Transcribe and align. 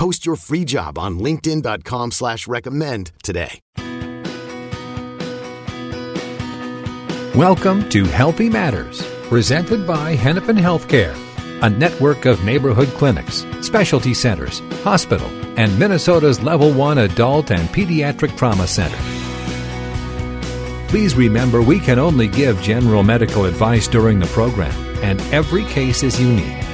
Post 0.00 0.24
your 0.24 0.36
free 0.36 0.64
job 0.64 0.98
on 0.98 1.18
LinkedIn.com 1.18 2.12
slash 2.12 2.48
recommend 2.48 3.12
today. 3.22 3.60
Welcome 7.34 7.86
to 7.90 8.06
Healthy 8.06 8.48
Matters, 8.48 9.06
presented 9.28 9.86
by 9.86 10.14
Hennepin 10.16 10.56
Healthcare, 10.56 11.14
a 11.62 11.68
network 11.68 12.24
of 12.24 12.42
neighborhood 12.46 12.88
clinics, 12.94 13.44
specialty 13.60 14.14
centers, 14.14 14.60
hospital, 14.82 15.28
and 15.58 15.78
Minnesota's 15.78 16.40
level 16.40 16.72
one 16.72 16.96
adult 16.96 17.50
and 17.50 17.68
pediatric 17.68 18.38
trauma 18.38 18.66
center. 18.66 18.96
Please 20.88 21.14
remember 21.14 21.60
we 21.60 21.78
can 21.78 21.98
only 21.98 22.26
give 22.26 22.58
general 22.62 23.02
medical 23.02 23.44
advice 23.44 23.86
during 23.86 24.18
the 24.18 24.26
program, 24.28 24.72
and 25.04 25.20
every 25.30 25.64
case 25.64 26.02
is 26.02 26.18
unique. 26.18 26.69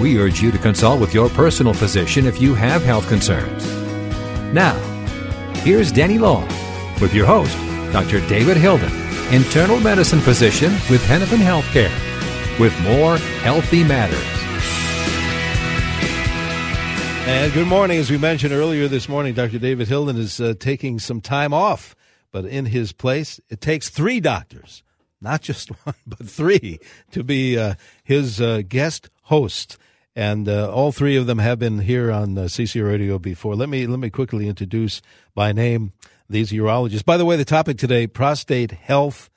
We 0.00 0.18
urge 0.18 0.42
you 0.42 0.50
to 0.50 0.58
consult 0.58 1.00
with 1.00 1.14
your 1.14 1.28
personal 1.30 1.74
physician 1.74 2.26
if 2.26 2.40
you 2.40 2.54
have 2.54 2.82
health 2.82 3.08
concerns. 3.08 3.66
Now, 4.52 4.74
here's 5.62 5.90
Danny 5.90 6.18
Law 6.18 6.42
with 7.00 7.14
your 7.14 7.26
host, 7.26 7.56
Dr. 7.92 8.20
David 8.28 8.56
Hilden, 8.56 8.92
internal 9.32 9.80
medicine 9.80 10.20
physician 10.20 10.72
with 10.90 11.04
Hennepin 11.06 11.40
Healthcare, 11.40 11.92
with 12.58 12.78
more 12.82 13.18
Healthy 13.42 13.84
Matters. 13.84 14.34
And 17.26 17.54
good 17.54 17.66
morning. 17.66 17.98
As 17.98 18.10
we 18.10 18.18
mentioned 18.18 18.52
earlier 18.52 18.86
this 18.86 19.08
morning, 19.08 19.32
Dr. 19.32 19.58
David 19.58 19.88
Hilden 19.88 20.18
is 20.18 20.40
uh, 20.40 20.52
taking 20.60 20.98
some 20.98 21.22
time 21.22 21.54
off, 21.54 21.96
but 22.32 22.44
in 22.44 22.66
his 22.66 22.92
place, 22.92 23.40
it 23.48 23.62
takes 23.62 23.88
three 23.88 24.20
doctors, 24.20 24.82
not 25.20 25.42
just 25.42 25.68
one, 25.84 25.94
but 26.06 26.28
three, 26.28 26.80
to 27.12 27.22
be 27.24 27.58
uh, 27.58 27.74
his 28.02 28.40
uh, 28.40 28.62
guest 28.68 29.10
host 29.22 29.78
and 30.16 30.48
uh, 30.48 30.70
all 30.70 30.92
three 30.92 31.16
of 31.16 31.26
them 31.26 31.38
have 31.38 31.58
been 31.58 31.80
here 31.80 32.10
on 32.10 32.38
uh, 32.38 32.42
CC 32.42 32.84
Radio 32.84 33.18
before. 33.18 33.56
Let 33.56 33.68
me 33.68 33.86
let 33.86 33.98
me 33.98 34.10
quickly 34.10 34.48
introduce 34.48 35.02
by 35.34 35.52
name 35.52 35.92
these 36.28 36.52
urologists. 36.52 37.04
By 37.04 37.16
the 37.16 37.24
way, 37.24 37.36
the 37.36 37.44
topic 37.44 37.78
today: 37.78 38.06
prostate 38.06 38.72
health, 38.72 39.30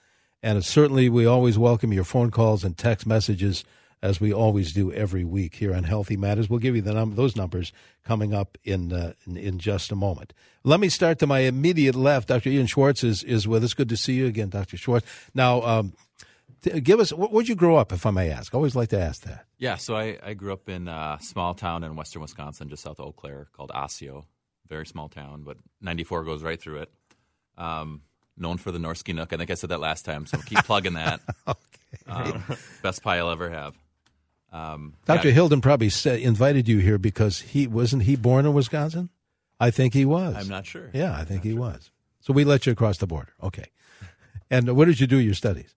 and 0.44 0.64
certainly 0.64 1.10
we 1.10 1.26
always 1.26 1.58
welcome 1.58 1.94
your 1.94 2.04
phone 2.04 2.32
calls 2.32 2.64
and 2.64 2.78
text 2.78 3.08
messages 3.08 3.64
as 4.02 4.22
we 4.22 4.32
always 4.32 4.74
do 4.74 4.92
every 4.92 5.24
week 5.24 5.56
here 5.56 5.74
on 5.74 5.84
Healthy 5.84 6.18
Matters. 6.18 6.50
We'll 6.50 6.60
give 6.60 6.76
you 6.76 6.82
the 6.82 6.94
num- 6.94 7.16
those 7.16 7.36
numbers 7.36 7.74
coming 8.04 8.34
up 8.34 8.58
in, 8.64 8.94
uh, 8.94 9.14
in, 9.26 9.38
in 9.38 9.60
just 9.60 9.92
a 9.92 9.96
moment. 9.96 10.34
Let 10.64 10.80
me 10.80 10.90
start 10.90 11.20
to 11.20 11.28
my 11.28 11.40
immediate 11.40 11.96
left. 11.96 12.28
Dr. 12.28 12.50
Ian 12.50 12.68
Schwartz 12.68 13.04
is 13.04 13.24
is 13.24 13.48
with 13.48 13.64
us. 13.64 13.74
Good 13.74 13.90
to 13.90 13.98
see 13.98 14.14
you 14.14 14.28
again, 14.28 14.50
Dr. 14.50 14.78
Schwartz. 14.78 15.06
Now. 15.34 15.62
Um, 15.62 15.94
give 16.84 17.00
us 17.00 17.12
where'd 17.12 17.48
you 17.48 17.56
grow 17.56 17.78
up 17.78 17.94
if 17.94 18.06
i 18.06 18.12
may 18.12 18.30
ask 18.32 18.54
I 18.54 18.58
always 18.58 18.76
like 18.76 18.90
to 18.90 19.00
ask 19.00 19.22
that 19.24 19.46
yeah 19.58 19.76
so 19.76 19.96
i, 19.96 20.18
I 20.24 20.34
grew 20.34 20.52
up 20.52 20.68
in 20.68 20.88
a 20.88 21.18
small 21.22 21.54
town 21.54 21.84
in 21.84 21.96
western 21.96 22.22
wisconsin 22.22 22.68
just 22.68 22.84
south 22.84 23.00
of 23.00 23.06
eau 23.06 23.12
claire 23.12 23.48
called 23.54 23.72
osseo 23.74 24.26
very 24.68 24.86
small 24.86 25.08
town 25.08 25.44
but 25.44 25.58
94 25.82 26.24
goes 26.24 26.44
right 26.44 26.60
through 26.60 26.80
it 26.80 26.92
um, 27.58 28.02
known 28.38 28.58
for 28.58 28.72
the 28.72 28.80
Norske 28.80 29.14
Nook 29.14 29.34
i 29.34 29.38
think 29.38 29.52
i 29.52 29.54
said 29.54 29.70
that 29.70 29.80
last 29.80 30.04
time 30.04 30.26
so 30.26 30.38
keep 30.40 30.58
plugging 30.60 30.94
that 30.94 31.22
okay. 31.48 31.58
Um, 32.08 32.44
best 32.82 33.04
pie 33.04 33.18
i'll 33.18 33.30
ever 33.30 33.50
have 33.50 33.76
um, 34.58 34.94
dr 35.06 35.28
yeah. 35.28 35.34
hilden 35.34 35.62
probably 35.62 35.90
said, 35.90 36.20
invited 36.20 36.68
you 36.68 36.80
here 36.80 36.98
because 36.98 37.42
he 37.42 37.68
wasn't 37.68 38.04
he 38.04 38.16
born 38.16 38.46
in 38.46 38.54
wisconsin 38.54 39.10
i 39.60 39.70
think 39.70 39.94
he 39.94 40.06
was 40.06 40.36
i'm 40.36 40.48
not 40.48 40.66
sure 40.66 40.90
yeah 40.94 41.16
i 41.18 41.24
think 41.24 41.44
he 41.44 41.52
sure. 41.52 41.60
was 41.60 41.92
so 42.20 42.34
we 42.34 42.44
let 42.44 42.66
you 42.66 42.72
across 42.72 42.98
the 42.98 43.08
border 43.08 43.34
okay 43.42 43.66
and 44.50 44.76
what 44.76 44.86
did 44.86 45.00
you 45.00 45.08
do 45.08 45.18
your 45.18 45.34
studies 45.34 45.76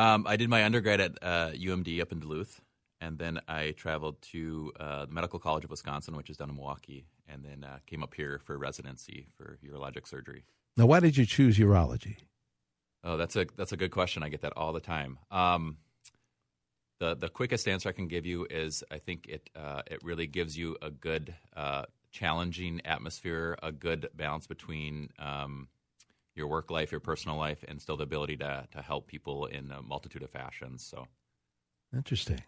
um, 0.00 0.26
I 0.26 0.36
did 0.36 0.48
my 0.48 0.64
undergrad 0.64 1.00
at 1.00 1.18
uh, 1.20 1.50
UMD 1.50 2.00
up 2.00 2.10
in 2.10 2.20
Duluth, 2.20 2.62
and 3.02 3.18
then 3.18 3.38
I 3.46 3.72
traveled 3.72 4.20
to 4.32 4.72
uh, 4.80 5.04
the 5.04 5.12
Medical 5.12 5.38
College 5.38 5.64
of 5.64 5.70
Wisconsin, 5.70 6.16
which 6.16 6.30
is 6.30 6.38
down 6.38 6.48
in 6.48 6.56
Milwaukee, 6.56 7.04
and 7.28 7.44
then 7.44 7.64
uh, 7.64 7.80
came 7.86 8.02
up 8.02 8.14
here 8.14 8.40
for 8.42 8.56
residency 8.56 9.26
for 9.36 9.58
urologic 9.62 10.08
surgery. 10.08 10.44
Now, 10.76 10.86
why 10.86 11.00
did 11.00 11.18
you 11.18 11.26
choose 11.26 11.58
urology? 11.58 12.16
Oh, 13.04 13.18
that's 13.18 13.36
a 13.36 13.46
that's 13.56 13.72
a 13.72 13.76
good 13.76 13.90
question. 13.90 14.22
I 14.22 14.30
get 14.30 14.40
that 14.40 14.54
all 14.56 14.72
the 14.72 14.80
time. 14.80 15.18
Um, 15.30 15.76
the 17.00 17.16
the 17.16 17.28
quickest 17.28 17.66
answer 17.66 17.88
I 17.88 17.92
can 17.92 18.06
give 18.06 18.24
you 18.24 18.46
is 18.48 18.84
I 18.90 18.98
think 18.98 19.26
it 19.26 19.50
uh, 19.56 19.82
it 19.86 20.04
really 20.04 20.26
gives 20.26 20.56
you 20.56 20.76
a 20.80 20.90
good 20.90 21.34
uh, 21.56 21.86
challenging 22.12 22.80
atmosphere, 22.84 23.58
a 23.62 23.72
good 23.72 24.08
balance 24.14 24.46
between 24.46 25.10
um, 25.18 25.68
your 26.36 26.46
work 26.46 26.70
life, 26.70 26.92
your 26.92 27.00
personal 27.00 27.36
life, 27.36 27.64
and 27.66 27.80
still 27.80 27.96
the 27.96 28.04
ability 28.04 28.36
to 28.36 28.68
to 28.70 28.82
help 28.82 29.08
people 29.08 29.46
in 29.46 29.72
a 29.72 29.82
multitude 29.82 30.22
of 30.22 30.30
fashions. 30.30 30.86
So, 30.86 31.08
interesting. 31.94 32.42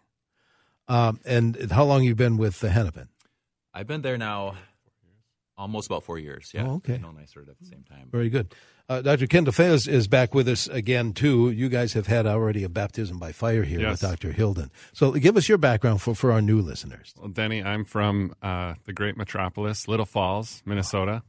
Um, 0.87 1.19
and 1.25 1.71
how 1.71 1.83
long 1.85 2.03
you 2.03 2.13
been 2.13 2.37
with 2.37 2.59
the 2.59 2.69
Hennepin? 2.69 3.09
I've 3.73 3.87
been 3.87 4.01
there 4.01 4.17
now 4.17 4.55
almost 5.57 5.87
about 5.87 6.03
four 6.03 6.17
years. 6.19 6.51
Yeah. 6.53 6.67
Oh, 6.67 6.75
okay. 6.75 6.97
No, 6.97 7.13
I 7.19 7.25
started 7.25 7.51
at 7.51 7.59
the 7.59 7.65
same 7.65 7.83
time. 7.83 8.09
Very 8.11 8.29
good. 8.29 8.53
Uh, 8.89 9.01
Dr. 9.01 9.27
Ken 9.27 9.45
DeFeo 9.45 9.87
is 9.87 10.07
back 10.07 10.35
with 10.35 10.47
us 10.49 10.67
again 10.67 11.13
too. 11.13 11.49
You 11.49 11.69
guys 11.69 11.93
have 11.93 12.07
had 12.07 12.27
already 12.27 12.63
a 12.63 12.69
baptism 12.69 13.17
by 13.17 13.31
fire 13.31 13.63
here 13.63 13.79
yes. 13.79 14.01
with 14.01 14.11
Dr. 14.11 14.33
Hilden. 14.33 14.71
So 14.91 15.11
give 15.11 15.37
us 15.37 15.47
your 15.47 15.57
background 15.57 16.01
for, 16.01 16.13
for 16.13 16.31
our 16.31 16.41
new 16.41 16.61
listeners. 16.61 17.13
Well, 17.17 17.29
Denny, 17.29 17.63
I'm 17.63 17.85
from 17.85 18.35
uh, 18.41 18.73
the 18.83 18.91
great 18.91 19.15
metropolis, 19.15 19.87
Little 19.87 20.05
Falls, 20.05 20.61
Minnesota. 20.65 21.23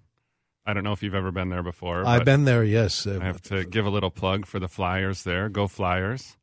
I 0.66 0.72
don't 0.72 0.82
know 0.82 0.92
if 0.92 1.02
you've 1.02 1.14
ever 1.14 1.30
been 1.30 1.50
there 1.50 1.62
before. 1.62 2.06
I've 2.06 2.24
been 2.24 2.44
there, 2.44 2.64
yes. 2.64 3.06
I 3.06 3.22
have 3.22 3.42
to 3.42 3.64
give 3.64 3.86
a 3.86 3.90
little 3.90 4.10
plug 4.10 4.46
for 4.46 4.58
the 4.58 4.68
Flyers 4.68 5.22
there. 5.22 5.48
Go 5.48 5.68
Flyers. 5.68 6.36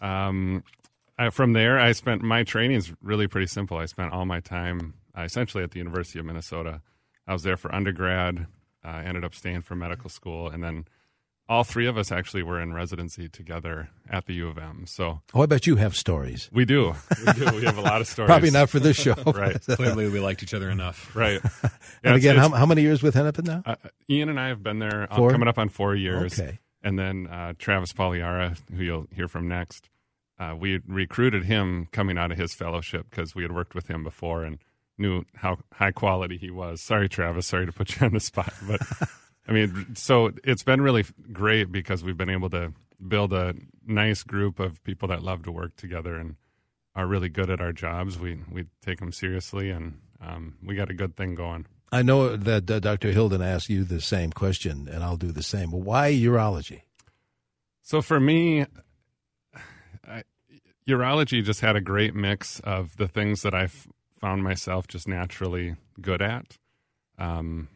Um, 0.00 0.64
I, 1.18 1.30
from 1.30 1.52
there, 1.52 1.78
I 1.78 1.92
spent 1.92 2.22
my 2.22 2.42
training 2.42 2.78
is 2.78 2.92
really 3.02 3.28
pretty 3.28 3.46
simple. 3.46 3.76
I 3.76 3.84
spent 3.84 4.12
all 4.12 4.24
my 4.24 4.40
time 4.40 4.94
uh, 5.16 5.22
essentially 5.22 5.62
at 5.62 5.70
the 5.70 5.78
University 5.78 6.18
of 6.18 6.24
Minnesota. 6.24 6.80
I 7.26 7.32
was 7.32 7.42
there 7.42 7.56
for 7.56 7.74
undergrad. 7.74 8.46
I 8.82 9.00
uh, 9.00 9.02
ended 9.02 9.24
up 9.24 9.34
staying 9.34 9.62
for 9.62 9.74
medical 9.74 10.10
school, 10.10 10.48
and 10.48 10.62
then 10.62 10.84
all 11.48 11.64
three 11.64 11.86
of 11.86 11.96
us 11.98 12.10
actually 12.10 12.42
were 12.42 12.60
in 12.60 12.72
residency 12.72 13.28
together 13.28 13.90
at 14.08 14.26
the 14.26 14.34
U 14.34 14.48
of 14.48 14.58
M. 14.58 14.84
So, 14.86 15.20
oh, 15.32 15.42
I 15.42 15.46
bet 15.46 15.66
you 15.66 15.76
have 15.76 15.96
stories. 15.96 16.48
We 16.52 16.64
do. 16.64 16.94
We 17.26 17.32
do. 17.32 17.56
We 17.56 17.64
have 17.64 17.78
a 17.78 17.82
lot 17.82 18.00
of 18.00 18.06
stories. 18.06 18.28
Probably 18.28 18.50
not 18.50 18.70
for 18.70 18.80
this 18.80 18.96
show, 18.96 19.14
right? 19.26 19.60
Clearly, 19.62 20.08
we 20.08 20.20
liked 20.20 20.42
each 20.42 20.54
other 20.54 20.70
enough, 20.70 21.14
right? 21.14 21.40
Yeah, 22.02 22.10
and 22.10 22.16
again, 22.16 22.36
how, 22.36 22.50
how, 22.50 22.66
many 22.66 22.82
years 22.82 23.02
with 23.02 23.14
Hennepin 23.14 23.46
now? 23.46 23.62
Uh, 23.64 23.76
Ian 24.10 24.28
and 24.28 24.38
I 24.38 24.48
have 24.48 24.62
been 24.62 24.78
there 24.78 25.06
uh, 25.10 25.16
coming 25.16 25.48
up 25.48 25.58
on 25.58 25.70
four 25.70 25.94
years. 25.94 26.38
Okay, 26.38 26.58
and 26.82 26.98
then 26.98 27.26
uh, 27.26 27.54
Travis 27.58 27.94
Pagliara, 27.94 28.58
who 28.74 28.82
you'll 28.82 29.06
hear 29.10 29.26
from 29.26 29.48
next, 29.48 29.88
uh, 30.38 30.54
we 30.58 30.80
recruited 30.86 31.44
him 31.44 31.88
coming 31.92 32.18
out 32.18 32.30
of 32.30 32.36
his 32.36 32.52
fellowship 32.52 33.06
because 33.08 33.34
we 33.34 33.42
had 33.42 33.52
worked 33.52 33.74
with 33.74 33.88
him 33.88 34.04
before 34.04 34.44
and 34.44 34.58
knew 34.98 35.24
how 35.34 35.58
high 35.72 35.92
quality 35.92 36.36
he 36.36 36.50
was. 36.50 36.80
Sorry, 36.80 37.08
Travis. 37.08 37.46
Sorry 37.46 37.66
to 37.66 37.72
put 37.72 37.98
you 37.98 38.06
on 38.06 38.12
the 38.12 38.20
spot, 38.20 38.52
but. 38.68 38.80
I 39.46 39.52
mean, 39.52 39.94
so 39.94 40.32
it's 40.42 40.62
been 40.62 40.80
really 40.80 41.04
great 41.32 41.70
because 41.70 42.02
we've 42.02 42.16
been 42.16 42.30
able 42.30 42.48
to 42.50 42.72
build 43.06 43.32
a 43.32 43.54
nice 43.86 44.22
group 44.22 44.58
of 44.58 44.82
people 44.84 45.08
that 45.08 45.22
love 45.22 45.42
to 45.42 45.52
work 45.52 45.76
together 45.76 46.16
and 46.16 46.36
are 46.94 47.06
really 47.06 47.28
good 47.28 47.50
at 47.50 47.60
our 47.60 47.72
jobs. 47.72 48.18
We 48.18 48.40
we 48.50 48.66
take 48.84 49.00
them 49.00 49.12
seriously, 49.12 49.70
and 49.70 49.98
um, 50.20 50.56
we 50.64 50.74
got 50.74 50.90
a 50.90 50.94
good 50.94 51.16
thing 51.16 51.34
going. 51.34 51.66
I 51.92 52.02
know 52.02 52.36
that 52.36 52.70
uh, 52.70 52.80
Dr. 52.80 53.12
Hilden 53.12 53.42
asked 53.42 53.68
you 53.68 53.84
the 53.84 54.00
same 54.00 54.32
question, 54.32 54.88
and 54.90 55.04
I'll 55.04 55.16
do 55.16 55.30
the 55.30 55.42
same. 55.42 55.70
But 55.70 55.78
why 55.78 56.12
urology? 56.12 56.82
So 57.82 58.00
for 58.00 58.18
me, 58.18 58.66
I, 60.08 60.22
urology 60.88 61.44
just 61.44 61.60
had 61.60 61.76
a 61.76 61.80
great 61.80 62.14
mix 62.14 62.60
of 62.60 62.96
the 62.96 63.08
things 63.08 63.42
that 63.42 63.54
I've 63.54 63.86
found 64.24 64.42
myself 64.42 64.88
just 64.88 65.06
naturally 65.06 65.76
good 66.00 66.22
at. 66.22 66.56
Um, 67.18 67.68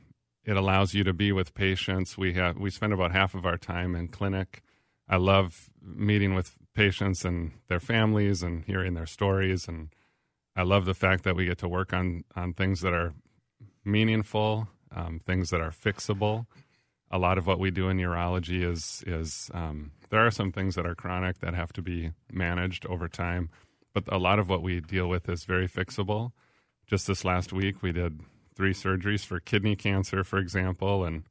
it 0.46 0.56
allows 0.56 0.94
you 0.94 1.04
to 1.04 1.12
be 1.12 1.30
with 1.30 1.52
patients. 1.52 2.16
We 2.16 2.32
have 2.34 2.56
we 2.56 2.70
spend 2.70 2.94
about 2.94 3.12
half 3.12 3.34
of 3.34 3.44
our 3.44 3.58
time 3.58 3.94
in 3.94 4.08
clinic. 4.08 4.62
I 5.06 5.16
love 5.16 5.68
meeting 5.82 6.32
with 6.34 6.56
patients 6.74 7.22
and 7.22 7.52
their 7.68 7.80
families 7.80 8.42
and 8.42 8.64
hearing 8.64 8.94
their 8.94 9.04
stories 9.04 9.68
and 9.68 9.90
I 10.56 10.62
love 10.62 10.86
the 10.86 10.94
fact 10.94 11.24
that 11.24 11.36
we 11.36 11.44
get 11.44 11.58
to 11.58 11.68
work 11.68 11.92
on 11.92 12.24
on 12.34 12.54
things 12.54 12.80
that 12.80 12.94
are 12.94 13.12
meaningful, 13.84 14.68
um, 14.90 15.20
things 15.26 15.50
that 15.50 15.60
are 15.60 15.70
fixable. 15.70 16.46
A 17.10 17.18
lot 17.18 17.36
of 17.36 17.46
what 17.46 17.58
we 17.58 17.70
do 17.70 17.90
in 17.90 17.98
urology 17.98 18.62
is 18.64 19.04
is 19.06 19.50
um, 19.52 19.92
there 20.08 20.24
are 20.26 20.30
some 20.30 20.50
things 20.50 20.76
that 20.76 20.86
are 20.86 20.94
chronic 20.94 21.40
that 21.40 21.52
have 21.52 21.74
to 21.74 21.82
be 21.82 22.12
managed 22.32 22.86
over 22.86 23.06
time, 23.06 23.50
but 24.04 24.14
a 24.14 24.18
lot 24.18 24.38
of 24.38 24.48
what 24.48 24.62
we 24.62 24.80
deal 24.80 25.08
with 25.08 25.28
is 25.28 25.44
very 25.44 25.68
fixable. 25.68 26.32
Just 26.86 27.06
this 27.06 27.24
last 27.24 27.52
week, 27.52 27.82
we 27.82 27.92
did 27.92 28.20
three 28.54 28.74
surgeries 28.74 29.24
for 29.24 29.40
kidney 29.40 29.76
cancer, 29.76 30.24
for 30.24 30.38
example, 30.38 31.04
and 31.04 31.24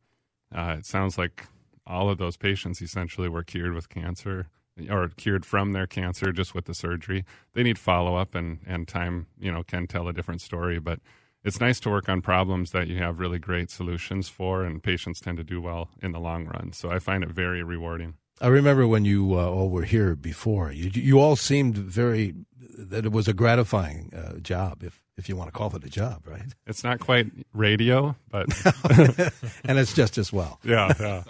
Uh, 0.50 0.76
it 0.80 0.86
sounds 0.86 1.18
like 1.18 1.48
all 1.86 2.10
of 2.10 2.18
those 2.18 2.38
patients 2.38 2.82
essentially 2.82 3.30
were 3.30 3.44
cured 3.44 3.74
with 3.74 3.90
cancer 3.90 4.48
or 4.90 5.10
cured 5.10 5.46
from 5.46 5.74
their 5.74 5.88
cancer 5.88 6.32
just 6.32 6.56
with 6.56 6.66
the 6.66 6.74
surgery. 6.74 7.26
They 7.54 7.64
need 7.64 7.78
follow 7.78 8.16
up, 8.16 8.36
and 8.36 8.60
and 8.66 8.88
time 8.88 9.28
you 9.38 9.52
know 9.52 9.64
can 9.64 9.88
tell 9.88 10.08
a 10.08 10.14
different 10.14 10.42
story, 10.42 10.80
but. 10.80 11.00
It's 11.44 11.62
nice 11.62 11.80
to 11.82 11.90
work 11.90 12.10
on 12.10 12.22
problems 12.22 12.72
that 12.72 12.88
you 12.88 12.98
have 12.98 13.20
really 13.20 13.40
great 13.40 13.70
solutions 13.70 14.28
for, 14.28 14.66
and 14.66 14.84
patients 14.84 15.22
tend 15.22 15.38
to 15.38 15.44
do 15.44 15.62
well 15.62 15.90
in 16.02 16.12
the 16.12 16.20
long 16.20 16.46
run. 16.46 16.74
So 16.74 16.90
I 16.96 17.00
find 17.00 17.24
it 17.24 17.30
very 17.30 17.64
rewarding. 17.64 18.16
I 18.42 18.48
remember 18.48 18.88
when 18.88 19.06
you 19.06 19.34
uh, 19.34 19.50
all 19.50 19.70
were 19.70 19.84
here 19.84 20.16
before. 20.16 20.72
You 20.72 20.90
you 20.94 21.20
all 21.20 21.36
seemed 21.36 21.78
very 21.78 22.36
that 22.78 23.06
it 23.06 23.12
was 23.12 23.28
a 23.28 23.34
gratifying 23.34 24.14
uh, 24.16 24.40
job, 24.40 24.84
if 24.84 25.02
if 25.18 25.28
you 25.28 25.36
want 25.36 25.48
to 25.48 25.52
call 25.52 25.76
it 25.76 25.84
a 25.84 25.90
job, 25.90 26.28
right? 26.28 26.54
It's 26.68 26.84
not 26.84 27.00
quite 27.00 27.32
radio, 27.54 28.16
but 28.30 28.48
and 29.66 29.80
it's 29.80 29.94
just 29.94 30.18
as 30.18 30.32
well. 30.32 30.60
Yeah, 30.64 30.94
yeah. 31.00 31.24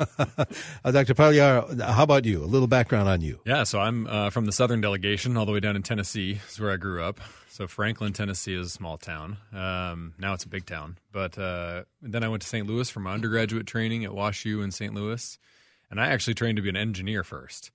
uh, 0.83 0.91
Dr. 0.91 1.13
Pagliara, 1.13 1.81
how 1.81 2.03
about 2.03 2.25
you? 2.25 2.43
A 2.43 2.45
little 2.45 2.67
background 2.67 3.07
on 3.07 3.21
you. 3.21 3.39
Yeah, 3.45 3.63
so 3.63 3.79
I'm 3.79 4.07
uh, 4.07 4.29
from 4.29 4.45
the 4.45 4.51
southern 4.51 4.81
delegation, 4.81 5.37
all 5.37 5.45
the 5.45 5.53
way 5.53 5.59
down 5.61 5.75
in 5.75 5.83
Tennessee. 5.83 6.39
Is 6.49 6.59
where 6.59 6.71
I 6.71 6.77
grew 6.77 7.01
up. 7.03 7.21
So 7.49 7.65
Franklin, 7.65 8.13
Tennessee 8.13 8.53
is 8.53 8.67
a 8.67 8.69
small 8.69 8.97
town. 8.97 9.37
Um, 9.51 10.13
now 10.19 10.33
it's 10.33 10.43
a 10.43 10.47
big 10.47 10.67
town. 10.67 10.97
But 11.11 11.37
uh, 11.39 11.85
then 12.03 12.23
I 12.23 12.27
went 12.27 12.43
to 12.43 12.47
St. 12.47 12.67
Louis 12.67 12.87
for 12.87 12.99
my 12.99 13.13
undergraduate 13.13 13.65
training 13.65 14.05
at 14.05 14.11
WashU 14.11 14.63
in 14.63 14.69
St. 14.69 14.93
Louis, 14.93 15.39
and 15.89 15.99
I 15.99 16.07
actually 16.07 16.33
trained 16.33 16.57
to 16.57 16.61
be 16.61 16.69
an 16.69 16.77
engineer 16.77 17.23
first. 17.23 17.71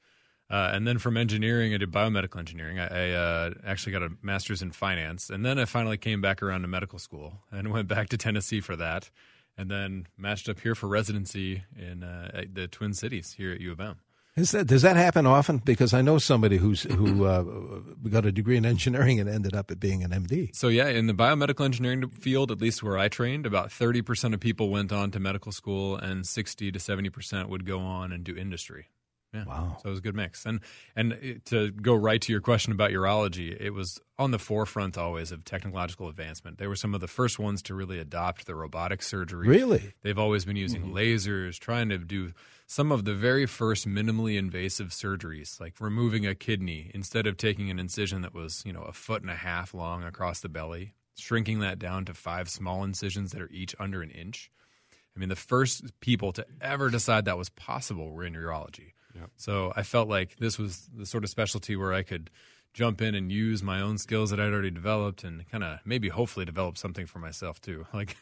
Uh, 0.50 0.70
and 0.75 0.87
then 0.87 0.99
from 0.99 1.17
engineering, 1.17 1.73
I 1.73 1.79
did 1.79 1.91
biomedical 1.91 2.38
engineering. 2.38 2.79
I, 2.79 2.87
I 2.87 3.11
uh, 3.12 3.50
actually 3.64 3.93
got 3.93 4.03
a 4.03 4.11
master's 4.20 4.61
in 4.61 4.70
finance, 4.70 5.31
and 5.31 5.47
then 5.47 5.59
I 5.59 5.64
finally 5.64 5.97
came 5.97 6.20
back 6.20 6.43
around 6.43 6.61
to 6.62 6.69
medical 6.69 6.99
school 6.99 7.41
and 7.50 7.73
went 7.73 7.88
back 7.88 8.11
to 8.11 8.19
Tennessee 8.19 8.61
for 8.61 8.76
that, 8.76 9.11
and 9.56 9.70
then 9.70 10.09
matched 10.19 10.50
up 10.50 10.61
here 10.61 10.75
for 10.75 10.88
residency 10.88 11.64
in 11.75 12.03
uh, 12.03 12.43
the 12.53 12.69
Twin 12.69 12.93
Cities 12.93 13.35
here 13.38 13.53
at 13.53 13.61
U 13.61 13.73
of 13.73 13.81
M. 13.81 13.97
Is 14.34 14.52
that 14.52 14.67
does 14.67 14.81
that 14.82 14.96
happen 14.96 15.26
often? 15.26 15.58
Because 15.58 15.93
I 15.93 16.00
know 16.00 16.17
somebody 16.19 16.56
who's 16.56 16.84
who 16.84 17.26
uh, 17.26 17.43
got 18.08 18.25
a 18.25 18.32
degree 18.32 18.56
in 18.56 18.64
engineering 18.64 19.20
and 19.20 19.29
ended 19.29 19.55
up 19.55 19.70
at 19.70 19.79
being 19.79 20.02
an 20.02 20.11
MD. 20.11 20.55
So 20.56 20.69
yeah, 20.69 20.88
in 20.88 21.06
the 21.06 21.12
biomedical 21.12 21.64
engineering 21.67 22.08
field, 22.08 22.50
at 22.50 22.58
least 22.61 22.82
where 22.82 22.96
I 22.96 23.08
trained, 23.08 23.44
about 23.44 23.70
thirty 23.70 24.00
percent 24.00 24.32
of 24.32 24.40
people 24.40 24.70
went 24.70 24.90
on 24.90 25.11
to 25.11 25.20
medical 25.20 25.52
school, 25.52 25.96
and 25.96 26.26
sixty 26.26 26.73
to 26.73 26.81
seventy 26.81 27.11
percent 27.11 27.50
would 27.50 27.67
go 27.67 27.81
on 27.81 28.11
and 28.11 28.25
do 28.25 28.34
industry. 28.34 28.87
Yeah. 29.34 29.44
Wow. 29.44 29.79
So 29.82 29.88
it 29.88 29.90
was 29.90 29.99
a 29.99 30.02
good 30.02 30.14
mix. 30.14 30.46
And 30.46 30.61
and 30.96 31.40
to 31.46 31.70
go 31.70 31.94
right 31.94 32.20
to 32.20 32.32
your 32.32 32.40
question 32.43 32.73
about 32.73 32.90
urology, 32.90 33.55
it 33.58 33.70
was 33.70 33.99
on 34.19 34.31
the 34.31 34.38
forefront 34.38 34.96
always 34.96 35.31
of 35.32 35.44
technological 35.44 36.08
advancement. 36.08 36.56
They 36.58 36.67
were 36.67 36.76
some 36.76 36.94
of 36.94 37.00
the 37.00 37.08
first 37.08 37.38
ones 37.38 37.61
to 37.62 37.75
really 37.75 37.99
adopt 37.99 38.46
the 38.46 38.55
robotic 38.55 39.02
surgery. 39.02 39.49
Really? 39.49 39.93
They've 40.02 40.19
always 40.19 40.44
been 40.46 40.56
using 40.56 40.82
Mm-hmm. 40.82 40.96
lasers, 40.96 41.58
trying 41.58 41.88
to 41.90 41.99
do 41.99 42.32
some 42.72 42.90
of 42.90 43.04
the 43.04 43.12
very 43.12 43.44
first 43.44 43.86
minimally 43.86 44.38
invasive 44.38 44.88
surgeries, 44.88 45.60
like 45.60 45.78
removing 45.78 46.26
a 46.26 46.34
kidney 46.34 46.90
instead 46.94 47.26
of 47.26 47.36
taking 47.36 47.70
an 47.70 47.78
incision 47.78 48.22
that 48.22 48.32
was, 48.32 48.62
you 48.64 48.72
know, 48.72 48.80
a 48.80 48.94
foot 48.94 49.20
and 49.20 49.30
a 49.30 49.34
half 49.34 49.74
long 49.74 50.02
across 50.02 50.40
the 50.40 50.48
belly, 50.48 50.94
shrinking 51.19 51.58
that 51.58 51.78
down 51.78 52.06
to 52.06 52.14
five 52.14 52.48
small 52.48 52.82
incisions 52.82 53.32
that 53.32 53.42
are 53.42 53.50
each 53.50 53.74
under 53.78 54.00
an 54.00 54.08
inch. 54.08 54.50
I 55.14 55.20
mean, 55.20 55.28
the 55.28 55.36
first 55.36 56.00
people 56.00 56.32
to 56.32 56.46
ever 56.62 56.88
decide 56.88 57.26
that 57.26 57.36
was 57.36 57.50
possible 57.50 58.10
were 58.10 58.24
in 58.24 58.32
urology. 58.32 58.92
So 59.36 59.75
I 59.76 59.82
felt 59.82 60.08
like 60.08 60.36
this 60.38 60.58
was 60.58 60.88
the 60.96 61.04
sort 61.04 61.25
of 61.25 61.28
specialty 61.28 61.76
where 61.76 61.92
I 61.92 62.02
could 62.02 62.30
jump 62.72 63.02
in 63.02 63.14
and 63.14 63.30
use 63.30 63.62
my 63.62 63.82
own 63.82 63.98
skills 63.98 64.30
that 64.30 64.40
I'd 64.40 64.50
already 64.50 64.70
developed 64.70 65.25
and 65.25 65.46
kind 65.50 65.62
of 65.62 65.80
maybe 65.84 66.08
hopefully 66.08 66.46
develop 66.46 66.78
something 66.78 67.04
for 67.04 67.18
myself 67.18 67.60
too. 67.60 67.86
Like, 67.92 68.16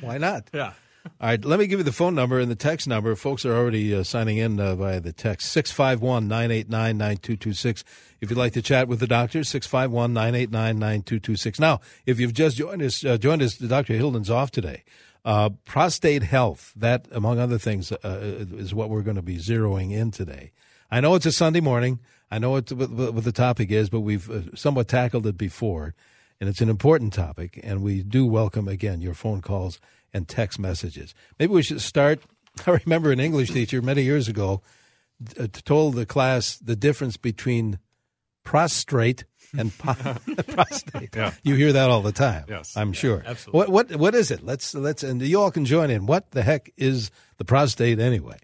Why 0.00 0.18
not? 0.18 0.48
yeah. 0.54 0.74
All 1.06 1.28
right, 1.28 1.42
let 1.44 1.58
me 1.58 1.66
give 1.66 1.78
you 1.78 1.84
the 1.84 1.92
phone 1.92 2.14
number 2.14 2.38
and 2.38 2.50
the 2.50 2.56
text 2.56 2.86
number. 2.86 3.14
Folks 3.16 3.46
are 3.46 3.54
already 3.54 3.94
uh, 3.94 4.02
signing 4.02 4.36
in 4.36 4.60
uh, 4.60 4.74
via 4.74 5.00
the 5.00 5.12
text 5.12 5.50
651 5.50 6.28
989 6.28 6.98
9226. 6.98 7.84
If 8.20 8.30
you'd 8.30 8.36
like 8.36 8.52
to 8.52 8.62
chat 8.62 8.86
with 8.86 9.00
the 9.00 9.06
doctor, 9.06 9.42
651 9.42 10.12
989 10.12 10.78
9226. 10.78 11.58
Now, 11.58 11.80
if 12.04 12.20
you've 12.20 12.34
just 12.34 12.58
joined 12.58 12.82
us, 12.82 13.04
uh, 13.04 13.16
joined 13.16 13.42
us, 13.42 13.56
Dr. 13.56 13.94
Hilden's 13.94 14.30
off 14.30 14.50
today. 14.50 14.84
Uh, 15.24 15.50
prostate 15.64 16.22
health, 16.22 16.72
that, 16.76 17.06
among 17.12 17.38
other 17.38 17.58
things, 17.58 17.92
uh, 17.92 17.98
is 18.02 18.74
what 18.74 18.90
we're 18.90 19.02
going 19.02 19.16
to 19.16 19.22
be 19.22 19.36
zeroing 19.36 19.92
in 19.92 20.10
today. 20.10 20.52
I 20.90 21.00
know 21.00 21.14
it's 21.14 21.26
a 21.26 21.32
Sunday 21.32 21.60
morning. 21.60 22.00
I 22.30 22.38
know 22.38 22.50
what, 22.50 22.70
what, 22.72 23.24
the 23.24 23.32
topic 23.32 23.70
is, 23.70 23.90
but 23.90 24.00
we've 24.00 24.30
uh, 24.30 24.54
somewhat 24.54 24.88
tackled 24.88 25.26
it 25.26 25.36
before, 25.36 25.94
and 26.40 26.48
it's 26.48 26.60
an 26.60 26.68
important 26.68 27.12
topic. 27.12 27.60
And 27.62 27.82
we 27.82 28.02
do 28.02 28.26
welcome 28.26 28.66
again 28.66 29.00
your 29.00 29.14
phone 29.14 29.42
calls 29.42 29.78
and 30.12 30.26
text 30.26 30.58
messages. 30.58 31.14
Maybe 31.38 31.52
we 31.52 31.62
should 31.62 31.80
start. 31.80 32.20
I 32.66 32.80
remember 32.84 33.12
an 33.12 33.20
English 33.20 33.50
teacher 33.50 33.82
many 33.82 34.02
years 34.02 34.26
ago 34.26 34.62
uh, 35.38 35.46
told 35.52 35.94
the 35.94 36.06
class 36.06 36.56
the 36.56 36.76
difference 36.76 37.16
between 37.16 37.78
prostrate 38.42 39.24
and 39.56 39.76
po- 39.76 39.94
prostate. 40.48 41.14
Yeah. 41.14 41.32
You 41.42 41.54
hear 41.56 41.72
that 41.74 41.90
all 41.90 42.02
the 42.02 42.12
time. 42.12 42.46
Yes. 42.48 42.76
I'm 42.76 42.92
sure. 42.92 43.22
absolutely. 43.26 43.58
What 43.58 43.90
what 43.90 43.96
what 44.00 44.14
is 44.14 44.30
it? 44.30 44.44
Let's 44.44 44.74
let's 44.74 45.02
and 45.02 45.20
you 45.20 45.40
all 45.40 45.50
can 45.50 45.64
join 45.64 45.90
in. 45.90 46.06
What 46.06 46.30
the 46.30 46.42
heck 46.42 46.72
is 46.76 47.10
the 47.36 47.44
prostate 47.44 47.98
anyway? 47.98 48.38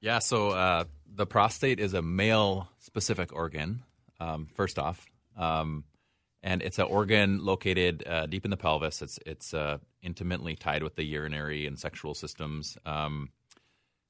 Yeah, 0.00 0.18
so 0.18 0.50
uh, 0.50 0.84
the 1.06 1.26
prostate 1.26 1.80
is 1.80 1.94
a 1.94 2.02
male 2.02 2.68
specific 2.78 3.32
organ, 3.32 3.82
um, 4.20 4.46
first 4.54 4.78
off. 4.78 5.06
Um, 5.36 5.84
and 6.46 6.62
it's 6.62 6.78
an 6.78 6.84
organ 6.84 7.44
located 7.44 8.06
uh, 8.06 8.26
deep 8.26 8.44
in 8.44 8.52
the 8.52 8.56
pelvis. 8.56 9.02
It's, 9.02 9.18
it's 9.26 9.52
uh, 9.52 9.78
intimately 10.00 10.54
tied 10.54 10.84
with 10.84 10.94
the 10.94 11.02
urinary 11.02 11.66
and 11.66 11.76
sexual 11.76 12.14
systems. 12.14 12.78
Um, 12.86 13.30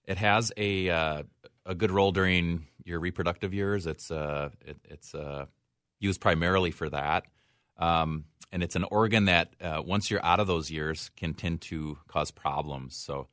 it 0.04 0.18
has 0.18 0.52
a, 0.58 0.90
uh, 0.90 1.22
a 1.64 1.74
good 1.74 1.90
role 1.90 2.12
during 2.12 2.66
your 2.84 3.00
reproductive 3.00 3.54
years. 3.54 3.86
It's, 3.86 4.10
uh, 4.10 4.50
it, 4.66 4.76
it's 4.84 5.14
uh, 5.14 5.46
used 5.98 6.20
primarily 6.20 6.72
for 6.72 6.90
that. 6.90 7.24
Um, 7.78 8.26
and 8.52 8.62
it's 8.62 8.76
an 8.76 8.84
organ 8.84 9.24
that, 9.24 9.54
uh, 9.58 9.80
once 9.82 10.10
you're 10.10 10.24
out 10.24 10.38
of 10.38 10.46
those 10.46 10.70
years, 10.70 11.10
can 11.16 11.32
tend 11.32 11.62
to 11.62 11.96
cause 12.06 12.30
problems. 12.30 12.96
So, 12.96 13.28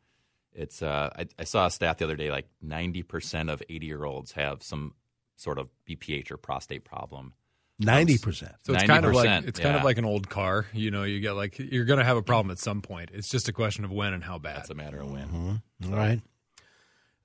it's 0.55 0.81
uh, 0.83 1.09
I, 1.17 1.25
I 1.39 1.43
saw 1.45 1.65
a 1.65 1.71
stat 1.71 1.97
the 1.97 2.05
other 2.05 2.15
day 2.15 2.29
like 2.29 2.45
90% 2.63 3.51
of 3.51 3.63
80 3.67 3.85
year 3.87 4.05
olds 4.05 4.33
have 4.33 4.61
some 4.61 4.93
sort 5.35 5.57
of 5.57 5.69
BPH 5.89 6.29
or 6.29 6.37
prostate 6.37 6.85
problem. 6.85 7.33
Ninety 7.79 8.17
percent. 8.17 8.53
So 8.65 8.73
it's 8.73 8.83
kind 8.83 9.05
of 9.05 9.13
like 9.13 9.27
90%, 9.27 9.47
it's 9.47 9.59
kind 9.59 9.75
of 9.75 9.83
like 9.83 9.97
an 9.97 10.05
old 10.05 10.29
car. 10.29 10.67
You 10.73 10.91
know, 10.91 11.03
you 11.03 11.19
get 11.19 11.31
like 11.33 11.57
you're 11.57 11.85
going 11.85 11.99
to 11.99 12.05
have 12.05 12.17
a 12.17 12.21
problem 12.21 12.51
at 12.51 12.59
some 12.59 12.81
point. 12.81 13.09
It's 13.13 13.29
just 13.29 13.49
a 13.49 13.53
question 13.53 13.83
of 13.83 13.91
when 13.91 14.13
and 14.13 14.23
how 14.23 14.37
bad. 14.37 14.59
It's 14.59 14.69
a 14.69 14.75
matter 14.75 14.99
of 14.99 15.11
when. 15.11 15.61
All 15.85 15.91
right. 15.91 16.21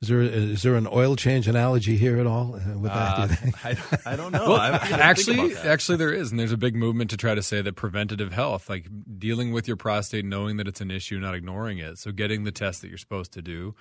Is 0.01 0.09
there 0.09 0.21
is 0.21 0.63
there 0.63 0.77
an 0.77 0.87
oil 0.91 1.17
change 1.17 1.49
analogy 1.49 1.97
here 1.97 2.21
at 2.21 2.27
all 2.27 2.55
uh, 2.55 2.79
with 2.79 2.93
that? 2.93 3.31
do? 3.31 3.51
I, 3.65 4.13
I 4.13 4.17
don't 4.17 4.31
know. 4.31 4.51
Well, 4.51 4.61
I 4.61 4.77
actually, 4.93 5.57
actually, 5.57 5.99
there 5.99 6.13
is, 6.13 6.31
and 6.31 6.39
there's 6.39 6.53
a 6.53 6.57
big 6.57 6.77
movement 6.77 7.11
to 7.11 7.17
try 7.17 7.35
to 7.35 7.43
say 7.43 7.63
that 7.63 7.75
preventative 7.75 8.33
health, 8.33 8.69
like 8.69 8.87
dealing 9.19 9.53
with 9.53 9.67
your 9.67 9.77
prostate, 9.77 10.25
knowing 10.25 10.57
that 10.59 10.69
it's 10.69 10.81
an 10.81 10.93
issue, 10.93 11.19
not 11.19 11.35
ignoring 11.35 11.79
it. 11.79 11.99
So, 11.99 12.13
getting 12.13 12.45
the 12.45 12.53
test 12.53 12.81
that 12.83 12.89
you're 12.89 12.99
supposed 12.99 13.33
to 13.33 13.43
do. 13.43 13.75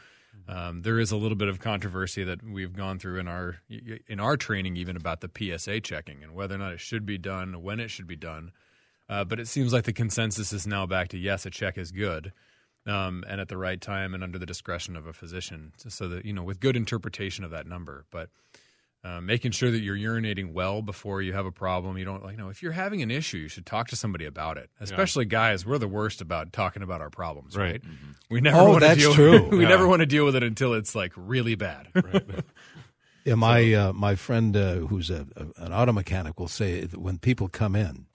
Um, 0.48 0.82
there 0.82 1.00
is 1.00 1.12
a 1.12 1.18
little 1.18 1.36
bit 1.36 1.48
of 1.48 1.60
controversy 1.60 2.24
that 2.24 2.44
we've 2.44 2.76
gone 2.76 3.00
through 3.00 3.20
in 3.20 3.28
our 3.28 3.58
in 4.08 4.20
our 4.20 4.38
training, 4.38 4.78
even 4.78 4.96
about 4.96 5.22
the 5.22 5.30
PSA 5.30 5.82
checking 5.82 6.24
and 6.24 6.34
whether 6.34 6.56
or 6.56 6.58
not 6.58 6.74
it 6.74 6.80
should 6.80 7.06
be 7.06 7.18
done, 7.18 7.62
when 7.62 7.80
it 7.80 7.90
should 7.90 8.08
be 8.08 8.16
done. 8.16 8.52
Uh, 9.10 9.24
but 9.24 9.40
it 9.40 9.48
seems 9.48 9.74
like 9.74 9.86
the 9.86 9.94
consensus 9.94 10.52
is 10.52 10.68
now 10.68 10.86
back 10.86 11.10
to 11.10 11.18
yes, 11.18 11.46
a 11.46 11.50
check 11.50 11.78
is 11.78 11.92
good, 11.92 12.34
um, 12.86 13.24
and 13.28 13.40
at 13.40 13.48
the 13.48 13.58
right 13.58 13.80
time 13.80 14.14
and 14.14 14.24
under 14.24 14.38
the 14.38 14.46
discretion 14.46 14.96
of 14.96 15.08
a 15.08 15.14
physician, 15.14 15.74
so 15.78 16.08
that 16.08 16.26
you 16.26 16.34
know 16.34 16.44
with 16.44 16.60
good 16.60 16.76
interpretation 16.76 17.44
of 17.44 17.52
that 17.52 17.68
number. 17.68 18.06
But 18.12 18.30
uh, 19.04 19.22
making 19.22 19.52
sure 19.52 19.72
that 19.72 19.80
you're 19.80 19.96
urinating 19.96 20.52
well 20.54 20.82
before 20.82 21.22
you 21.22 21.32
have 21.34 21.46
a 21.46 21.52
problem. 21.52 21.98
You 21.98 22.06
don't 22.06 22.24
like, 22.24 22.34
you 22.34 22.38
know, 22.38 22.50
if 22.50 22.62
you're 22.62 22.72
having 22.74 23.02
an 23.02 23.12
issue, 23.12 23.38
you 23.38 23.48
should 23.48 23.66
talk 23.66 23.88
to 23.90 23.96
somebody 23.96 24.26
about 24.26 24.58
it. 24.58 24.70
Especially 24.80 25.26
guys, 25.26 25.66
we're 25.66 25.78
the 25.78 25.88
worst 25.88 26.20
about 26.22 26.52
talking 26.52 26.82
about 26.84 27.00
our 27.02 27.10
problems, 27.10 27.56
right? 27.56 27.74
Right. 27.74 27.82
We 28.30 28.42
never 28.42 28.58
Oh, 28.58 28.72
want 28.72 28.84
to 28.84 28.96
deal. 28.96 29.14
true. 29.14 29.50
we 29.52 29.62
Yeah. 29.64 29.70
never 29.70 29.88
want 29.88 30.02
to 30.02 30.06
deal 30.06 30.26
with 30.26 30.36
it 30.36 30.44
until 30.44 30.74
it's 30.74 30.94
like 30.96 31.14
really 31.16 31.56
bad. 31.56 31.88
Yeah, 33.26 33.36
my 33.36 33.74
uh, 33.74 33.92
my 33.92 34.16
friend 34.16 34.56
uh, 34.56 34.76
who's 34.76 35.10
a, 35.10 35.28
a, 35.36 35.66
an 35.66 35.74
auto 35.74 35.92
mechanic 35.92 36.40
will 36.40 36.48
say 36.48 36.86
that 36.86 36.98
when 36.98 37.18
people 37.18 37.50
come 37.50 37.76
in 37.76 38.06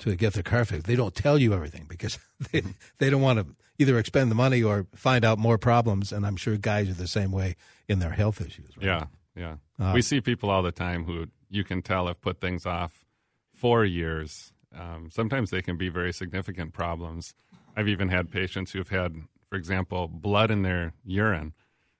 to 0.00 0.14
get 0.16 0.34
their 0.34 0.42
car 0.42 0.66
fixed, 0.66 0.86
they 0.86 0.96
don't 0.96 1.14
tell 1.14 1.38
you 1.38 1.54
everything 1.54 1.86
because 1.88 2.18
they 2.52 2.62
they 2.98 3.08
don't 3.08 3.22
want 3.22 3.38
to 3.38 3.46
either 3.78 3.98
expend 3.98 4.30
the 4.30 4.34
money 4.34 4.62
or 4.62 4.86
find 4.94 5.24
out 5.24 5.38
more 5.38 5.56
problems. 5.56 6.12
And 6.12 6.26
I'm 6.26 6.36
sure 6.36 6.58
guys 6.58 6.90
are 6.90 6.92
the 6.94 7.08
same 7.08 7.32
way 7.32 7.56
in 7.88 8.00
their 8.00 8.10
health 8.10 8.38
issues. 8.42 8.76
Right? 8.76 8.84
Yeah, 8.84 9.04
yeah. 9.36 9.56
Uh, 9.78 9.92
we 9.94 10.02
see 10.02 10.20
people 10.20 10.50
all 10.50 10.62
the 10.62 10.72
time 10.72 11.04
who 11.04 11.26
you 11.50 11.64
can 11.64 11.82
tell 11.82 12.06
have 12.06 12.20
put 12.20 12.40
things 12.40 12.66
off 12.66 13.04
for 13.52 13.84
years. 13.84 14.52
Um, 14.76 15.08
sometimes 15.12 15.50
they 15.50 15.62
can 15.62 15.76
be 15.76 15.88
very 15.88 16.12
significant 16.12 16.72
problems. 16.72 17.34
I've 17.76 17.88
even 17.88 18.08
had 18.08 18.30
patients 18.30 18.72
who've 18.72 18.88
had, 18.88 19.14
for 19.48 19.56
example, 19.56 20.08
blood 20.08 20.50
in 20.50 20.62
their 20.62 20.92
urine. 21.04 21.52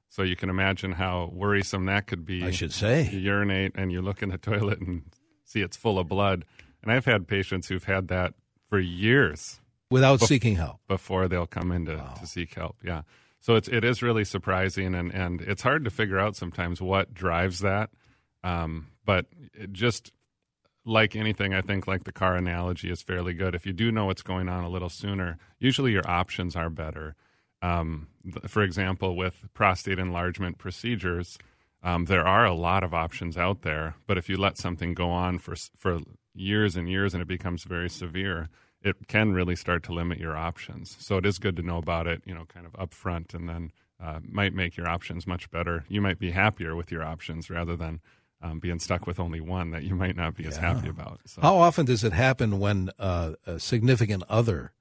So 0.09 0.23
you 0.23 0.37
can 0.37 0.49
imagine 0.49 0.93
how 0.93 1.31
worrisome 1.33 1.87
that 1.87 2.07
could 2.07 2.25
be. 2.25 2.45
I 2.45 2.53
should 2.53 2.73
say. 2.73 3.09
You 3.11 3.19
urinate 3.19 3.73
and 3.75 3.91
you 3.91 4.01
look 4.01 4.23
in 4.23 4.29
the 4.29 4.39
toilet 4.51 4.81
and 4.81 5.03
see 5.45 5.61
it's 5.61 5.77
full 5.77 5.99
of 5.99 6.09
blood. 6.09 6.45
And 6.83 6.93
I've 6.93 7.05
had 7.05 7.27
patients 7.27 7.69
who've 7.69 7.85
had 7.85 8.09
that 8.09 8.35
for 8.69 8.79
years 8.79 9.61
without 9.91 10.21
seeking 10.21 10.57
help. 10.57 10.81
before 10.87 11.29
they'll 11.29 11.47
come 11.47 11.73
in 11.73 11.87
to, 11.87 11.97
to 12.21 12.27
seek 12.27 12.55
help. 12.55 12.77
Yeah. 12.85 13.03
So 13.45 13.57
it's 13.57 13.69
it 13.69 13.85
is 13.85 14.03
really 14.03 14.25
surprising, 14.25 14.95
and 14.95 15.13
and 15.13 15.43
it's 15.43 15.61
hard 15.61 15.85
to 15.85 15.91
figure 15.91 16.19
out 16.19 16.35
sometimes 16.35 16.81
what 16.81 17.13
drives 17.13 17.59
that. 17.59 17.91
Um, 18.43 18.87
but 19.05 19.27
just 19.71 20.13
like 20.87 21.15
anything, 21.15 21.53
I 21.53 21.61
think 21.61 21.87
like 21.87 22.05
the 22.05 22.13
car 22.13 22.37
analogy 22.37 22.91
is 22.91 23.03
fairly 23.03 23.35
good. 23.35 23.55
If 23.55 23.67
you 23.67 23.75
do 23.75 23.93
know 23.93 24.07
what's 24.07 24.23
going 24.23 24.49
on 24.49 24.65
a 24.65 24.71
little 24.71 24.89
sooner, 24.89 25.37
usually 25.59 25.93
your 25.93 26.09
options 26.11 26.57
are 26.57 26.71
better. 26.71 27.17
Um, 27.61 28.09
for 28.49 28.63
example, 28.63 29.15
with 29.15 29.45
prostate 29.53 29.99
enlargement 29.99 30.57
procedures, 30.57 31.37
um, 31.83 32.07
there 32.07 32.27
are 32.27 32.47
a 32.47 32.55
lot 32.55 32.83
of 32.83 32.95
options 32.95 33.37
out 33.37 33.61
there. 33.61 33.95
But 34.07 34.17
if 34.17 34.31
you 34.31 34.39
let 34.39 34.57
something 34.57 34.95
go 34.95 35.11
on 35.11 35.37
for 35.37 35.55
for 35.77 36.01
years 36.35 36.77
and 36.77 36.89
years 36.89 37.13
and 37.13 37.21
it 37.21 37.29
becomes 37.29 37.65
very 37.65 37.91
severe, 37.91 38.49
it 38.85 39.09
can 39.09 39.33
really 39.33 39.57
start 39.57 39.83
to 39.85 39.93
limit 39.93 40.19
your 40.19 40.37
options. 40.37 40.97
So 41.01 41.17
it 41.17 41.27
is 41.27 41.39
good 41.39 41.57
to 41.57 41.63
know 41.63 41.79
about 41.79 42.07
it, 42.07 42.23
you 42.27 42.35
know, 42.35 42.45
kind 42.45 42.67
of 42.67 42.73
upfront, 42.75 43.35
and 43.35 43.49
then 43.49 43.73
uh, 44.03 44.21
might 44.23 44.53
make 44.55 44.77
your 44.77 44.87
options 44.89 45.27
much 45.27 45.51
better. 45.51 45.85
You 45.89 46.01
might 46.01 46.19
be 46.19 46.31
happier 46.33 46.77
with 46.77 46.93
your 46.93 47.03
options 47.03 47.49
rather 47.51 47.77
than 47.77 48.01
um, 48.43 48.59
being 48.59 48.79
stuck 48.79 49.07
with 49.07 49.19
only 49.19 49.41
one 49.41 49.71
that 49.71 49.85
you 49.85 49.95
might 49.95 50.17
not 50.17 50.35
be 50.37 50.45
as 50.45 50.59
happy 50.59 50.89
about. 50.89 51.21
So. 51.27 51.41
How 51.41 51.57
often 51.57 51.87
does 51.87 52.05
it 52.05 52.13
happen 52.13 52.59
when 52.61 52.91
uh, 52.99 53.33
a 53.47 53.59
significant 53.59 54.23
other 54.29 54.73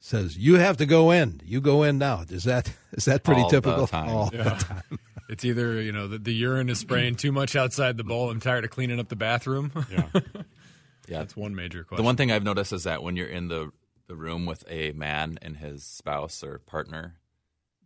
says 0.00 0.36
you 0.36 0.56
have 0.56 0.76
to 0.76 0.86
go 0.86 1.10
in? 1.10 1.40
You 1.44 1.60
go 1.62 1.82
in 1.82 1.96
now. 1.98 2.24
Is 2.28 2.44
that 2.44 2.72
is 2.92 3.06
that 3.06 3.22
pretty 3.24 3.40
All 3.42 3.48
the 3.48 3.56
typical? 3.60 3.86
time. 3.86 4.08
All 4.10 4.30
Yeah. 4.32 4.42
the 4.44 4.50
time. 4.64 4.82
It's 5.26 5.42
either 5.42 5.80
you 5.80 5.90
know 5.90 6.06
the, 6.06 6.18
the 6.18 6.34
urine 6.34 6.68
is 6.68 6.78
spraying 6.80 7.14
too 7.14 7.32
much 7.32 7.56
outside 7.56 7.96
the 7.96 8.04
bowl. 8.04 8.30
I'm 8.30 8.40
tired 8.40 8.62
of 8.64 8.70
cleaning 8.70 9.00
up 9.00 9.08
the 9.08 9.16
bathroom. 9.16 9.72
Yeah. 9.90 10.08
Yeah, 11.08 11.18
That's 11.18 11.36
one 11.36 11.54
major 11.54 11.84
question. 11.84 12.02
The 12.02 12.06
one 12.06 12.16
thing 12.16 12.32
I've 12.32 12.44
noticed 12.44 12.72
is 12.72 12.84
that 12.84 13.02
when 13.02 13.16
you're 13.16 13.26
in 13.28 13.48
the 13.48 13.70
the 14.06 14.16
room 14.16 14.44
with 14.46 14.64
a 14.68 14.92
man 14.92 15.38
and 15.40 15.56
his 15.56 15.82
spouse 15.82 16.42
or 16.44 16.58
partner, 16.58 17.14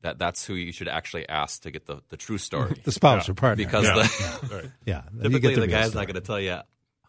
that 0.02 0.18
that's 0.18 0.44
who 0.44 0.54
you 0.54 0.72
should 0.72 0.88
actually 0.88 1.28
ask 1.28 1.62
to 1.62 1.70
get 1.70 1.86
the, 1.86 2.00
the 2.08 2.16
true 2.16 2.38
story. 2.38 2.74
The 2.84 2.92
spouse 2.92 3.28
or 3.28 3.34
partner. 3.34 3.64
because 3.64 3.84
Yeah. 3.84 3.94
the, 3.94 4.54
Right. 4.54 4.70
yeah, 4.84 5.02
typically 5.22 5.54
get 5.54 5.60
the, 5.60 5.66
guy's 5.68 5.90
story. 5.90 6.02
not 6.02 6.12
going 6.12 6.20
to 6.22 6.26
tell 6.26 6.40
you 6.40 6.58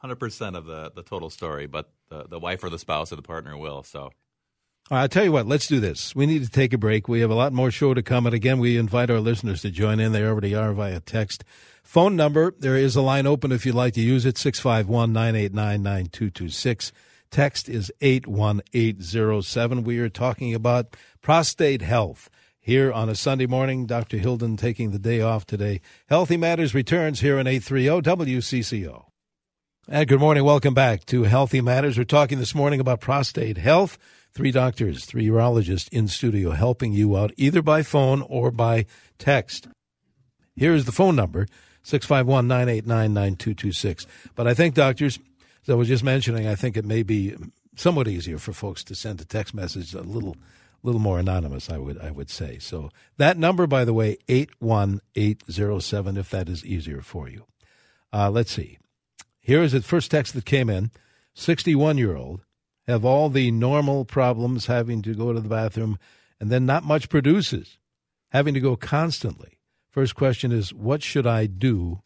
100% 0.03 0.55
of 0.57 0.65
the, 0.65 0.91
the 0.95 1.03
total 1.03 1.29
story, 1.29 1.67
but 1.67 1.89
the, 2.09 2.25
the 2.27 2.39
wife 2.39 2.63
or 2.63 2.69
the 2.69 2.79
spouse 2.79 3.11
or 3.11 3.15
the 3.15 3.21
partner 3.21 3.57
will. 3.57 3.83
So 3.83 3.99
All 4.01 4.11
right, 4.91 5.01
I'll 5.01 5.09
tell 5.09 5.23
you 5.23 5.31
what, 5.31 5.45
let's 5.47 5.67
do 5.67 5.79
this. 5.79 6.15
We 6.15 6.25
need 6.25 6.43
to 6.43 6.49
take 6.49 6.73
a 6.73 6.77
break. 6.77 7.07
We 7.07 7.21
have 7.21 7.31
a 7.31 7.35
lot 7.35 7.51
more 7.53 7.71
show 7.71 7.93
to 7.93 8.01
come. 8.01 8.25
And 8.25 8.33
again, 8.35 8.59
we 8.59 8.77
invite 8.77 9.09
our 9.09 9.19
listeners 9.19 9.61
to 9.63 9.71
join 9.71 9.99
in. 9.99 10.11
They 10.11 10.23
already 10.23 10.55
are 10.55 10.73
via 10.73 10.99
text. 10.99 11.43
Phone 11.89 12.15
number, 12.15 12.53
there 12.59 12.75
is 12.75 12.95
a 12.95 13.01
line 13.01 13.25
open 13.25 13.51
if 13.51 13.65
you'd 13.65 13.73
like 13.73 13.95
to 13.95 13.99
use 13.99 14.23
it, 14.23 14.37
651 14.37 15.11
989 15.11 15.81
9226. 15.81 16.91
Text 17.31 17.67
is 17.67 17.91
81807. 17.99 19.83
We 19.83 19.97
are 19.97 20.07
talking 20.07 20.53
about 20.53 20.95
prostate 21.23 21.81
health. 21.81 22.29
Here 22.59 22.93
on 22.93 23.09
a 23.09 23.15
Sunday 23.15 23.47
morning, 23.47 23.87
Dr. 23.87 24.19
Hilden 24.19 24.55
taking 24.55 24.91
the 24.91 24.99
day 24.99 25.21
off 25.21 25.47
today. 25.47 25.81
Healthy 26.07 26.37
Matters 26.37 26.75
returns 26.75 27.21
here 27.21 27.39
in 27.39 27.47
830 27.47 28.07
WCCO. 28.07 29.05
And 29.87 30.07
good 30.07 30.19
morning. 30.19 30.43
Welcome 30.43 30.75
back 30.75 31.05
to 31.05 31.23
Healthy 31.23 31.61
Matters. 31.61 31.97
We're 31.97 32.03
talking 32.03 32.37
this 32.37 32.53
morning 32.53 32.79
about 32.79 33.01
prostate 33.01 33.57
health. 33.57 33.97
Three 34.31 34.51
doctors, 34.51 35.05
three 35.05 35.25
urologists 35.25 35.89
in 35.91 36.07
studio 36.07 36.51
helping 36.51 36.93
you 36.93 37.17
out 37.17 37.31
either 37.35 37.63
by 37.63 37.81
phone 37.81 38.21
or 38.21 38.51
by 38.51 38.85
text. 39.17 39.67
Here's 40.55 40.85
the 40.85 40.91
phone 40.91 41.15
number 41.15 41.47
651 41.83 42.47
989 42.47 43.13
9226. 43.13 44.07
But 44.35 44.47
I 44.47 44.53
think, 44.53 44.75
doctors, 44.75 45.19
as 45.63 45.69
I 45.69 45.75
was 45.75 45.87
just 45.87 46.03
mentioning, 46.03 46.47
I 46.47 46.55
think 46.55 46.77
it 46.77 46.85
may 46.85 47.03
be 47.03 47.35
somewhat 47.75 48.07
easier 48.07 48.37
for 48.37 48.53
folks 48.53 48.83
to 48.85 48.95
send 48.95 49.21
a 49.21 49.25
text 49.25 49.53
message 49.53 49.93
a 49.93 50.01
little 50.01 50.35
little 50.81 51.01
more 51.01 51.19
anonymous, 51.19 51.69
I 51.69 51.77
would 51.77 51.99
I 51.99 52.11
would 52.11 52.29
say. 52.29 52.57
So 52.59 52.89
that 53.17 53.37
number, 53.37 53.67
by 53.67 53.83
the 53.85 53.93
way, 53.93 54.17
81807, 54.27 56.17
if 56.17 56.29
that 56.29 56.49
is 56.49 56.65
easier 56.65 57.01
for 57.01 57.27
you. 57.27 57.45
Uh, 58.13 58.29
let's 58.29 58.51
see. 58.51 58.77
Here 59.39 59.61
is 59.61 59.73
the 59.73 59.81
first 59.81 60.11
text 60.11 60.33
that 60.33 60.45
came 60.45 60.69
in 60.69 60.91
61 61.33 61.97
year 61.97 62.15
old, 62.15 62.45
have 62.87 63.05
all 63.05 63.29
the 63.29 63.51
normal 63.51 64.05
problems 64.05 64.65
having 64.65 65.01
to 65.03 65.13
go 65.13 65.33
to 65.33 65.39
the 65.39 65.49
bathroom, 65.49 65.97
and 66.39 66.49
then 66.49 66.65
not 66.65 66.83
much 66.83 67.09
produces, 67.09 67.77
having 68.29 68.53
to 68.53 68.59
go 68.59 68.75
constantly. 68.75 69.58
First 69.89 70.15
question 70.15 70.51
is, 70.51 70.73
what 70.73 71.03
should 71.03 71.25
I 71.25 71.45
do? 71.45 72.01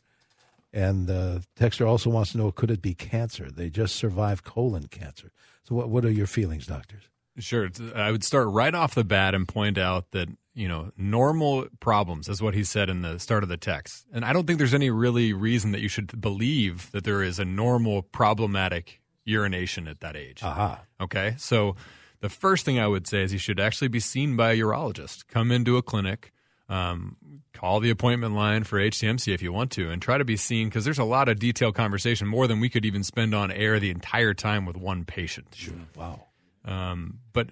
And 0.71 1.07
the 1.07 1.43
texter 1.55 1.87
also 1.87 2.09
wants 2.09 2.31
to 2.31 2.37
know, 2.37 2.51
could 2.51 2.71
it 2.71 2.81
be 2.81 2.95
cancer? 2.95 3.51
They 3.51 3.69
just 3.69 3.95
survived 3.95 4.43
colon 4.43 4.87
cancer. 4.87 5.31
So, 5.63 5.75
what, 5.75 5.89
what 5.89 6.03
are 6.03 6.11
your 6.11 6.27
feelings, 6.27 6.65
doctors? 6.65 7.03
Sure. 7.37 7.69
I 7.95 8.11
would 8.11 8.23
start 8.23 8.47
right 8.49 8.73
off 8.73 8.95
the 8.95 9.03
bat 9.03 9.33
and 9.33 9.47
point 9.47 9.77
out 9.77 10.11
that, 10.11 10.29
you 10.53 10.67
know, 10.67 10.91
normal 10.97 11.67
problems 11.79 12.29
is 12.29 12.41
what 12.41 12.53
he 12.53 12.63
said 12.63 12.89
in 12.89 13.01
the 13.01 13.19
start 13.19 13.43
of 13.43 13.49
the 13.49 13.57
text. 13.57 14.05
And 14.13 14.23
I 14.23 14.33
don't 14.33 14.45
think 14.45 14.59
there's 14.59 14.73
any 14.73 14.89
really 14.89 15.33
reason 15.33 15.71
that 15.71 15.81
you 15.81 15.87
should 15.87 16.19
believe 16.19 16.91
that 16.91 17.03
there 17.03 17.23
is 17.23 17.39
a 17.39 17.45
normal 17.45 18.03
problematic 18.03 19.01
urination 19.25 19.87
at 19.87 20.01
that 20.01 20.15
age. 20.15 20.43
Aha. 20.43 20.81
Okay. 21.01 21.35
So 21.37 21.75
the 22.19 22.29
first 22.29 22.65
thing 22.65 22.79
I 22.79 22.87
would 22.87 23.07
say 23.07 23.23
is 23.23 23.33
you 23.33 23.39
should 23.39 23.59
actually 23.59 23.87
be 23.87 23.99
seen 23.99 24.35
by 24.35 24.51
a 24.51 24.57
urologist. 24.57 25.27
Come 25.27 25.51
into 25.51 25.77
a 25.77 25.81
clinic, 25.81 26.32
um, 26.69 27.17
call 27.53 27.79
the 27.79 27.89
appointment 27.89 28.35
line 28.35 28.63
for 28.63 28.79
HCMC 28.79 29.33
if 29.33 29.41
you 29.41 29.51
want 29.51 29.71
to, 29.71 29.89
and 29.89 30.01
try 30.01 30.17
to 30.17 30.25
be 30.25 30.37
seen 30.37 30.69
because 30.69 30.85
there's 30.85 30.99
a 30.99 31.03
lot 31.03 31.29
of 31.29 31.39
detailed 31.39 31.75
conversation, 31.75 32.27
more 32.27 32.47
than 32.47 32.59
we 32.59 32.69
could 32.69 32.85
even 32.85 33.03
spend 33.03 33.35
on 33.35 33.51
air 33.51 33.79
the 33.79 33.89
entire 33.89 34.33
time 34.33 34.65
with 34.65 34.77
one 34.77 35.05
patient. 35.05 35.47
Sure. 35.53 35.73
Wow. 35.95 36.27
Um, 36.65 37.19
but 37.33 37.49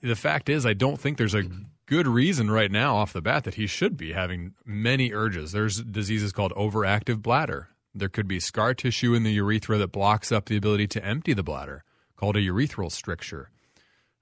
the 0.00 0.16
fact 0.16 0.48
is, 0.48 0.66
I 0.66 0.72
don't 0.72 0.98
think 0.98 1.18
there's 1.18 1.34
a 1.34 1.44
good 1.86 2.06
reason 2.06 2.50
right 2.50 2.70
now 2.70 2.96
off 2.96 3.12
the 3.12 3.22
bat 3.22 3.44
that 3.44 3.54
he 3.54 3.66
should 3.66 3.96
be 3.96 4.12
having 4.12 4.54
many 4.64 5.12
urges. 5.12 5.52
There's 5.52 5.82
diseases 5.82 6.32
called 6.32 6.52
overactive 6.52 7.22
bladder. 7.22 7.68
There 7.94 8.08
could 8.08 8.26
be 8.26 8.40
scar 8.40 8.74
tissue 8.74 9.14
in 9.14 9.22
the 9.22 9.32
urethra 9.32 9.78
that 9.78 9.92
blocks 9.92 10.32
up 10.32 10.46
the 10.46 10.56
ability 10.56 10.88
to 10.88 11.04
empty 11.04 11.32
the 11.32 11.42
bladder, 11.42 11.84
called 12.16 12.36
a 12.36 12.40
urethral 12.40 12.90
stricture. 12.90 13.50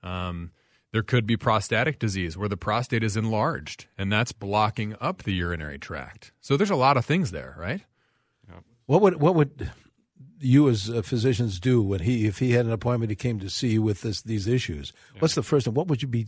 Um, 0.02 0.50
there 0.92 1.02
could 1.02 1.26
be 1.26 1.36
prostatic 1.36 1.98
disease 1.98 2.36
where 2.36 2.48
the 2.48 2.56
prostate 2.56 3.02
is 3.02 3.16
enlarged 3.16 3.86
and 3.96 4.12
that's 4.12 4.32
blocking 4.32 4.94
up 5.00 5.22
the 5.22 5.32
urinary 5.32 5.78
tract. 5.78 6.32
So 6.40 6.56
there's 6.56 6.70
a 6.70 6.76
lot 6.76 6.96
of 6.96 7.04
things 7.04 7.30
there, 7.30 7.54
right? 7.58 7.82
What 8.86 9.00
would 9.00 9.20
what 9.20 9.34
would 9.34 9.70
you 10.38 10.68
as 10.68 10.90
uh, 10.90 11.02
physicians 11.02 11.60
do 11.60 11.82
when 11.82 12.00
he 12.00 12.26
if 12.26 12.38
he 12.38 12.52
had 12.52 12.66
an 12.66 12.72
appointment 12.72 13.10
he 13.10 13.16
came 13.16 13.38
to 13.38 13.48
see 13.48 13.68
you 13.68 13.82
with 13.82 14.02
this 14.02 14.22
these 14.22 14.46
issues? 14.46 14.92
What's 15.18 15.34
the 15.34 15.42
first 15.42 15.64
thing? 15.64 15.74
What 15.74 15.86
would 15.86 16.02
you 16.02 16.08
be 16.08 16.26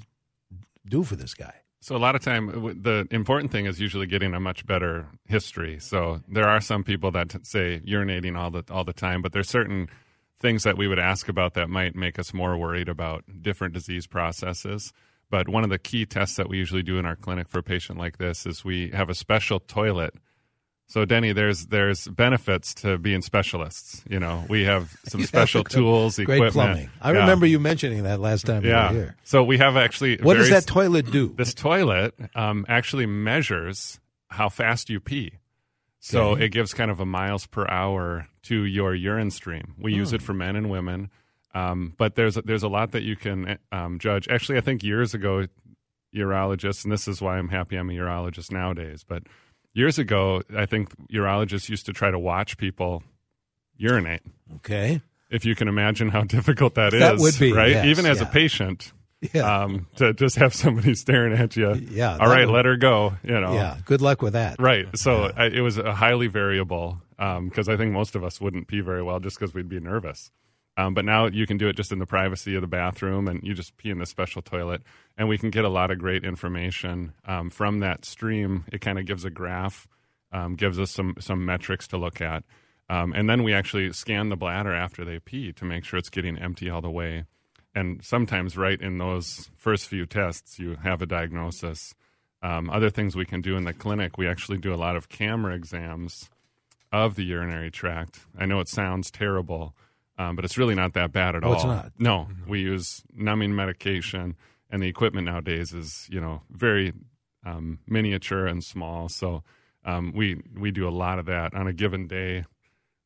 do 0.88 1.02
for 1.02 1.16
this 1.16 1.35
guy? 1.35 1.54
So 1.80 1.94
a 1.94 1.99
lot 1.99 2.14
of 2.14 2.23
time, 2.23 2.47
the 2.80 3.06
important 3.11 3.52
thing 3.52 3.66
is 3.66 3.78
usually 3.78 4.06
getting 4.06 4.33
a 4.33 4.40
much 4.40 4.64
better 4.64 5.06
history. 5.26 5.78
So 5.78 6.23
there 6.26 6.49
are 6.49 6.62
some 6.62 6.83
people 6.83 7.11
that 7.11 7.47
say 7.47 7.83
urinating 7.87 8.38
all 8.38 8.50
the 8.50 8.64
all 8.71 8.85
the 8.85 8.94
time, 8.94 9.21
but 9.21 9.33
there's 9.33 9.50
certain 9.50 9.88
things 10.45 10.63
that 10.65 10.77
we 10.77 10.87
would 10.87 10.99
ask 10.99 11.27
about 11.31 11.55
that 11.55 11.71
might 11.71 11.97
make 11.97 12.19
us 12.19 12.35
more 12.35 12.55
worried 12.59 12.87
about 12.91 13.25
different 13.41 13.73
disease 13.73 14.07
processes. 14.07 14.93
But 15.31 15.49
one 15.49 15.65
of 15.65 15.71
the 15.71 15.79
key 15.79 16.05
tests 16.05 16.37
that 16.37 16.51
we 16.51 16.59
usually 16.59 16.83
do 16.83 16.99
in 16.99 17.07
our 17.07 17.17
clinic 17.17 17.49
for 17.49 17.61
a 17.61 17.63
patient 17.63 17.99
like 17.99 18.19
this 18.19 18.45
is 18.45 18.63
we 18.63 18.91
have 18.91 19.09
a 19.09 19.15
special 19.15 19.59
toilet. 19.59 20.13
So 20.87 21.07
Denny, 21.07 21.33
there's 21.33 21.65
there's 21.69 22.07
benefits 22.09 22.75
to 22.83 22.99
being 22.99 23.23
specialists. 23.23 24.05
You 24.07 24.21
know, 24.21 24.45
we 24.51 24.65
have 24.65 24.95
some 25.09 25.21
You 25.21 25.23
have 25.23 25.29
special 25.29 25.63
the 25.63 25.71
gr- 25.71 25.77
tools, 25.77 26.17
Great 26.17 26.25
equipment. 26.29 26.53
plumbing. 26.53 26.91
I 27.01 27.13
Yeah. 27.13 27.21
remember 27.21 27.47
you 27.47 27.59
mentioning 27.59 28.03
that 28.03 28.21
last 28.21 28.45
time 28.45 28.65
you 28.65 28.71
Yeah. 28.71 28.93
were 28.93 28.99
here. 28.99 29.17
So 29.25 29.43
we 29.43 29.57
have 29.57 29.79
actually. 29.79 30.19
What 30.19 30.35
does 30.35 30.51
that 30.51 30.67
toilet 30.67 31.11
do? 31.11 31.33
this 31.39 31.55
toilet 31.55 32.15
um, 32.35 32.67
actually 32.69 33.07
measures 33.07 33.99
how 34.29 34.51
fast 34.51 34.91
you 34.91 35.01
pee. 35.01 35.33
So 36.07 36.33
Okay. 36.33 36.45
it 36.45 36.49
gives 36.51 36.75
kind 36.75 36.91
of 36.91 37.01
a 37.01 37.07
miles 37.07 37.47
per 37.47 37.67
hour 37.67 38.29
to 38.43 38.65
your 38.65 38.95
urine 38.95 39.31
stream. 39.31 39.75
We 39.79 39.95
use 39.95 40.13
it 40.13 40.21
for 40.21 40.35
men 40.35 40.55
and 40.55 40.69
women, 40.69 41.09
um, 41.55 41.95
but 41.97 42.15
there's 42.15 42.35
there's 42.35 42.63
a 42.63 42.69
lot 42.69 42.91
that 42.93 43.05
you 43.05 43.17
can 43.17 43.59
um, 43.73 43.99
judge. 43.99 44.29
Actually, 44.29 44.59
I 44.59 44.61
think 44.61 44.83
years 44.85 45.15
ago, 45.15 45.47
urologists, 46.15 46.85
and 46.85 46.93
this 46.93 47.09
is 47.09 47.23
why 47.23 47.39
I'm 47.39 47.49
happy 47.49 47.77
I'm 47.77 47.89
a 47.89 47.95
urologist 47.95 48.53
nowadays. 48.53 49.03
But 49.07 49.23
years 49.73 49.99
ago, 49.99 50.43
I 50.55 50.67
think 50.67 50.95
urologists 51.09 51.71
used 51.71 51.87
to 51.87 51.95
try 51.95 52.11
to 52.11 52.19
watch 52.19 52.59
people 52.59 53.03
urinate. 53.79 54.21
Okay. 54.57 55.01
If 55.31 55.47
you 55.47 55.55
can 55.55 55.69
imagine 55.69 56.11
how 56.11 56.23
difficult 56.37 56.75
that 56.75 56.93
is, 56.93 57.01
That 57.01 57.17
would 57.19 57.39
be, 57.39 57.51
right. 57.53 57.71
yes, 57.71 57.87
Even 57.87 58.05
as 58.05 58.21
yeah. 58.21 58.29
a 58.29 58.31
patient, 58.31 58.93
Yeah. 59.33 59.62
um, 59.62 59.87
to 59.97 60.12
just 60.12 60.37
have 60.37 60.54
somebody 60.54 60.95
staring 60.97 61.33
at 61.33 61.57
you. 61.57 61.73
Yeah, 61.75 62.16
All 62.21 62.28
right, 62.28 62.47
would- 62.47 62.52
let 62.54 62.64
her 62.66 62.76
go. 62.76 63.14
You 63.23 63.40
know. 63.40 63.54
yeah. 63.54 63.78
Good 63.85 64.00
luck 64.02 64.23
with 64.23 64.35
that. 64.35 64.57
Right. 64.59 64.87
So 64.99 65.31
I, 65.37 65.47
it 65.47 65.61
was 65.61 65.78
a 65.78 65.95
highly 65.95 66.26
variable 66.26 67.00
because 67.16 67.69
I 67.69 67.76
think 67.76 67.93
most 67.93 68.14
of 68.16 68.25
us 68.25 68.40
wouldn't 68.40 68.69
pee 68.69 68.81
very 68.81 69.02
well 69.02 69.21
just 69.21 69.38
because 69.38 69.54
we'd 69.54 69.69
be 69.69 69.81
nervous. 69.81 70.31
Um, 70.76 70.93
but 70.93 71.04
now 71.04 71.26
you 71.26 71.47
can 71.47 71.57
do 71.57 71.69
it 71.69 71.76
just 71.76 71.93
in 71.93 72.00
the 72.00 72.07
privacy 72.07 72.57
of 72.57 72.61
the 72.61 72.66
bathroom, 72.66 73.28
and 73.28 73.40
you 73.45 73.54
just 73.54 73.76
pee 73.76 73.90
in 73.90 73.99
this 74.00 74.11
special 74.11 74.43
toilet, 74.43 74.83
and 75.16 75.28
we 75.28 75.38
can 75.38 75.50
get 75.50 75.64
a 75.64 75.69
lot 75.69 75.93
of 75.93 75.99
great 76.00 76.25
information 76.25 77.12
um, 77.26 77.49
from 77.49 77.78
that 77.78 78.04
stream. 78.04 78.64
It 78.73 78.81
kind 78.81 78.99
of 78.99 79.07
gives 79.07 79.25
a 79.25 79.31
graph, 79.31 79.87
um, 80.33 80.57
gives 80.57 80.81
us 80.81 80.90
some 80.90 81.14
some 81.21 81.45
metrics 81.45 81.87
to 81.88 81.97
look 81.97 82.21
at, 82.21 82.43
um, 82.90 83.12
and 83.14 83.31
then 83.31 83.45
we 83.45 83.54
actually 83.54 83.93
scan 83.93 84.31
the 84.31 84.37
bladder 84.37 84.75
after 84.75 85.04
they 85.04 85.21
pee 85.21 85.52
to 85.52 85.64
make 85.64 85.85
sure 85.85 85.97
it's 85.97 86.11
getting 86.11 86.37
empty 86.38 86.69
all 86.69 86.81
the 86.81 86.90
way. 86.90 87.25
And 87.75 88.04
sometimes, 88.04 88.57
right 88.57 88.81
in 88.81 88.99
those 88.99 89.50
first 89.57 89.88
few 89.88 90.07
tests, 90.07 90.59
you 90.59 90.76
have 90.83 91.02
a 91.02 91.07
diagnosis 91.07 91.95
Um, 92.43 92.69
other 92.69 92.90
things 92.90 93.16
we 93.16 93.25
can 93.25 93.40
do 93.40 93.57
in 93.57 93.64
the 93.64 93.73
clinic, 93.73 94.19
we 94.19 94.28
actually 94.28 94.59
do 94.59 94.75
a 94.75 94.76
lot 94.76 94.97
of 94.97 95.09
camera 95.09 95.54
exams 95.54 96.28
of 96.93 97.14
the 97.14 97.25
urinary 97.25 97.71
tract. 97.71 98.21
I 98.38 98.45
know 98.45 98.61
it 98.61 98.69
sounds 98.69 99.11
terrible, 99.11 99.75
um, 100.19 100.37
but 100.37 100.45
it's 100.45 100.59
really 100.59 100.75
not 100.75 100.93
that 100.93 101.11
bad 101.11 101.35
at 101.37 101.43
Oh, 101.43 101.47
all. 101.49 101.54
it's 101.54 101.64
not? 101.64 101.93
No, 101.99 102.28
we 102.47 102.61
use 102.61 103.02
numbing 103.14 103.54
medication, 103.57 104.37
and 104.71 104.83
the 104.83 104.88
equipment 104.88 105.25
nowadays 105.26 105.73
is 105.73 106.07
you 106.11 106.21
know 106.21 106.43
very 106.50 106.93
um, 107.47 107.78
miniature 107.87 108.47
and 108.47 108.62
small. 108.62 109.09
So 109.09 109.43
um, 109.87 110.12
we 110.14 110.43
we 110.54 110.71
do 110.71 110.87
a 110.87 110.93
lot 111.04 111.19
of 111.19 111.25
that 111.26 111.54
on 111.54 111.66
a 111.66 111.73
given 111.73 112.07
day. 112.07 112.45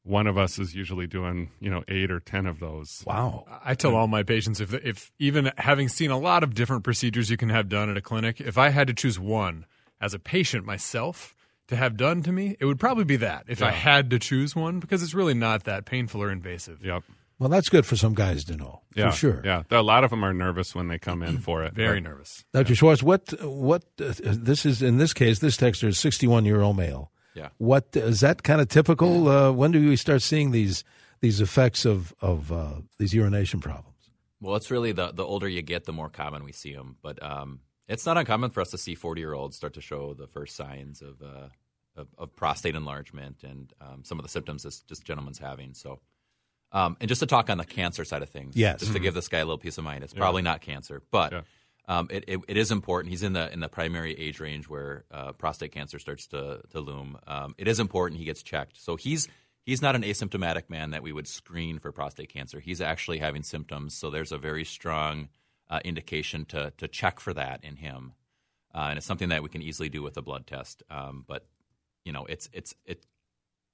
One 0.04 0.26
of 0.26 0.38
us 0.38 0.58
is 0.58 0.74
usually 0.74 1.06
doing 1.06 1.50
you 1.60 1.70
know 1.70 1.84
eight 1.88 2.10
or 2.10 2.20
ten 2.20 2.46
of 2.46 2.60
those. 2.60 3.02
Wow. 3.06 3.44
I 3.64 3.74
tell 3.74 3.94
all 3.94 4.06
my 4.06 4.22
patients 4.22 4.60
if 4.60 4.72
if 4.74 5.12
even 5.18 5.52
having 5.58 5.88
seen 5.88 6.10
a 6.10 6.18
lot 6.18 6.42
of 6.42 6.54
different 6.54 6.84
procedures 6.84 7.30
you 7.30 7.36
can 7.36 7.50
have 7.50 7.68
done 7.68 7.90
at 7.90 7.96
a 7.96 8.02
clinic, 8.02 8.40
if 8.40 8.56
I 8.56 8.70
had 8.70 8.86
to 8.88 8.94
choose 8.94 9.18
one 9.18 9.66
as 10.00 10.14
a 10.14 10.18
patient 10.18 10.64
myself 10.64 11.34
to 11.68 11.76
have 11.76 11.96
done 11.96 12.22
to 12.22 12.32
me, 12.32 12.56
it 12.58 12.64
would 12.64 12.80
probably 12.80 13.04
be 13.04 13.16
that. 13.16 13.44
If 13.48 13.62
I 13.62 13.70
had 13.70 14.08
to 14.10 14.18
choose 14.18 14.56
one, 14.56 14.80
because 14.80 15.02
it's 15.02 15.14
really 15.14 15.34
not 15.34 15.64
that 15.64 15.84
painful 15.84 16.22
or 16.22 16.30
invasive. 16.30 16.82
Yep. 16.82 17.02
Well, 17.38 17.48
that's 17.48 17.68
good 17.68 17.86
for 17.86 17.94
some 17.94 18.14
guys 18.14 18.44
to 18.44 18.56
know. 18.56 18.80
Yeah, 18.96 19.10
For 19.10 19.16
sure. 19.16 19.42
Yeah, 19.44 19.62
a 19.70 19.82
lot 19.82 20.02
of 20.02 20.10
them 20.10 20.24
are 20.24 20.34
nervous 20.34 20.74
when 20.74 20.88
they 20.88 20.98
come 20.98 21.22
in 21.22 21.38
for 21.38 21.62
it. 21.62 21.74
Very 21.74 22.00
but- 22.00 22.08
nervous. 22.10 22.44
Dr. 22.52 22.74
Schwartz, 22.74 23.02
what 23.02 23.32
what 23.44 23.84
uh, 24.00 24.14
this 24.20 24.66
is 24.66 24.82
in 24.82 24.98
this 24.98 25.12
case, 25.12 25.38
this 25.38 25.56
texter 25.56 25.88
is 25.88 25.98
61 25.98 26.44
year 26.46 26.62
old 26.62 26.76
male. 26.76 27.12
Yeah. 27.38 27.48
What 27.58 27.84
is 27.94 28.20
that 28.20 28.42
kind 28.42 28.60
of 28.60 28.68
typical? 28.68 29.28
Uh, 29.28 29.52
when 29.52 29.70
do 29.72 29.78
we 29.88 29.96
start 29.96 30.22
seeing 30.22 30.50
these 30.50 30.84
these 31.20 31.40
effects 31.40 31.84
of 31.84 32.12
of 32.20 32.50
uh, 32.52 32.80
these 32.98 33.14
urination 33.14 33.60
problems? 33.60 33.94
Well, 34.40 34.56
it's 34.56 34.70
really 34.70 34.92
the 34.92 35.12
the 35.12 35.24
older 35.24 35.48
you 35.48 35.62
get, 35.62 35.84
the 35.84 35.92
more 35.92 36.08
common 36.10 36.42
we 36.44 36.52
see 36.52 36.74
them. 36.74 36.96
But 37.02 37.22
um, 37.22 37.60
it's 37.86 38.04
not 38.06 38.16
uncommon 38.18 38.50
for 38.50 38.60
us 38.60 38.70
to 38.70 38.78
see 38.78 38.94
40 38.94 39.20
year 39.20 39.34
olds 39.34 39.56
start 39.56 39.74
to 39.74 39.80
show 39.80 40.14
the 40.14 40.26
first 40.26 40.56
signs 40.56 41.00
of 41.00 41.22
uh, 41.22 41.48
of, 42.00 42.08
of 42.18 42.34
prostate 42.36 42.74
enlargement 42.74 43.42
and 43.44 43.72
um, 43.80 44.02
some 44.04 44.18
of 44.18 44.24
the 44.24 44.28
symptoms 44.28 44.62
this, 44.64 44.80
this 44.88 44.98
gentleman's 45.00 45.38
having. 45.38 45.74
So, 45.74 46.00
um, 46.72 46.96
and 47.00 47.08
just 47.08 47.20
to 47.20 47.26
talk 47.26 47.50
on 47.50 47.58
the 47.58 47.64
cancer 47.64 48.04
side 48.04 48.22
of 48.22 48.28
things, 48.30 48.56
Yes. 48.56 48.80
just 48.80 48.92
to 48.92 49.00
give 49.00 49.14
this 49.14 49.28
guy 49.28 49.38
a 49.38 49.44
little 49.44 49.58
peace 49.58 49.78
of 49.78 49.84
mind, 49.84 50.04
it's 50.04 50.14
probably 50.14 50.42
not 50.42 50.60
cancer, 50.60 51.02
but. 51.10 51.32
Yeah. 51.32 51.40
Um, 51.88 52.08
it, 52.10 52.24
it, 52.28 52.40
it 52.46 52.56
is 52.58 52.70
important. 52.70 53.10
He's 53.10 53.22
in 53.22 53.32
the 53.32 53.50
in 53.50 53.60
the 53.60 53.68
primary 53.68 54.12
age 54.12 54.40
range 54.40 54.68
where 54.68 55.04
uh, 55.10 55.32
prostate 55.32 55.72
cancer 55.72 55.98
starts 55.98 56.26
to 56.28 56.60
to 56.70 56.80
loom. 56.80 57.18
Um, 57.26 57.54
it 57.56 57.66
is 57.66 57.80
important 57.80 58.18
he 58.20 58.26
gets 58.26 58.42
checked. 58.42 58.80
So 58.80 58.96
he's 58.96 59.26
he's 59.64 59.80
not 59.80 59.96
an 59.96 60.02
asymptomatic 60.02 60.68
man 60.68 60.90
that 60.90 61.02
we 61.02 61.12
would 61.12 61.26
screen 61.26 61.78
for 61.78 61.90
prostate 61.90 62.28
cancer. 62.28 62.60
He's 62.60 62.82
actually 62.82 63.18
having 63.18 63.42
symptoms. 63.42 63.94
So 63.94 64.10
there's 64.10 64.32
a 64.32 64.38
very 64.38 64.64
strong 64.64 65.30
uh, 65.70 65.80
indication 65.82 66.44
to 66.46 66.72
to 66.76 66.88
check 66.88 67.20
for 67.20 67.32
that 67.32 67.64
in 67.64 67.76
him, 67.76 68.12
uh, 68.74 68.88
and 68.90 68.98
it's 68.98 69.06
something 69.06 69.30
that 69.30 69.42
we 69.42 69.48
can 69.48 69.62
easily 69.62 69.88
do 69.88 70.02
with 70.02 70.18
a 70.18 70.22
blood 70.22 70.46
test. 70.46 70.82
Um, 70.90 71.24
but 71.26 71.46
you 72.04 72.12
know, 72.12 72.26
it's 72.26 72.50
it's 72.52 72.74
it 72.84 73.06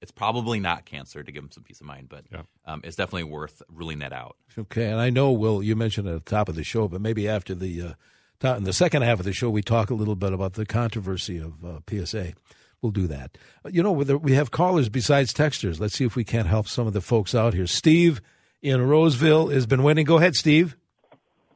it's 0.01 0.11
probably 0.11 0.59
not 0.59 0.85
cancer 0.85 1.23
to 1.23 1.31
give 1.31 1.43
him 1.43 1.51
some 1.51 1.63
peace 1.63 1.79
of 1.81 1.87
mind, 1.87 2.09
but 2.09 2.25
Yeah. 2.31 2.43
um, 2.65 2.81
it's 2.83 2.95
definitely 2.95 3.23
worth 3.23 3.61
ruling 3.69 3.99
that 3.99 4.13
out. 4.13 4.35
Okay, 4.57 4.89
and 4.89 4.99
I 4.99 5.09
know 5.09 5.31
Will, 5.31 5.63
you 5.63 5.75
mentioned 5.75 6.07
at 6.07 6.13
the 6.25 6.29
top 6.29 6.49
of 6.49 6.55
the 6.55 6.63
show, 6.63 6.87
but 6.87 7.01
maybe 7.01 7.27
after 7.27 7.55
the 7.55 7.81
uh, 7.81 7.93
to- 8.41 8.55
in 8.57 8.63
the 8.65 8.73
second 8.73 9.01
half 9.03 9.19
of 9.19 9.25
the 9.25 9.33
show, 9.33 9.49
we 9.49 9.61
talk 9.61 9.89
a 9.89 9.95
little 9.95 10.15
bit 10.15 10.33
about 10.33 10.53
the 10.53 10.65
controversy 10.65 11.37
of 11.39 11.63
uh, 11.65 11.79
PSA. 11.89 12.33
We'll 12.81 12.91
do 12.91 13.07
that. 13.07 13.37
Uh, 13.65 13.69
You 13.69 13.81
know, 13.81 13.91
we 13.93 14.33
have 14.33 14.51
callers 14.51 14.89
besides 14.89 15.33
texters. 15.33 15.79
Let's 15.79 15.95
see 15.95 16.05
if 16.05 16.15
we 16.15 16.23
can't 16.23 16.47
help 16.47 16.67
some 16.67 16.85
of 16.85 16.93
the 16.93 17.01
folks 17.01 17.33
out 17.33 17.53
here. 17.53 17.65
Steve 17.65 18.21
in 18.61 18.81
Roseville 18.81 19.47
has 19.47 19.65
been 19.65 19.81
waiting. 19.81 20.05
Go 20.05 20.17
ahead, 20.17 20.35
Steve. 20.35 20.75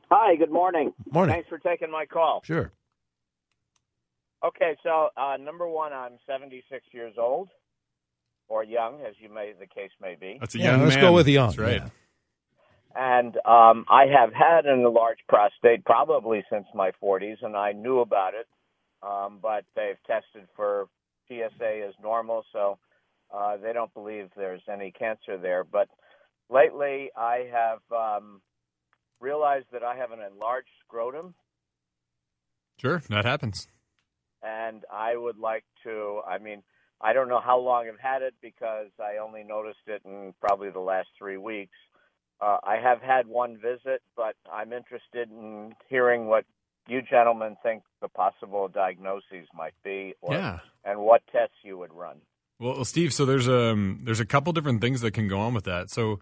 Hi, 0.10 0.36
good 0.38 0.50
morning. 0.52 0.94
Morning. 1.12 1.36
Thanks 1.36 1.50
for 1.50 1.60
taking 1.60 1.92
my 1.92 2.06
call. 2.06 2.42
Sure. 2.46 2.72
Okay, 4.44 4.76
so 4.84 5.10
uh, 5.18 5.36
number 5.38 5.68
one, 5.68 5.92
I'm 5.92 6.14
76 6.26 6.84
years 6.94 7.14
old, 7.18 7.50
or 8.50 8.64
young, 8.64 9.02
as 9.08 9.16
you 9.20 9.30
may 9.30 9.54
the 9.58 9.68
case 9.68 9.92
may 10.02 10.16
be, 10.16 10.38
That's 10.40 10.56
a 10.56 10.60
Yeah, 10.60 10.72
young 10.72 10.84
let's 10.84 10.96
man. 10.96 11.04
go 11.06 11.14
with 11.14 11.28
young. 11.28 11.48
That's 11.48 11.58
right. 11.60 11.82
Yeah. 11.84 11.90
and 12.96 13.38
um, 13.46 13.86
I 13.90 14.08
have 14.08 14.34
had 14.34 14.66
an 14.66 14.80
enlarged 14.80 15.22
prostate 15.30 15.86
probably 15.86 16.44
since 16.52 16.66
my 16.74 16.92
40s, 17.02 17.38
and 17.44 17.56
I 17.56 17.72
knew 17.72 18.00
about 18.00 18.34
it, 18.34 18.48
um, 19.04 19.40
but 19.42 19.64
they've 19.76 20.02
tested 20.08 20.48
for 20.56 20.88
PSA 21.28 21.86
as 21.88 21.94
normal, 22.02 22.44
so 22.52 22.80
uh, 23.34 23.58
they 23.58 23.72
don't 23.74 23.94
believe 23.94 24.30
there's 24.36 24.64
any 24.72 24.92
cancer 24.92 25.38
there. 25.38 25.64
But 25.64 25.88
lately, 26.50 27.12
I 27.16 27.48
have 27.52 27.80
um, 27.96 28.42
realized 29.22 29.68
that 29.72 29.84
I 29.84 29.96
have 29.96 30.12
an 30.12 30.20
enlarged 30.22 30.70
scrotum. 30.86 31.36
Sure, 32.82 33.02
that 33.10 33.26
happens. 33.26 33.68
and 34.42 34.84
I 34.92 35.16
would 35.16 35.38
like 35.38 35.66
to. 35.84 36.22
I 36.28 36.38
mean, 36.38 36.64
I 37.02 37.14
don't 37.14 37.30
know 37.30 37.40
how 37.40 37.60
long 37.60 37.88
I've 37.88 38.00
had 38.00 38.22
it 38.22 38.34
because 38.42 38.88
I 39.00 39.18
only 39.26 39.44
noticed 39.44 39.88
it 39.88 40.02
in 40.06 40.34
probably 40.42 40.70
the 40.70 40.80
last 40.80 41.08
three 41.18 41.38
weeks. 41.38 41.76
Uh, 42.42 42.58
I 42.64 42.78
have 42.82 43.02
had 43.02 43.28
one 43.28 43.58
visit, 43.58 44.02
but 44.16 44.36
I'm 44.52 44.72
interested 44.74 45.30
in 45.30 45.74
hearing 45.90 46.28
what 46.28 46.46
you 46.88 47.02
gentlemen 47.02 47.58
think 47.62 47.84
the 48.02 48.08
possible 48.08 48.68
diagnoses 48.68 49.48
might 49.54 49.76
be, 49.84 50.16
or, 50.22 50.34
Yeah. 50.34 50.60
and 50.84 51.00
what 51.00 51.22
tests 51.32 51.56
you 51.64 51.78
would 51.78 51.94
run. 51.94 52.18
Well, 52.60 52.76
well, 52.76 52.86
Steve, 52.86 53.14
so 53.14 53.26
there's 53.26 53.48
um 53.48 54.00
there's 54.04 54.20
a 54.20 54.26
couple 54.26 54.52
different 54.54 54.82
things 54.82 55.02
that 55.02 55.12
can 55.12 55.28
go 55.28 55.40
on 55.40 55.54
with 55.54 55.66
that. 55.66 55.90
So 55.90 56.20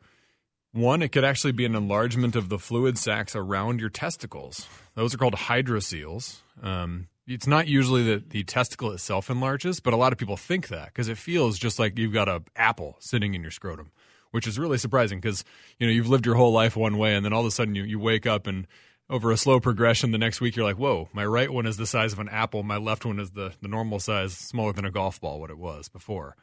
one, 0.74 1.02
it 1.02 1.10
could 1.12 1.24
actually 1.24 1.54
be 1.54 1.66
an 1.66 1.74
enlargement 1.76 2.36
of 2.36 2.50
the 2.50 2.60
fluid 2.60 2.98
sacs 2.98 3.36
around 3.36 3.80
your 3.80 3.90
testicles. 3.90 4.68
Those 4.96 5.14
are 5.16 5.18
called 5.18 5.34
hydroceles. 5.36 6.42
Um, 6.62 7.08
it's 7.28 7.48
not 7.48 7.68
usually 7.68 8.04
that 8.04 8.30
the 8.30 8.44
testicle 8.44 8.92
itself 8.92 9.30
enlarges, 9.30 9.80
but 9.80 9.94
a 9.94 9.98
lot 9.98 10.14
of 10.14 10.18
people 10.18 10.38
think 10.38 10.70
that 10.70 10.88
because 10.88 11.10
it 11.10 11.18
feels 11.18 11.60
just 11.60 11.78
like 11.78 11.98
you've 11.98 12.14
got 12.14 12.30
a 12.30 12.42
apple 12.56 12.96
sitting 13.00 13.34
in 13.34 13.42
your 13.42 13.52
scrotum, 13.52 13.92
which 14.32 14.48
is 14.48 14.58
really 14.58 14.78
surprising 14.78 15.20
because 15.20 15.44
you 15.78 15.86
know 15.86 15.92
you've 15.92 16.10
lived 16.10 16.26
your 16.26 16.36
whole 16.36 16.54
life 16.54 16.78
one 16.78 16.98
way, 16.98 17.16
and 17.16 17.26
then 17.26 17.34
all 17.34 17.42
of 17.42 17.48
a 17.48 17.52
sudden 17.52 17.76
you, 17.76 17.84
you 17.84 18.00
wake 18.00 18.26
up 18.26 18.48
and 18.48 18.66
over 19.10 19.32
a 19.32 19.38
slow 19.38 19.60
progression 19.60 20.12
the 20.12 20.18
next 20.18 20.42
week 20.42 20.56
you're 20.56 20.66
like 20.66 20.78
whoa 20.78 21.08
my 21.14 21.26
right 21.26 21.52
one 21.52 21.66
is 21.66 21.78
the 21.78 21.88
size 21.88 22.12
of 22.12 22.20
an 22.20 22.28
apple 22.28 22.62
my 22.62 22.76
left 22.76 23.06
one 23.06 23.20
is 23.20 23.32
the, 23.32 23.54
the 23.62 23.68
normal 23.70 24.00
size 24.00 24.34
smaller 24.34 24.74
than 24.74 24.84
a 24.84 24.92
golf 24.92 25.22
ball 25.22 25.40
what 25.40 25.50
it 25.50 25.58
was 25.58 25.90
before. 25.90 26.36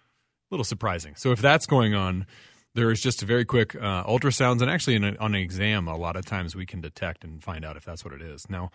A 0.51 0.55
little 0.55 0.65
surprising. 0.65 1.15
So 1.17 1.33
if 1.33 1.41
that's 1.41 1.67
going 1.67 1.95
on 1.95 2.27
there 2.75 2.91
is 2.91 3.01
just 3.01 3.23
a 3.23 3.27
very 3.27 3.45
quick 3.45 3.77
uh, 3.77 4.05
ultrasounds 4.05 4.61
and 4.61 4.69
actually 4.69 4.97
a, 4.97 5.17
on 5.19 5.35
an 5.35 5.41
exam 5.41 5.89
a 5.89 5.97
lot 5.97 6.17
of 6.17 6.27
times 6.27 6.57
we 6.57 6.67
can 6.67 6.81
detect 6.81 7.23
and 7.23 7.43
find 7.43 7.65
out 7.65 7.77
if 7.77 7.85
that's 7.85 8.05
what 8.05 8.15
it 8.15 8.23
is. 8.23 8.49
Now 8.49 8.71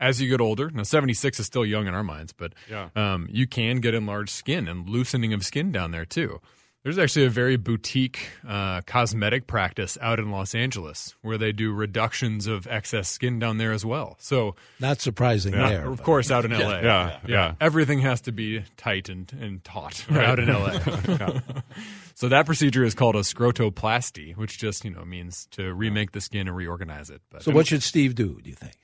as 0.00 0.20
you 0.20 0.28
get 0.28 0.40
older 0.40 0.70
now 0.70 0.82
76 0.82 1.40
is 1.40 1.46
still 1.46 1.64
young 1.64 1.86
in 1.86 1.94
our 1.94 2.02
minds 2.04 2.32
but 2.32 2.52
Yeah. 2.70 2.88
um, 2.96 3.28
you 3.30 3.46
can 3.46 3.80
get 3.80 3.94
enlarged 3.94 4.30
skin 4.30 4.68
and 4.68 4.88
loosening 4.88 5.32
of 5.32 5.44
skin 5.44 5.72
down 5.72 5.90
there 5.90 6.04
too 6.04 6.40
there's 6.84 6.96
actually 6.96 7.26
a 7.26 7.30
very 7.30 7.56
boutique 7.56 8.30
uh, 8.46 8.80
cosmetic 8.82 9.46
practice 9.48 9.98
out 10.00 10.20
in 10.20 10.30
Los 10.30 10.54
Angeles 10.54 11.16
where 11.22 11.36
they 11.36 11.50
do 11.52 11.72
reductions 11.72 12.46
of 12.46 12.66
excess 12.68 13.08
skin 13.08 13.38
down 13.40 13.58
there 13.58 13.72
as 13.72 13.84
well. 13.84 14.16
So, 14.20 14.54
Not 14.78 15.00
surprising 15.00 15.52
Yeah, 15.54 15.68
there. 15.68 15.90
of 15.90 16.02
course, 16.04 16.30
out 16.30 16.44
in 16.46 16.52
LA. 16.52 16.78
Yeah, 16.80 17.18
yeah. 17.26 17.54
Everything 17.60 17.98
has 17.98 18.20
to 18.22 18.32
be 18.32 18.64
tight 18.76 19.08
and, 19.10 19.30
and 19.38 19.62
taut 19.64 20.06
out 20.10 20.38
in 20.38 20.46
LA. 20.48 20.78
so 22.14 22.28
that 22.28 22.46
procedure 22.46 22.84
is 22.84 22.94
called 22.94 23.16
a 23.16 23.20
scrotoplasty, 23.22 24.36
which 24.36 24.56
just, 24.56 24.84
you 24.84 24.90
know, 24.92 25.04
means 25.04 25.46
to 25.50 25.74
remake 25.74 26.12
the 26.12 26.20
skin 26.20 26.46
and 26.48 26.56
reorganize 26.56 27.10
it. 27.10 27.20
But 27.28 27.42
So, 27.42 27.50
what 27.50 27.66
should 27.66 27.82
Steve 27.82 28.14
do, 28.14 28.40
do 28.40 28.48
you 28.48 28.56
think? 28.56 28.74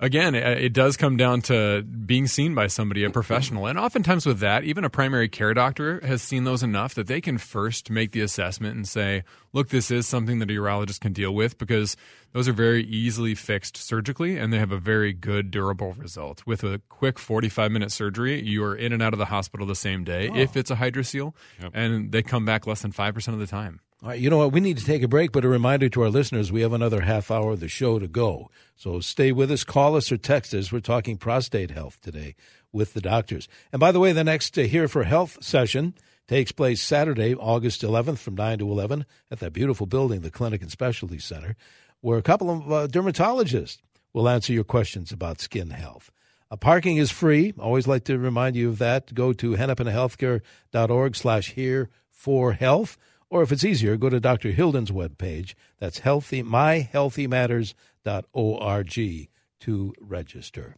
Again, 0.00 0.34
it, 0.34 0.72
does 0.72 0.96
come 0.96 1.16
down 1.16 1.42
to 1.42 1.82
being 1.82 2.26
seen 2.26 2.54
by 2.54 2.66
somebody, 2.66 3.04
a 3.04 3.10
professional. 3.10 3.66
And 3.66 3.78
oftentimes 3.78 4.26
with 4.26 4.38
that, 4.40 4.64
even 4.64 4.84
a 4.84 4.90
primary 4.90 5.28
care 5.28 5.54
doctor 5.54 6.00
has 6.04 6.22
seen 6.22 6.44
those 6.44 6.62
enough 6.62 6.94
that 6.94 7.06
they 7.06 7.20
can 7.20 7.38
first 7.38 7.90
make 7.90 8.12
the 8.12 8.20
assessment 8.20 8.76
and 8.76 8.86
say, 8.86 9.24
look, 9.52 9.70
this 9.70 9.90
is 9.90 10.06
something 10.06 10.38
that 10.38 10.50
a 10.50 10.54
urologist 10.54 11.00
can 11.00 11.12
deal 11.12 11.34
with 11.34 11.58
because 11.58 11.96
those 12.32 12.46
are 12.46 12.52
very 12.52 12.84
easily 12.84 13.34
fixed 13.34 13.76
surgically 13.76 14.36
and 14.36 14.52
they 14.52 14.58
have 14.58 14.72
a 14.72 14.78
very 14.78 15.12
good, 15.12 15.50
durable 15.50 15.94
result. 15.94 16.42
With 16.46 16.62
a 16.62 16.80
quick 16.88 17.18
45 17.18 17.72
minute 17.72 17.90
surgery, 17.90 18.40
you 18.42 18.62
are 18.64 18.76
in 18.76 18.92
and 18.92 19.02
out 19.02 19.12
of 19.12 19.18
the 19.18 19.26
hospital 19.26 19.66
the 19.66 19.74
same 19.74 20.04
day 20.04 20.28
oh. 20.32 20.36
if 20.36 20.56
it's 20.56 20.70
a 20.70 20.76
hydrocele, 20.76 21.34
and 21.74 22.12
they 22.12 22.22
come 22.22 22.44
back 22.44 22.66
less 22.66 22.82
than 22.82 22.92
5% 22.92 23.28
of 23.28 23.38
the 23.38 23.46
time. 23.46 23.80
All 24.00 24.10
right, 24.10 24.20
you 24.20 24.30
know 24.30 24.38
what? 24.38 24.52
We 24.52 24.60
need 24.60 24.78
to 24.78 24.84
take 24.84 25.02
a 25.02 25.08
break, 25.08 25.32
but 25.32 25.44
a 25.44 25.48
reminder 25.48 25.88
to 25.88 26.02
our 26.02 26.08
listeners 26.08 26.52
we 26.52 26.60
have 26.60 26.72
another 26.72 27.00
half 27.00 27.32
hour 27.32 27.50
of 27.50 27.60
the 27.60 27.66
show 27.66 27.98
to 27.98 28.06
go. 28.06 28.48
So 28.76 29.00
stay 29.00 29.32
with 29.32 29.50
us, 29.50 29.64
call 29.64 29.96
us, 29.96 30.12
or 30.12 30.16
text 30.16 30.54
us. 30.54 30.70
We're 30.70 30.78
talking 30.78 31.16
prostate 31.16 31.72
health 31.72 32.00
today 32.00 32.36
with 32.72 32.94
the 32.94 33.00
doctors. 33.00 33.48
And 33.72 33.80
by 33.80 33.90
the 33.90 33.98
way, 33.98 34.12
the 34.12 34.22
next 34.22 34.56
uh, 34.56 34.62
Here 34.62 34.86
for 34.86 35.02
Health 35.02 35.42
session 35.42 35.94
takes 36.28 36.52
place 36.52 36.80
Saturday, 36.80 37.34
August 37.34 37.82
11th 37.82 38.18
from 38.18 38.36
9 38.36 38.60
to 38.60 38.70
11 38.70 39.04
at 39.32 39.40
that 39.40 39.52
beautiful 39.52 39.86
building, 39.86 40.20
the 40.20 40.30
Clinic 40.30 40.62
and 40.62 40.70
Specialty 40.70 41.18
Center, 41.18 41.56
where 42.00 42.18
a 42.18 42.22
couple 42.22 42.50
of 42.50 42.72
uh, 42.72 42.86
dermatologists 42.86 43.78
will 44.12 44.28
answer 44.28 44.52
your 44.52 44.62
questions 44.62 45.10
about 45.10 45.40
skin 45.40 45.70
health. 45.70 46.12
Uh, 46.52 46.56
parking 46.56 46.98
is 46.98 47.10
free. 47.10 47.52
Always 47.58 47.88
like 47.88 48.04
to 48.04 48.16
remind 48.16 48.54
you 48.54 48.68
of 48.68 48.78
that. 48.78 49.12
Go 49.12 49.32
to 49.32 49.56
hennepinhealthcare.org 49.56 51.16
slash 51.16 51.54
here 51.54 51.90
for 52.12 52.52
health. 52.52 52.96
Or 53.30 53.42
if 53.42 53.52
it's 53.52 53.64
easier, 53.64 53.96
go 53.96 54.08
to 54.08 54.20
Dr. 54.20 54.52
Hilden's 54.52 54.90
webpage. 54.90 55.54
That's 55.78 55.98
healthy, 55.98 56.42
myhealthymatters.org 56.42 59.28
to 59.60 59.94
register. 60.00 60.76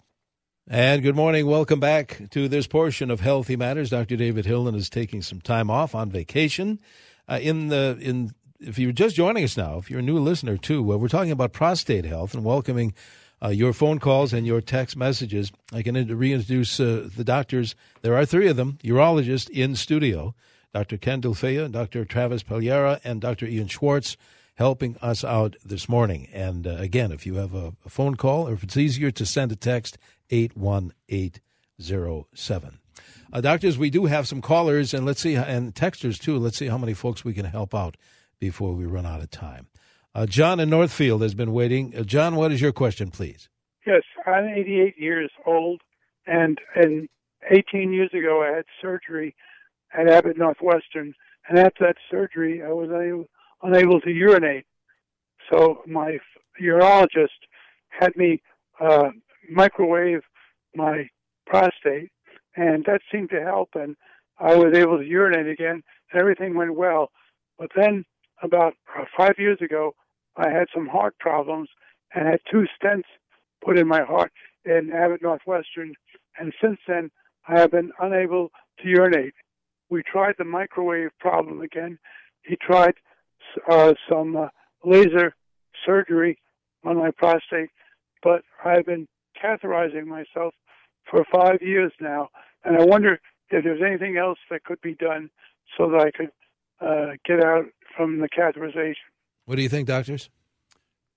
And 0.67 1.03
good 1.03 1.17
morning. 1.17 1.47
Welcome 1.47 1.81
back 1.81 2.29
to 2.31 2.49
this 2.49 2.67
portion 2.67 3.11
of 3.11 3.21
Healthy 3.21 3.57
Matters. 3.57 3.91
Dr. 3.91 4.17
David 4.17 4.47
Hilden 4.47 4.75
is 4.75 4.91
taking 4.91 5.23
some 5.23 5.41
time 5.41 5.71
off 5.71 5.95
on 5.95 6.11
vacation. 6.11 6.81
Uh, 7.29 7.39
in 7.41 7.69
the 7.69 7.97
in 8.01 8.33
if 8.61 8.79
you're 8.79 8.93
just 8.93 9.17
joining 9.17 9.45
us 9.45 9.57
now, 9.57 9.79
if 9.79 9.91
you're 9.91 10.01
a 10.01 10.03
new 10.03 10.19
listener 10.19 10.57
too, 10.57 10.93
uh, 10.93 10.97
we're 10.97 11.09
talking 11.09 11.31
about 11.31 11.53
prostate 11.53 12.05
health 12.05 12.35
and 12.35 12.45
welcoming 12.45 12.95
uh, 13.43 13.49
your 13.49 13.73
phone 13.73 13.99
calls 13.99 14.33
and 14.33 14.47
your 14.47 14.61
text 14.61 14.97
messages. 14.97 15.51
I 15.73 15.83
can 15.83 15.95
reintroduce 15.95 16.79
uh, 16.79 17.09
the 17.17 17.25
doctors. 17.25 17.75
There 18.03 18.17
are 18.17 18.27
three 18.27 18.49
of 18.49 18.57
them, 18.57 18.79
urologists 18.83 19.49
in 19.49 19.77
studio. 19.77 20.35
Dr. 20.73 20.97
Kendall 20.97 21.35
Faya, 21.35 21.71
Dr. 21.71 22.05
Travis 22.05 22.43
Pagliara, 22.43 23.01
and 23.05 23.21
Dr. 23.21 23.47
Ian 23.47 23.67
Schwartz 23.67 24.17
helping 24.55 24.97
us 24.99 25.25
out 25.25 25.57
this 25.65 25.89
morning. 25.89 26.29
And 26.33 26.67
uh, 26.67 26.77
again, 26.79 27.13
if 27.13 27.25
you 27.25 27.37
have 27.37 27.55
a, 27.55 27.73
a, 27.85 27.89
phone 27.89 28.17
call 28.17 28.49
or 28.49 28.53
if 28.53 28.63
it's 28.63 28.77
easier 28.77 29.11
to 29.11 29.25
send 29.25 29.51
a 29.53 29.57
text, 29.57 29.97
81807. 30.31 32.79
Uh, 33.33 33.41
doctors, 33.41 33.79
we 33.79 33.89
do 33.91 34.07
have 34.07 34.27
some 34.29 34.43
callers 34.43 34.93
and 34.93 35.07
let's 35.07 35.23
see, 35.23 35.35
and 35.35 35.75
texters 35.75 36.19
too. 36.19 36.37
Let's 36.39 36.59
see 36.59 36.67
how 36.67 36.79
many 36.79 36.95
folks 36.95 37.25
we 37.25 37.33
can 37.33 37.47
help 37.47 37.75
out 37.75 37.97
before 38.39 38.75
we 38.75 38.85
run 38.85 39.07
out 39.07 39.23
of 39.23 39.31
time. 39.31 39.69
Uh, 40.15 40.27
John 40.27 40.61
in 40.61 40.71
Northfield 40.71 41.23
has 41.23 41.35
been 41.35 41.53
waiting. 41.53 41.97
Uh, 41.97 42.03
John, 42.03 42.37
what 42.37 42.53
is 42.53 42.61
your 42.61 42.73
question, 42.73 43.11
please? 43.11 43.49
Yes, 43.87 44.03
I'm 44.27 44.47
88 44.47 44.99
years 44.99 45.31
old, 45.47 45.81
and 46.27 46.59
and 46.75 47.09
18 47.51 47.93
years 47.93 48.11
ago 48.13 48.43
I 48.43 48.57
had 48.57 48.65
surgery 48.83 49.35
at 49.97 50.09
Abbott 50.09 50.39
Northwestern, 50.39 51.15
and 51.49 51.59
after 51.59 51.87
that 51.87 51.97
surgery, 52.11 52.63
I 52.63 52.69
was 52.69 52.89
unable, 53.63 54.01
to 54.01 54.11
urinate. 54.11 54.67
So 55.51 55.83
my 55.87 56.19
urologist 56.61 57.29
had 57.89 58.15
me 58.17 58.43
uh, 58.81 59.11
microwave 59.51 60.21
my 60.75 61.09
prostate, 61.47 62.11
and 62.57 62.85
that 62.85 63.01
seemed 63.11 63.31
to 63.31 63.43
help, 63.43 63.71
and 63.75 63.97
I 64.39 64.55
was 64.55 64.75
able 64.75 64.99
to 64.99 65.05
urinate 65.05 65.49
again, 65.49 65.83
and 66.13 66.21
everything 66.21 66.55
went 66.55 66.77
well. 66.77 67.11
But 67.59 67.71
then, 67.77 68.05
about 68.43 68.75
uh, 68.99 69.05
five 69.17 69.35
years 69.39 69.59
ago, 69.61 69.95
I 70.37 70.49
had 70.49 70.69
some 70.75 70.87
heart 70.87 71.19
problems 71.19 71.69
and 72.15 72.27
had 72.27 72.41
two 72.51 72.67
stents 72.81 73.05
put 73.65 73.79
in 73.79 73.87
my 73.87 74.03
heart 74.03 74.33
in 74.65 74.91
Abbott 74.93 75.23
Northwestern, 75.23 75.95
and 76.39 76.53
since 76.63 76.79
then 76.87 77.11
I 77.49 77.59
have 77.59 77.71
been 77.71 77.93
unable 78.01 78.51
to 78.81 78.89
urinate 78.89 79.35
we 79.91 80.03
tried 80.03 80.37
the 80.39 80.45
microwave 80.45 81.11
problem 81.19 81.61
again. 81.61 81.99
He 82.43 82.57
tried 82.57 82.95
uh, 83.69 83.95
some 84.09 84.37
uh, 84.37 84.49
laser 84.85 85.35
surgery 85.85 86.39
on 86.85 86.97
my 86.97 87.11
prostate, 87.11 87.71
but 88.23 88.43
I've 88.65 88.87
been 88.87 89.07
catheterizing 89.43 90.07
myself 90.07 90.55
for 91.11 91.25
five 91.33 91.61
years 91.61 91.93
now, 92.01 92.29
and 92.65 92.77
I 92.77 92.85
wonder 92.85 93.21
if 93.51 93.65
there's 93.65 93.83
anything 93.85 94.17
else 94.17 94.39
that 94.51 94.65
could 94.65 94.81
be 94.81 94.95
done 94.95 95.31
so 95.77 95.91
that 95.91 96.01
I 96.01 96.11
could 96.11 96.31
uh, 96.81 97.17
get 97.27 97.45
out 97.45 97.65
from 97.97 98.21
the 98.21 98.29
catheterization. 98.29 98.95
What 99.45 99.57
do 99.57 99.63
you 99.63 99.69
think, 99.69 99.89
doctors? 99.89 100.31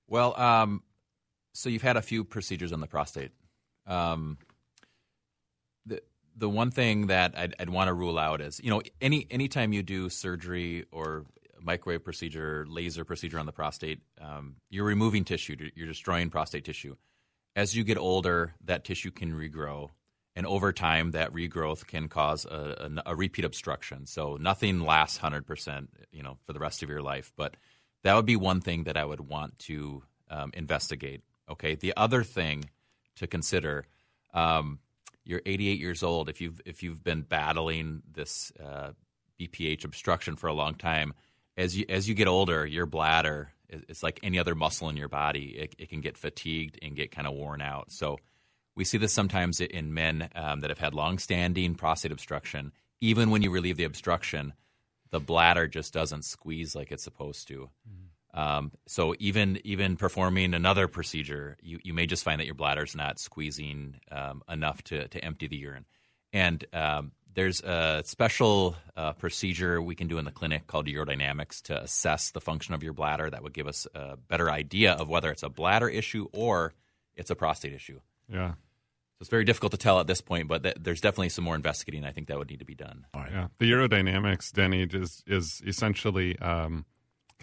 Well, 0.08 0.40
um, 0.40 0.82
so 1.54 1.70
you've 1.70 1.84
had 1.84 1.98
a 1.98 2.02
few 2.02 2.24
procedures 2.24 2.74
on 2.74 2.82
the 2.82 2.88
prostate. 2.88 3.32
Um, 3.86 4.38
the 6.36 6.50
one 6.50 6.72
thing 6.72 7.08
that 7.08 7.38
I'd, 7.38 7.56
I'd 7.60 7.70
want 7.70 7.88
to 7.88 7.94
rule 7.94 8.18
out 8.18 8.42
is, 8.42 8.60
you 8.64 8.70
know, 8.70 8.82
any 9.02 9.28
anytime 9.30 9.74
you 9.74 9.84
do 9.84 10.10
surgery 10.10 10.86
or 10.92 11.26
microwave 11.62 12.04
procedure, 12.04 12.66
laser 12.68 13.06
procedure 13.06 13.40
on 13.40 13.46
the 13.46 13.52
prostate, 13.52 14.00
um, 14.20 14.56
you're 14.70 14.86
removing 14.86 15.24
tissue. 15.24 15.56
You're 15.76 15.88
destroying 15.88 16.30
prostate 16.30 16.66
tissue. 16.66 16.96
As 17.56 17.76
you 17.76 17.84
get 17.84 17.98
older, 17.98 18.56
that 18.66 18.84
tissue 18.84 19.12
can 19.12 19.34
regrow, 19.34 19.92
and 20.36 20.46
over 20.48 20.74
time, 20.74 21.12
that 21.12 21.32
regrowth 21.32 21.86
can 21.86 22.10
cause 22.10 22.46
a, 22.46 22.92
a, 23.06 23.12
a 23.12 23.16
repeat 23.16 23.46
obstruction. 23.46 24.08
So 24.08 24.38
nothing 24.38 24.80
lasts 24.80 25.18
hundred 25.18 25.46
percent, 25.46 25.90
you 26.12 26.24
know, 26.24 26.38
for 26.46 26.54
the 26.54 26.60
rest 26.60 26.84
of 26.84 26.90
your 26.90 27.02
life. 27.02 27.32
But 27.38 27.56
that 28.04 28.16
would 28.16 28.26
be 28.26 28.36
one 28.36 28.60
thing 28.60 28.86
that 28.86 28.98
I 28.98 29.06
would 29.06 29.22
want 29.22 29.60
to 29.60 30.04
um, 30.30 30.52
investigate. 30.54 31.22
Okay. 31.50 31.76
The 31.76 31.94
other 31.96 32.24
thing 32.24 32.70
to 33.18 33.28
consider. 33.28 33.86
Um, 34.34 34.80
you're 35.26 35.42
88 35.46 35.80
years 35.80 36.04
old, 36.04 36.30
if 36.30 36.42
you've 36.42 36.62
if 36.66 36.84
you've 36.84 37.04
been 37.04 37.22
battling 37.22 38.04
this 38.12 38.52
uh, 38.64 38.92
BPH 39.40 39.86
obstruction 39.86 40.36
for 40.36 40.48
a 40.48 40.54
long 40.54 40.76
time, 40.76 41.14
as 41.58 41.78
you 41.78 41.86
as 41.90 42.08
you 42.08 42.16
get 42.16 42.28
older, 42.28 42.66
your 42.66 42.86
bladder 42.86 43.54
it's 43.90 44.04
like 44.04 44.20
any 44.24 44.40
other 44.40 44.56
muscle 44.56 44.90
in 44.90 44.98
your 44.98 45.08
body. 45.08 45.56
It, 45.58 45.76
it 45.78 45.90
can 45.90 46.02
get 46.02 46.18
fatigued 46.18 46.80
and 46.82 46.96
get 46.96 47.12
kind 47.12 47.28
of 47.28 47.34
worn 47.34 47.62
out. 47.62 47.92
So 47.92 48.18
we 48.76 48.84
see 48.84 48.98
this 48.98 49.14
sometimes 49.14 49.62
in 49.62 49.94
men 49.94 50.30
um, 50.36 50.62
that 50.62 50.70
have 50.70 50.80
had 50.80 50.94
long-standing 50.94 51.76
prostate 51.76 52.12
obstruction. 52.12 52.72
Even 53.02 53.30
when 53.30 53.42
you 53.42 53.52
relieve 53.52 53.78
the 53.78 53.84
obstruction, 53.84 54.54
the 55.12 55.20
bladder 55.20 55.68
just 55.68 55.94
doesn't 55.94 56.26
squeeze 56.26 56.76
like 56.76 56.92
it's 56.92 57.04
supposed 57.04 57.48
to. 57.50 57.70
Mm-hmm. 57.88 58.03
Um, 58.34 58.72
so 58.88 59.14
even 59.20 59.60
even 59.64 59.96
performing 59.96 60.54
another 60.54 60.88
procedure, 60.88 61.58
you, 61.62 61.80
you 61.84 61.94
may 61.94 62.08
just 62.08 62.24
find 62.24 62.40
that 62.40 62.46
your 62.46 62.56
bladder's 62.56 62.96
not 62.96 63.20
squeezing 63.20 64.00
um, 64.12 64.42
enough 64.50 64.84
to, 64.86 65.08
to 65.08 65.24
empty 65.24 65.48
the 65.48 65.58
urine. 65.58 65.86
And 66.32 66.66
um, 66.74 67.12
there's 67.36 67.62
a 67.62 68.02
special 68.06 68.76
uh, 68.96 69.14
procedure 69.14 69.82
we 69.82 69.96
can 69.96 70.08
do 70.08 70.18
in 70.18 70.26
the 70.26 70.32
clinic 70.32 70.68
called 70.68 70.88
urodynamics 70.88 71.62
to 71.64 71.82
assess 71.82 72.32
the 72.32 72.42
function 72.42 72.74
of 72.74 72.84
your 72.84 72.94
bladder. 72.94 73.30
That 73.30 73.44
would 73.44 73.54
give 73.54 73.68
us 73.68 73.88
a 73.94 74.18
better 74.18 74.50
idea 74.50 74.94
of 74.94 75.10
whether 75.10 75.32
it's 75.32 75.44
a 75.44 75.50
bladder 75.50 75.90
issue 75.90 76.28
or 76.34 76.74
it's 77.16 77.30
a 77.30 77.36
prostate 77.36 77.74
issue. 77.74 78.00
Yeah. 78.28 78.52
So 78.52 79.22
it's 79.22 79.30
very 79.30 79.46
difficult 79.46 79.72
to 79.74 79.78
tell 79.78 80.00
at 80.00 80.08
this 80.08 80.22
point, 80.22 80.48
but 80.48 80.64
th- 80.64 80.78
there's 80.80 81.02
definitely 81.02 81.30
some 81.30 81.44
more 81.44 81.56
investigating 81.56 82.04
I 82.04 82.12
think 82.12 82.28
that 82.28 82.38
would 82.38 82.50
need 82.50 82.60
to 82.60 82.66
be 82.66 82.76
done. 82.76 83.06
All 83.14 83.22
right. 83.22 83.32
Yeah. 83.32 83.48
The 83.60 83.72
urodynamics, 83.72 84.52
Denny, 84.52 84.84
is 84.84 85.24
is 85.28 85.62
essentially 85.66 86.38
um, 86.40 86.86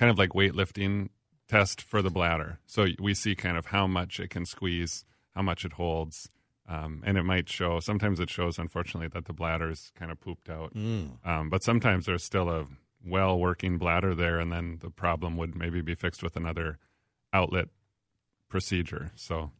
kind 0.01 0.11
of 0.11 0.17
like 0.17 0.31
weightlifting 0.31 1.11
test 1.47 1.83
for 1.83 2.01
the 2.01 2.09
bladder. 2.09 2.59
So 2.65 2.87
we 2.99 3.13
see 3.13 3.35
kind 3.35 3.59
of 3.59 3.67
how 3.67 3.87
much 3.87 4.19
it 4.19 4.31
can 4.31 4.47
squeeze, 4.47 5.05
how 5.35 5.43
much 5.43 5.67
it 5.67 5.75
holds. 5.75 6.31
Um, 6.67 7.03
and 7.05 7.19
it 7.19 7.25
might 7.25 7.51
show, 7.51 7.81
sometimes 7.81 8.19
it 8.19 8.31
shows, 8.31 8.59
unfortunately, 8.59 9.09
that 9.09 9.27
the 9.27 9.35
bladder 9.35 9.69
is 9.71 9.93
kind 9.95 10.11
of 10.11 10.19
pooped 10.19 10.49
out. 10.49 10.73
Mm. 10.73 11.27
Um, 11.27 11.51
but 11.51 11.63
sometimes 11.63 12.07
there's 12.07 12.25
still 12.25 12.49
a 12.49 12.67
well 13.05 13.39
working 13.39 13.77
bladder 13.77 14.15
there, 14.15 14.39
and 14.39 14.51
then 14.51 14.79
the 14.81 14.89
problem 14.89 15.37
would 15.37 15.55
maybe 15.55 15.83
be 15.83 15.95
fixed 15.95 16.23
with 16.23 16.35
another 16.35 16.79
outlet 17.35 17.69
procedure. 18.49 19.11
So 19.17 19.51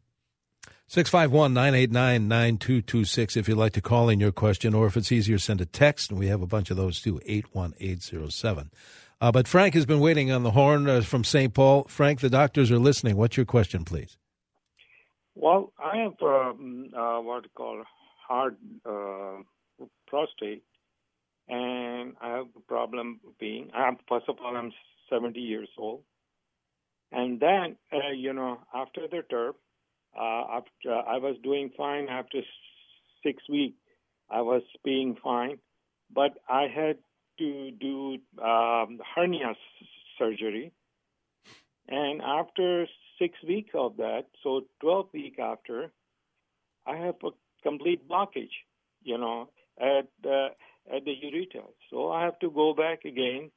651 0.87 1.53
989 1.53 2.27
9226 2.27 3.37
if 3.37 3.47
you'd 3.47 3.57
like 3.57 3.73
to 3.73 3.81
call 3.81 4.09
in 4.09 4.19
your 4.19 4.31
question, 4.31 4.73
or 4.73 4.87
if 4.87 4.97
it's 4.97 5.11
easier, 5.11 5.37
send 5.37 5.61
a 5.61 5.65
text, 5.65 6.09
and 6.09 6.19
we 6.19 6.27
have 6.27 6.41
a 6.41 6.47
bunch 6.47 6.71
of 6.71 6.77
those 6.77 6.99
too, 6.99 7.21
81807. 7.25 8.71
Uh, 9.21 9.31
but 9.31 9.47
Frank 9.47 9.75
has 9.75 9.85
been 9.85 9.99
waiting 9.99 10.31
on 10.31 10.41
the 10.41 10.51
horn 10.51 10.89
uh, 10.89 11.01
from 11.01 11.23
St. 11.23 11.53
Paul. 11.53 11.83
Frank, 11.83 12.21
the 12.21 12.29
doctors 12.29 12.71
are 12.71 12.79
listening. 12.79 13.15
What's 13.15 13.37
your 13.37 13.45
question, 13.45 13.85
please? 13.85 14.17
Well, 15.35 15.71
I 15.77 15.97
have 15.97 16.13
um, 16.23 16.89
uh, 16.97 17.19
what 17.19 17.43
you 17.43 17.49
call 17.55 17.83
hard 18.27 18.57
uh, 18.83 19.43
prostate, 20.07 20.63
and 21.47 22.15
I 22.19 22.29
have 22.29 22.47
a 22.57 22.59
problem 22.67 23.19
being. 23.39 23.69
I'm, 23.75 23.97
first 24.09 24.25
of 24.27 24.37
all, 24.43 24.57
I'm 24.57 24.71
70 25.07 25.39
years 25.39 25.69
old, 25.77 26.01
and 27.11 27.39
then 27.39 27.75
uh, 27.93 28.11
you 28.15 28.33
know 28.33 28.59
after 28.73 29.01
the 29.07 29.21
TURP, 29.31 29.53
uh, 30.19 30.57
after 30.57 30.93
I 30.93 31.17
was 31.17 31.37
doing 31.43 31.71
fine. 31.77 32.07
After 32.09 32.39
six 33.23 33.43
weeks, 33.47 33.77
I 34.31 34.41
was 34.41 34.63
being 34.83 35.15
fine, 35.23 35.59
but 36.13 36.31
I 36.49 36.63
had 36.73 36.97
to 37.41 37.71
do 37.71 38.17
um, 38.43 38.99
hernia 39.15 39.55
surgery. 40.19 40.71
And 41.87 42.21
after 42.21 42.85
six 43.19 43.35
weeks 43.47 43.71
of 43.73 43.97
that, 43.97 44.25
so 44.43 44.61
12 44.81 45.07
week 45.13 45.39
after, 45.39 45.91
I 46.85 46.97
have 46.97 47.15
a 47.23 47.29
complete 47.63 48.07
blockage, 48.07 48.55
you 49.03 49.17
know, 49.17 49.49
at 49.79 50.07
the, 50.21 50.49
at 50.93 51.05
the 51.05 51.13
urethra. 51.21 51.67
So 51.89 52.11
I 52.11 52.23
have 52.23 52.37
to 52.39 52.51
go 52.51 52.73
back 52.73 53.05
again. 53.05 53.51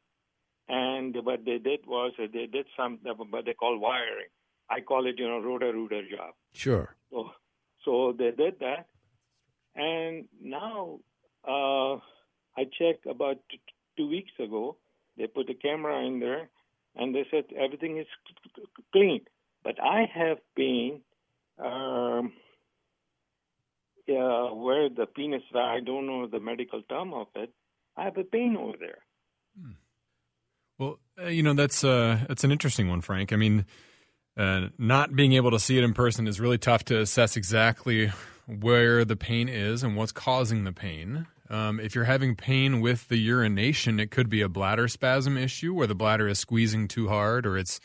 And 0.69 1.15
what 1.23 1.45
they 1.45 1.59
did 1.59 1.81
was 1.87 2.13
they 2.19 2.47
did 2.47 2.67
some 2.77 2.99
what 3.03 3.45
they 3.45 3.53
call 3.53 3.79
wiring. 3.79 4.33
I 4.71 4.81
call 4.81 5.07
it, 5.07 5.17
you 5.19 5.29
know, 5.29 5.41
rotor 5.41 5.73
rooter 5.73 6.03
job. 6.09 6.33
Sure. 6.55 6.97
So, 7.11 7.31
so 7.85 8.15
they 8.17 8.31
did 8.31 8.61
that, 8.61 8.87
and 9.77 10.25
now 10.41 11.01
uh, 11.47 11.99
I 12.57 12.65
checked 12.65 13.07
about 13.07 13.37
t- 13.51 13.61
two 13.97 14.09
weeks 14.09 14.33
ago. 14.39 14.77
They 15.17 15.27
put 15.27 15.51
a 15.51 15.55
camera 15.55 16.05
in 16.05 16.21
there, 16.21 16.49
and 16.97 17.15
they 17.15 17.27
said 17.31 17.45
everything 17.57 17.99
is 17.99 18.07
clean. 18.93 19.23
But 19.63 19.77
I 19.83 20.09
have 20.13 20.39
been 20.55 21.01
um, 21.59 22.33
where 24.07 24.89
the 24.89 25.07
penis, 25.07 25.43
I 25.55 25.81
don't 25.85 26.07
know 26.07 26.27
the 26.27 26.41
medical 26.41 26.83
term 26.83 27.15
of 27.15 27.29
it. 27.35 27.53
I 27.97 28.05
have 28.05 28.17
a 28.17 28.25
pain 28.25 28.57
over 28.57 28.77
there. 28.79 28.99
Hmm. 29.59 29.73
Well, 30.79 30.99
uh, 31.23 31.29
you 31.29 31.43
know 31.43 31.55
that's 31.55 31.85
uh, 31.85 32.25
that's 32.27 32.43
an 32.43 32.51
interesting 32.51 32.89
one, 32.89 33.01
Frank. 33.01 33.33
I 33.33 33.37
mean, 33.37 33.65
uh, 34.37 34.69
not 34.79 35.15
being 35.15 35.33
able 35.35 35.53
to 35.53 35.61
see 35.61 35.79
it 35.79 35.85
in 35.85 35.95
person 35.95 36.27
is 36.27 36.41
really 36.41 36.59
tough 36.59 36.85
to 36.87 36.99
assess 37.01 37.37
exactly 37.37 38.11
where 38.47 39.05
the 39.05 39.17
pain 39.17 39.49
is 39.49 39.83
and 39.83 39.97
what's 39.97 40.13
causing 40.13 40.65
the 40.65 40.73
pain. 40.73 41.27
Um, 41.55 41.79
if 41.79 41.95
you're 41.95 42.03
having 42.03 42.35
pain 42.35 42.81
with 42.81 43.07
the 43.07 43.17
urination, 43.17 44.01
it 44.01 44.11
could 44.11 44.29
be 44.29 44.41
a 44.41 44.49
bladder 44.49 44.89
spasm 44.89 45.39
issue 45.39 45.73
where 45.73 45.87
the 45.87 45.95
bladder 45.95 46.27
is 46.27 46.41
squeezing 46.41 46.89
too 46.89 47.07
hard, 47.07 47.47
or 47.47 47.57
it's 47.57 47.79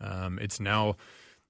um, 0.00 0.38
it's 0.38 0.60
now, 0.60 0.94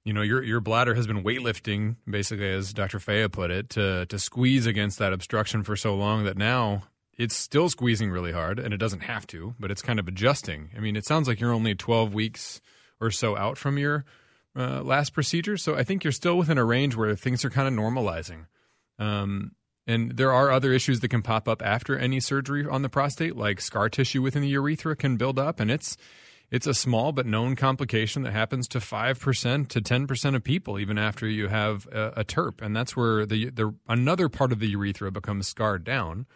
you 0.02 0.14
know, 0.14 0.22
your 0.22 0.42
your 0.42 0.60
bladder 0.60 0.94
has 0.94 1.06
been 1.06 1.22
weightlifting, 1.22 1.96
basically, 2.08 2.48
as 2.48 2.72
Dr. 2.72 2.98
Faya 2.98 3.30
put 3.30 3.50
it, 3.50 3.68
to 3.70 4.06
to 4.06 4.18
squeeze 4.18 4.64
against 4.64 4.98
that 5.00 5.12
obstruction 5.12 5.62
for 5.62 5.76
so 5.76 5.94
long 5.94 6.24
that 6.24 6.38
now 6.38 6.84
it's 7.18 7.36
still 7.36 7.68
squeezing 7.68 8.10
really 8.10 8.32
hard, 8.32 8.58
and 8.58 8.72
it 8.72 8.78
doesn't 8.78 9.00
have 9.00 9.26
to, 9.26 9.54
but 9.60 9.70
it's 9.70 9.82
kind 9.82 9.98
of 9.98 10.08
adjusting. 10.08 10.70
I 10.74 10.80
mean, 10.80 10.96
it 10.96 11.04
sounds 11.04 11.28
like 11.28 11.40
you're 11.40 11.52
only 11.52 11.74
12 11.74 12.14
weeks 12.14 12.62
or 13.02 13.10
so 13.10 13.36
out 13.36 13.58
from 13.58 13.76
your 13.76 14.06
uh, 14.56 14.82
last 14.82 15.12
procedure, 15.12 15.58
so 15.58 15.76
I 15.76 15.84
think 15.84 16.04
you're 16.04 16.12
still 16.12 16.38
within 16.38 16.56
a 16.56 16.64
range 16.64 16.96
where 16.96 17.14
things 17.16 17.44
are 17.44 17.50
kind 17.50 17.68
of 17.68 17.74
normalizing. 17.74 18.46
Um, 18.98 19.52
and 19.90 20.16
there 20.16 20.32
are 20.32 20.50
other 20.50 20.72
issues 20.72 21.00
that 21.00 21.08
can 21.08 21.22
pop 21.22 21.48
up 21.48 21.62
after 21.62 21.98
any 21.98 22.20
surgery 22.20 22.64
on 22.66 22.82
the 22.82 22.88
prostate, 22.88 23.36
like 23.36 23.60
scar 23.60 23.88
tissue 23.88 24.22
within 24.22 24.42
the 24.42 24.48
urethra 24.48 24.94
can 24.94 25.16
build 25.16 25.38
up, 25.38 25.60
and 25.60 25.70
it's 25.70 25.96
it's 26.50 26.66
a 26.66 26.74
small 26.74 27.12
but 27.12 27.26
known 27.26 27.54
complication 27.54 28.22
that 28.22 28.32
happens 28.32 28.66
to 28.68 28.80
five 28.80 29.20
percent 29.20 29.68
to 29.70 29.80
ten 29.80 30.06
percent 30.06 30.36
of 30.36 30.44
people 30.44 30.78
even 30.78 30.98
after 30.98 31.26
you 31.28 31.48
have 31.48 31.86
a, 31.88 32.12
a, 32.18 32.24
TURP, 32.24 32.62
and 32.62 32.74
that's 32.74 32.96
where 32.96 33.26
the 33.26 33.50
the 33.50 33.74
another 33.88 34.28
part 34.28 34.52
of 34.52 34.58
the 34.58 34.68
urethra 34.68 35.10
becomes 35.10 35.48
scarred 35.48 35.84
down. 35.84 36.26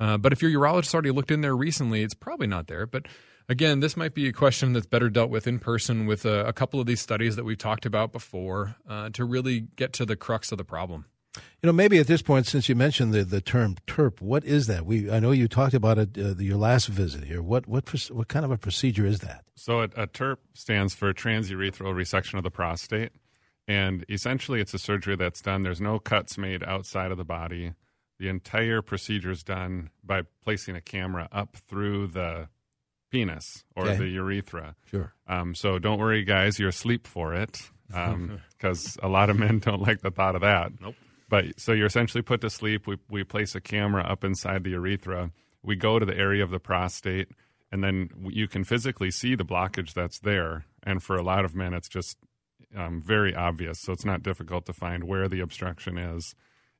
Uh, 0.00 0.16
but 0.16 0.32
if 0.32 0.42
your 0.42 0.50
urologist 0.50 0.94
already 0.94 1.10
looked 1.10 1.30
in 1.30 1.40
there 1.40 1.56
recently, 1.56 2.02
it's 2.02 2.14
probably 2.14 2.46
not 2.46 2.68
there. 2.68 2.86
But 2.86 3.06
again, 3.48 3.80
this 3.80 3.96
might 3.96 4.14
be 4.14 4.28
a 4.28 4.32
question 4.32 4.72
that's 4.72 4.86
better 4.86 5.10
dealt 5.10 5.30
with 5.30 5.46
in 5.46 5.58
person 5.58 6.06
with 6.06 6.24
a, 6.24 6.44
a 6.46 6.52
couple 6.52 6.78
of 6.78 6.86
these 6.86 7.00
studies 7.00 7.36
that 7.36 7.44
we've 7.44 7.58
talked 7.58 7.84
about 7.84 8.12
before 8.12 8.76
uh, 8.88 9.10
to 9.10 9.24
really 9.24 9.66
get 9.76 9.92
to 9.94 10.06
the 10.06 10.14
crux 10.14 10.52
of 10.52 10.58
the 10.58 10.64
problem. 10.64 11.06
You 11.62 11.66
know, 11.66 11.72
maybe 11.72 11.98
at 11.98 12.06
this 12.06 12.22
point, 12.22 12.46
since 12.46 12.68
you 12.68 12.74
mentioned 12.74 13.12
the, 13.12 13.24
the 13.24 13.40
term 13.40 13.76
TURP, 13.86 14.20
what 14.20 14.44
is 14.44 14.66
that? 14.66 14.86
We 14.86 15.10
I 15.10 15.20
know 15.20 15.30
you 15.30 15.48
talked 15.48 15.74
about 15.74 15.98
it 15.98 16.18
uh, 16.18 16.34
your 16.36 16.56
last 16.56 16.86
visit 16.86 17.24
here. 17.24 17.42
What 17.42 17.66
what 17.66 17.88
what 18.10 18.28
kind 18.28 18.44
of 18.44 18.50
a 18.50 18.58
procedure 18.58 19.06
is 19.06 19.20
that? 19.20 19.44
So 19.54 19.80
a, 19.80 19.84
a 19.96 20.06
TURP 20.06 20.38
stands 20.54 20.94
for 20.94 21.12
transurethral 21.12 21.94
resection 21.94 22.34
of 22.34 22.44
the 22.44 22.50
prostate, 22.50 23.12
and 23.66 24.04
essentially 24.08 24.60
it's 24.60 24.74
a 24.74 24.78
surgery 24.78 25.16
that's 25.16 25.40
done. 25.40 25.62
There's 25.62 25.80
no 25.80 25.98
cuts 25.98 26.38
made 26.38 26.62
outside 26.62 27.10
of 27.10 27.18
the 27.18 27.24
body. 27.24 27.72
The 28.18 28.28
entire 28.28 28.82
procedure 28.82 29.30
is 29.30 29.44
done 29.44 29.90
by 30.02 30.22
placing 30.42 30.74
a 30.74 30.80
camera 30.80 31.28
up 31.30 31.56
through 31.56 32.08
the 32.08 32.48
penis 33.10 33.64
or 33.76 33.84
okay. 33.84 33.96
the 33.96 34.08
urethra. 34.08 34.74
Sure. 34.90 35.14
Um, 35.26 35.54
so 35.54 35.78
don't 35.78 35.98
worry, 35.98 36.24
guys. 36.24 36.58
You're 36.58 36.70
asleep 36.70 37.06
for 37.06 37.34
it 37.34 37.60
because 37.88 38.98
um, 39.02 39.08
a 39.08 39.08
lot 39.08 39.30
of 39.30 39.38
men 39.38 39.58
don't 39.58 39.80
like 39.80 40.00
the 40.00 40.10
thought 40.10 40.34
of 40.34 40.42
that. 40.42 40.72
Nope. 40.80 40.94
But 41.28 41.60
so 41.60 41.72
you're 41.72 41.86
essentially 41.86 42.22
put 42.22 42.40
to 42.40 42.50
sleep. 42.50 42.86
We 42.86 42.98
we 43.08 43.24
place 43.24 43.54
a 43.54 43.60
camera 43.60 44.02
up 44.02 44.24
inside 44.24 44.64
the 44.64 44.70
urethra. 44.70 45.30
We 45.62 45.76
go 45.76 45.98
to 45.98 46.06
the 46.06 46.16
area 46.16 46.42
of 46.42 46.50
the 46.50 46.60
prostate, 46.60 47.28
and 47.70 47.84
then 47.84 48.10
you 48.28 48.48
can 48.48 48.64
physically 48.64 49.10
see 49.10 49.34
the 49.34 49.44
blockage 49.44 49.92
that's 49.92 50.20
there. 50.20 50.64
And 50.82 51.02
for 51.02 51.16
a 51.16 51.22
lot 51.22 51.44
of 51.44 51.54
men, 51.54 51.74
it's 51.74 51.88
just 51.88 52.16
um, 52.76 53.02
very 53.02 53.34
obvious. 53.34 53.80
So 53.80 53.92
it's 53.92 54.04
not 54.04 54.22
difficult 54.22 54.66
to 54.66 54.72
find 54.72 55.04
where 55.04 55.28
the 55.28 55.40
obstruction 55.40 55.98
is. 55.98 56.34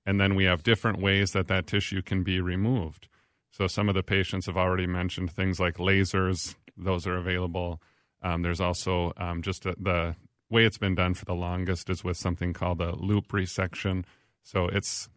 And 0.07 0.21
then 0.21 0.35
we 0.35 0.45
have 0.45 0.63
different 0.63 1.01
ways 1.01 1.33
that 1.33 1.49
that 1.49 1.67
tissue 1.67 2.01
can 2.01 2.23
be 2.23 2.41
removed. 2.41 3.09
So 3.51 3.67
some 3.67 3.89
of 3.89 3.95
the 3.95 4.03
patients 4.03 4.47
have 4.47 4.57
already 4.57 4.87
mentioned 4.87 5.33
things 5.33 5.59
like 5.61 5.77
lasers; 5.77 6.55
those 6.77 7.07
are 7.07 7.17
available. 7.17 7.83
Um, 8.23 8.43
there's 8.43 8.61
also 8.61 9.13
um, 9.17 9.43
just 9.43 9.67
a, 9.67 9.75
the 9.79 10.17
way 10.51 10.65
it's 10.65 10.79
been 10.79 10.95
done 10.95 11.15
for 11.15 11.25
the 11.25 11.35
longest 11.35 11.91
is 11.91 12.03
with 12.03 12.17
something 12.17 12.53
called 12.53 12.81
a 12.81 12.97
loop 12.97 13.29
resection, 13.29 14.05
so 14.49 14.67
it's 14.67 15.11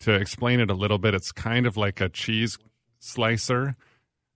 to 0.00 0.14
explain 0.14 0.58
it 0.58 0.70
a 0.70 0.74
little 0.74 0.96
bit. 0.96 1.14
It's 1.14 1.32
kind 1.32 1.66
of 1.66 1.76
like 1.76 2.00
a 2.00 2.08
cheese 2.08 2.56
slicer. 2.98 3.76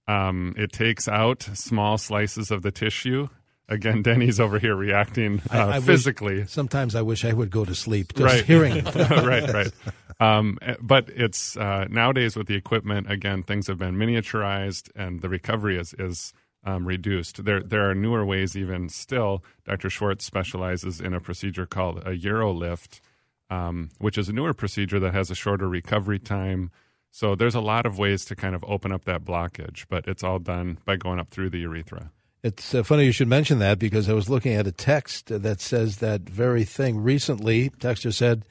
Um, 0.06 0.54
it 0.58 0.70
takes 0.70 1.08
out 1.08 1.48
small 1.54 1.96
slices 1.96 2.50
of 2.50 2.60
the 2.60 2.70
tissue. 2.70 3.28
Again, 3.70 4.02
Denny's 4.02 4.38
over 4.38 4.58
here 4.58 4.76
reacting 4.76 5.40
uh, 5.50 5.56
I, 5.56 5.76
I 5.76 5.80
physically. 5.80 6.40
Wish, 6.40 6.50
sometimes 6.50 6.94
I 6.94 7.00
wish 7.00 7.24
I 7.24 7.32
would 7.32 7.50
go 7.50 7.64
to 7.64 7.74
sleep 7.74 8.12
just 8.14 8.34
right. 8.34 8.44
hearing. 8.44 8.84
right, 8.84 9.50
right. 9.50 9.72
Um, 10.20 10.58
but 10.82 11.08
it's 11.08 11.56
uh, 11.56 11.86
nowadays 11.88 12.36
with 12.36 12.48
the 12.48 12.54
equipment. 12.54 13.10
Again, 13.10 13.42
things 13.42 13.66
have 13.66 13.78
been 13.78 13.96
miniaturized, 13.96 14.90
and 14.94 15.22
the 15.22 15.30
recovery 15.30 15.78
is 15.78 15.94
is 15.98 16.34
um, 16.64 16.86
reduced. 16.86 17.46
There 17.46 17.62
there 17.62 17.88
are 17.88 17.94
newer 17.94 18.26
ways. 18.26 18.54
Even 18.56 18.90
still, 18.90 19.42
Dr. 19.64 19.88
Schwartz 19.88 20.26
specializes 20.26 21.00
in 21.00 21.14
a 21.14 21.20
procedure 21.20 21.64
called 21.64 21.98
a 22.00 22.14
UroLift, 22.14 23.00
um, 23.50 23.90
which 23.98 24.18
is 24.18 24.28
a 24.28 24.32
newer 24.32 24.54
procedure 24.54 25.00
that 25.00 25.14
has 25.14 25.30
a 25.30 25.34
shorter 25.34 25.68
recovery 25.68 26.18
time. 26.18 26.70
So 27.10 27.34
there's 27.34 27.54
a 27.54 27.60
lot 27.60 27.86
of 27.86 27.98
ways 27.98 28.24
to 28.26 28.36
kind 28.36 28.54
of 28.54 28.64
open 28.66 28.92
up 28.92 29.04
that 29.04 29.24
blockage, 29.24 29.86
but 29.88 30.06
it's 30.06 30.22
all 30.22 30.38
done 30.38 30.78
by 30.84 30.96
going 30.96 31.18
up 31.18 31.30
through 31.30 31.50
the 31.50 31.58
urethra. 31.58 32.12
It's 32.42 32.74
uh, 32.74 32.82
funny 32.82 33.04
you 33.04 33.12
should 33.12 33.28
mention 33.28 33.58
that 33.58 33.78
because 33.78 34.08
I 34.08 34.12
was 34.12 34.30
looking 34.30 34.54
at 34.54 34.66
a 34.66 34.72
text 34.72 35.26
that 35.26 35.60
says 35.60 35.96
that 35.96 36.22
very 36.22 36.64
thing 36.64 37.02
recently. 37.02 37.70
Texter 37.70 38.12
said, 38.12 38.44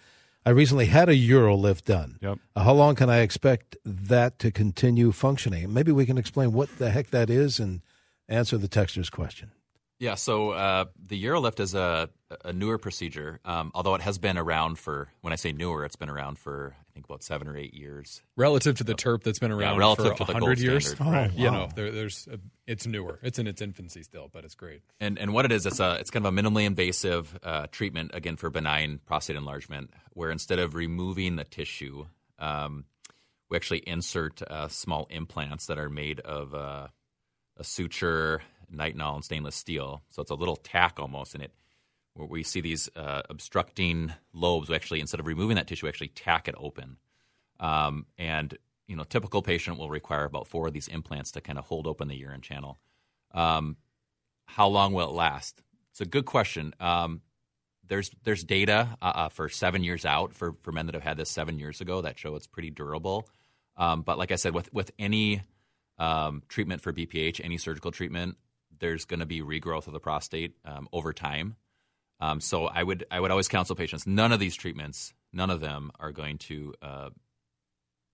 I 0.46 0.50
recently 0.50 0.86
had 0.86 1.10
a 1.10 1.16
UroLift 1.16 1.86
done. 1.86 2.18
Yep. 2.22 2.40
Uh, 2.56 2.64
how 2.64 2.74
long 2.74 2.96
can 2.96 3.10
I 3.10 3.20
expect 3.20 3.78
that 3.86 4.40
to 4.40 4.52
continue 4.52 5.12
functioning? 5.12 5.74
Maybe 5.74 5.92
we 5.92 6.06
can 6.06 6.18
explain 6.18 6.52
what 6.52 6.78
the 6.78 6.90
heck 6.90 7.12
that 7.12 7.30
is 7.30 7.60
and 7.60 7.82
answer 8.28 8.58
the 8.58 8.68
texter's 8.68 9.10
question. 9.10 9.52
Yeah, 10.00 10.14
so 10.14 10.52
uh, 10.52 10.86
the 11.08 11.24
UroLift 11.24 11.60
is 11.60 11.74
a, 11.74 12.10
a 12.46 12.54
newer 12.54 12.78
procedure, 12.78 13.40
um, 13.44 13.72
although 13.74 13.96
it 13.96 14.02
has 14.02 14.20
been 14.20 14.38
around 14.38 14.78
for, 14.78 15.10
when 15.22 15.34
I 15.34 15.38
say 15.38 15.52
newer, 15.52 15.86
it's 15.86 15.96
been 15.96 16.10
around 16.10 16.38
for, 16.38 16.76
I 16.78 16.94
think, 16.94 17.06
about 17.06 17.24
seven 17.24 17.48
or 17.48 17.58
eight 17.58 17.74
years. 17.74 18.22
Relative 18.36 18.78
to 18.78 18.84
the 18.84 18.94
TURP 18.94 19.24
that's 19.24 19.40
been 19.40 19.52
around 19.52 19.74
yeah, 19.74 19.80
relative 19.80 20.18
for 20.18 20.26
to 20.26 20.32
100 20.34 20.60
years. 20.60 20.96
Oh, 21.00 21.12
right. 21.12 21.34
You 21.34 21.50
know, 21.50 21.70
there, 21.76 21.92
there's 21.92 22.28
a, 22.32 22.38
it's 22.68 22.86
newer. 22.86 23.20
It's 23.24 23.40
in 23.40 23.48
its 23.48 23.60
infancy 23.60 24.04
still, 24.04 24.30
but 24.32 24.46
it's 24.46 24.54
great. 24.54 24.82
And 25.00 25.18
and 25.18 25.34
what 25.34 25.46
it 25.46 25.52
is, 25.52 25.66
it's, 25.66 25.80
a, 25.80 25.96
it's 26.00 26.12
kind 26.12 26.26
of 26.26 26.32
a 26.32 26.42
minimally 26.42 26.66
invasive 26.66 27.38
uh, 27.42 27.66
treatment, 27.72 28.12
again, 28.14 28.36
for 28.36 28.52
benign 28.52 29.00
prostate 29.04 29.36
enlargement, 29.36 29.92
where 30.14 30.30
instead 30.30 30.60
of 30.60 30.76
removing 30.76 31.38
the 31.38 31.44
tissue, 31.44 32.06
um, 32.38 32.86
we 33.50 33.58
actually 33.58 33.80
insert 33.88 34.44
uh, 34.44 34.68
small 34.68 35.08
implants 35.10 35.66
that 35.68 35.80
are 35.80 35.90
made 35.90 36.20
of 36.20 36.54
uh, 36.54 36.88
a 37.58 37.64
suture 37.64 38.42
nitinol 38.74 39.16
and 39.16 39.26
stainless 39.26 39.56
steel. 39.56 40.04
So 40.10 40.22
it's 40.22 40.32
a 40.32 40.36
little 40.36 40.56
tack 40.56 41.00
almost 41.00 41.36
in 41.36 41.42
it, 41.42 41.52
where 42.14 42.28
we 42.28 42.44
see 42.44 42.62
these 42.62 42.90
uh, 42.96 43.24
obstructing 43.30 44.14
lobes. 44.34 44.70
We 44.70 44.76
actually, 44.76 45.00
instead 45.00 45.20
of 45.20 45.28
removing 45.28 45.56
that 45.56 45.68
tissue, 45.68 45.86
we 45.86 45.90
actually 45.90 46.10
tack 46.10 46.48
it 46.48 46.56
open. 46.58 46.98
Um, 47.60 48.06
and 48.18 48.58
you 48.88 48.96
know, 48.96 49.04
typical 49.04 49.42
patient 49.42 49.78
will 49.78 49.90
require 49.90 50.24
about 50.24 50.48
four 50.48 50.68
of 50.68 50.74
these 50.74 50.88
implants 50.88 51.32
to 51.32 51.42
kind 51.42 51.60
of 51.60 51.66
hold 51.66 51.88
open 51.88 52.08
the 52.08 52.16
urine 52.16 52.42
channel. 52.42 52.80
Um, 53.34 53.78
how 54.46 54.68
long 54.68 54.94
will 54.94 55.10
it 55.10 55.14
last? 55.14 55.62
It's 55.92 56.02
a 56.02 56.06
good 56.06 56.26
question. 56.26 56.74
Um, 56.80 57.22
there's 57.88 58.12
there's 58.24 58.44
data 58.44 58.98
uh, 59.02 59.12
uh, 59.16 59.30
for 59.30 59.50
seven 59.50 59.84
years 59.84 60.06
out 60.06 60.34
for, 60.34 60.56
for 60.62 60.72
men 60.72 60.86
that 60.88 60.96
have 60.96 61.04
had 61.04 61.18
this 61.18 61.30
seven 61.30 61.60
years 61.60 61.82
ago 61.82 62.02
that 62.02 62.18
show 62.18 62.36
it's 62.36 62.48
pretty 62.48 62.70
durable. 62.70 63.30
Um, 63.76 64.02
but 64.02 64.18
like 64.18 64.32
I 64.32 64.36
said, 64.36 64.54
with 64.54 64.72
with 64.74 64.92
any 64.98 65.42
um, 65.98 66.44
treatment 66.48 66.82
for 66.82 66.94
BPH, 66.94 67.42
any 67.44 67.58
surgical 67.58 67.92
treatment, 67.92 68.38
there's 68.80 69.06
going 69.06 69.20
to 69.20 69.26
be 69.26 69.42
regrowth 69.42 69.88
of 69.88 69.94
the 69.94 70.00
prostate 70.00 70.56
um, 70.66 70.88
over 70.92 71.14
time. 71.14 71.56
Um, 72.20 72.42
so 72.42 72.66
I 72.66 72.84
would 72.84 73.06
I 73.12 73.20
would 73.20 73.32
always 73.32 73.48
counsel 73.48 73.76
patients: 73.76 74.08
none 74.08 74.32
of 74.32 74.40
these 74.40 74.56
treatments, 74.56 75.14
none 75.32 75.50
of 75.50 75.60
them 75.60 75.92
are 76.00 76.12
going 76.12 76.38
to 76.40 76.74
uh, 76.82 77.10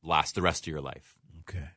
last 0.03 0.35
the 0.35 0.41
rest 0.41 0.67
of 0.67 0.71
your 0.71 0.81
life. 0.81 1.15
Okay. 1.41 1.69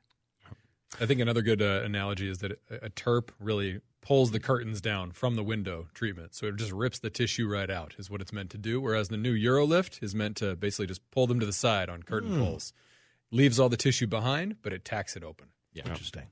I 1.00 1.06
think 1.06 1.20
another 1.20 1.42
good 1.42 1.60
uh, 1.60 1.82
analogy 1.84 2.28
is 2.28 2.38
that 2.38 2.52
a, 2.52 2.86
a 2.86 2.90
TURP 2.90 3.30
really 3.38 3.80
pulls 4.00 4.30
the 4.30 4.38
curtains 4.38 4.80
down 4.80 5.10
from 5.10 5.34
the 5.34 5.42
window 5.42 5.88
treatment. 5.94 6.34
So 6.34 6.46
it 6.46 6.56
just 6.56 6.70
rips 6.70 7.00
the 7.00 7.10
tissue 7.10 7.48
right 7.48 7.68
out, 7.68 7.96
is 7.98 8.08
what 8.08 8.20
it's 8.20 8.32
meant 8.32 8.50
to 8.50 8.58
do. 8.58 8.80
Whereas 8.80 9.08
the 9.08 9.16
new 9.16 9.34
UroLift 9.34 10.02
is 10.02 10.14
meant 10.14 10.36
to 10.36 10.54
basically 10.54 10.86
just 10.86 11.08
pull 11.10 11.26
them 11.26 11.40
to 11.40 11.46
the 11.46 11.52
side 11.52 11.88
on 11.88 12.04
curtain 12.04 12.30
mm. 12.30 12.38
pulls. 12.38 12.72
Leaves 13.32 13.58
all 13.58 13.68
the 13.68 13.76
tissue 13.76 14.06
behind, 14.06 14.56
but 14.62 14.72
it 14.72 14.84
tacks 14.84 15.16
it 15.16 15.24
open. 15.24 15.48
Yeah. 15.72 15.88
Interesting. 15.88 16.28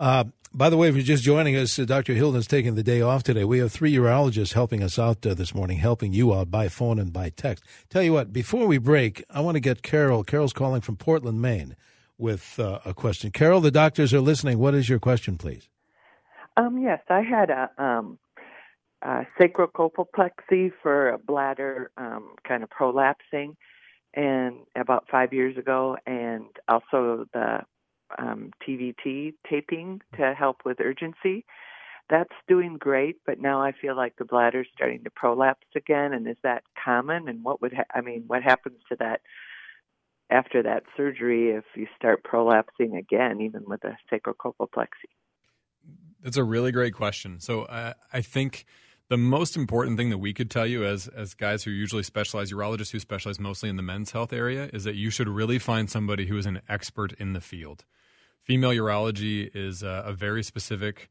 Uh, 0.00 0.24
by 0.52 0.70
the 0.70 0.78
way, 0.78 0.88
if 0.88 0.96
you're 0.96 1.04
just 1.04 1.22
joining 1.22 1.54
us, 1.54 1.78
uh, 1.78 1.84
Dr. 1.84 2.14
Hilden's 2.14 2.46
taking 2.46 2.74
the 2.74 2.82
day 2.82 3.02
off 3.02 3.22
today. 3.22 3.44
We 3.44 3.58
have 3.58 3.70
three 3.70 3.92
urologists 3.92 4.54
helping 4.54 4.82
us 4.82 4.98
out 4.98 5.24
uh, 5.26 5.34
this 5.34 5.54
morning, 5.54 5.76
helping 5.76 6.14
you 6.14 6.34
out 6.34 6.50
by 6.50 6.68
phone 6.68 6.98
and 6.98 7.12
by 7.12 7.28
text. 7.28 7.62
Tell 7.90 8.02
you 8.02 8.14
what, 8.14 8.32
before 8.32 8.66
we 8.66 8.78
break, 8.78 9.22
I 9.28 9.42
want 9.42 9.56
to 9.56 9.60
get 9.60 9.82
Carol. 9.82 10.24
Carol's 10.24 10.54
calling 10.54 10.80
from 10.80 10.96
Portland, 10.96 11.42
Maine, 11.42 11.76
with 12.16 12.58
uh, 12.58 12.80
a 12.86 12.94
question. 12.94 13.30
Carol, 13.30 13.60
the 13.60 13.70
doctors 13.70 14.14
are 14.14 14.22
listening. 14.22 14.58
What 14.58 14.74
is 14.74 14.88
your 14.88 14.98
question, 14.98 15.36
please? 15.36 15.68
Um, 16.56 16.78
yes, 16.78 17.00
I 17.10 17.20
had 17.20 17.50
a, 17.50 17.70
um, 17.78 18.18
a 19.02 19.26
for 20.82 21.10
a 21.10 21.18
bladder 21.18 21.90
um, 21.98 22.34
kind 22.48 22.62
of 22.62 22.70
prolapsing, 22.70 23.54
and 24.14 24.56
about 24.74 25.04
five 25.10 25.34
years 25.34 25.56
ago, 25.58 25.96
and 26.06 26.46
also 26.68 27.26
the 27.34 27.60
um, 28.18 28.50
TVT 28.66 29.34
taping 29.48 30.00
to 30.16 30.34
help 30.34 30.58
with 30.64 30.80
urgency. 30.80 31.44
that's 32.08 32.34
doing 32.48 32.76
great, 32.76 33.16
but 33.24 33.40
now 33.40 33.62
I 33.62 33.72
feel 33.72 33.96
like 33.96 34.16
the 34.16 34.24
bladder's 34.24 34.66
starting 34.74 35.04
to 35.04 35.10
prolapse 35.10 35.66
again. 35.76 36.12
And 36.12 36.26
is 36.28 36.36
that 36.42 36.64
common? 36.82 37.28
And 37.28 37.44
what 37.44 37.62
would 37.62 37.72
ha- 37.72 37.84
I 37.94 38.00
mean? 38.00 38.24
What 38.26 38.42
happens 38.42 38.78
to 38.88 38.96
that 38.98 39.20
after 40.30 40.62
that 40.62 40.84
surgery 40.96 41.50
if 41.50 41.64
you 41.76 41.86
start 41.96 42.24
prolapsing 42.24 42.98
again, 42.98 43.40
even 43.40 43.62
with 43.66 43.82
a 43.84 43.96
sacrocolpopexy? 44.12 45.10
That's 46.22 46.36
a 46.36 46.44
really 46.44 46.72
great 46.72 46.94
question. 46.94 47.40
So 47.40 47.62
uh, 47.62 47.94
I 48.12 48.20
think 48.20 48.66
the 49.08 49.16
most 49.16 49.56
important 49.56 49.96
thing 49.96 50.10
that 50.10 50.18
we 50.18 50.32
could 50.32 50.50
tell 50.50 50.66
you 50.66 50.84
as 50.84 51.08
as 51.08 51.34
guys 51.34 51.64
who 51.64 51.70
usually 51.70 52.04
specialize 52.04 52.52
urologists 52.52 52.92
who 52.92 53.00
specialize 53.00 53.40
mostly 53.40 53.68
in 53.68 53.76
the 53.76 53.82
men's 53.82 54.12
health 54.12 54.32
area 54.32 54.70
is 54.72 54.84
that 54.84 54.94
you 54.94 55.10
should 55.10 55.28
really 55.28 55.58
find 55.58 55.90
somebody 55.90 56.26
who 56.26 56.38
is 56.38 56.46
an 56.46 56.62
expert 56.68 57.12
in 57.14 57.32
the 57.32 57.40
field. 57.40 57.84
Female 58.42 58.70
urology 58.70 59.50
is 59.54 59.82
a, 59.82 60.04
a 60.06 60.12
very 60.12 60.42
specific 60.42 61.10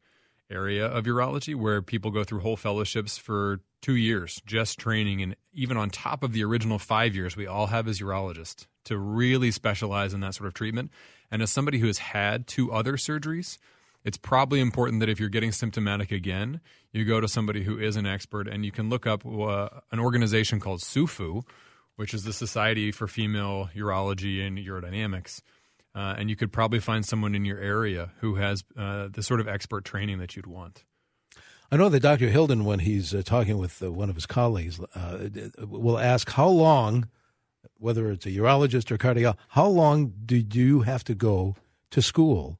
area 0.52 0.86
of 0.86 1.06
urology 1.06 1.56
where 1.56 1.82
people 1.82 2.12
go 2.12 2.24
through 2.24 2.39
whole 2.39 2.58
fellowships 2.58 3.18
for 3.18 3.60
two 3.82 3.96
years 3.96 4.42
just 4.46 4.80
training. 4.80 5.22
And 5.22 5.36
even 5.54 5.78
on 5.78 5.89
top 5.89 6.24
of 6.24 6.34
the 6.34 6.44
original 6.44 6.80
five 6.80 7.15
years 7.15 7.38
we 7.38 7.46
all 7.48 7.68
have 7.68 7.88
as 7.88 8.00
urologists 8.00 8.65
to 8.86 8.98
really 8.98 9.52
specialize 9.52 10.13
in 10.13 10.22
that 10.22 10.34
sort 10.34 10.48
of 10.48 10.54
treatment. 10.54 10.92
And 11.32 11.44
as 11.44 11.52
somebody 11.52 11.78
who 11.78 11.88
has 11.88 12.00
had 12.00 12.48
two 12.48 12.72
other 12.72 12.94
surgeries 12.94 13.58
it's 14.04 14.18
probably 14.18 14.60
important 14.60 15.00
that 15.02 15.10
if 15.10 15.20
you're 15.20 15.30
getting 15.30 15.52
symptomatic 15.52 16.12
again 16.12 16.62
you 16.92 17.06
go 17.06 17.20
to 17.20 17.28
somebody 17.28 17.63
who 17.63 17.78
is 17.78 17.96
an 17.96 18.06
expert 18.06 18.48
and 18.48 18.65
you 18.65 18.72
can 18.72 18.89
look 18.89 19.06
up 19.06 19.26
uh, 19.26 19.70
an 19.92 20.00
organization 20.00 20.60
called 20.60 20.82
sufu 20.82 21.44
which 21.96 22.13
is 22.13 22.24
the 22.24 22.34
society 22.34 22.92
for 22.92 23.08
female 23.08 23.70
urology 23.76 24.46
and 24.46 24.58
urodynamics 24.58 25.42
uh, 25.95 26.15
and 26.17 26.30
you 26.30 26.36
could 26.36 26.52
probably 26.52 26.80
find 26.80 27.06
someone 27.06 27.36
in 27.36 27.45
your 27.45 27.60
area 27.60 28.12
who 28.19 28.36
has 28.36 28.63
uh, 28.78 29.08
the 29.12 29.23
sort 29.23 29.39
of 29.39 29.47
expert 29.47 29.86
training 29.86 30.19
that 30.19 30.36
you'd 30.36 30.47
want. 30.47 30.84
I 31.71 31.78
know 31.78 31.89
that 31.89 31.99
Dr. 31.99 32.30
Hilden, 32.30 32.65
when 32.65 32.80
he's 32.80 33.13
uh, 33.13 33.21
talking 33.23 33.58
with 33.58 33.82
uh, 33.84 33.91
one 33.91 34.10
of 34.10 34.15
his 34.15 34.25
colleagues, 34.25 34.80
uh, 34.95 35.30
will 35.60 35.99
ask 35.99 36.32
how 36.32 36.47
long, 36.47 37.08
whether 37.78 38.10
it's 38.12 38.25
a 38.25 38.32
urologist 38.32 38.89
or 38.91 38.97
cardiologist, 38.97 39.38
how 39.49 39.67
long 39.67 40.13
did 40.25 40.56
you 40.56 40.82
have 40.82 41.04
to 41.04 41.13
go 41.13 41.56
to 41.91 42.02
school? 42.02 42.60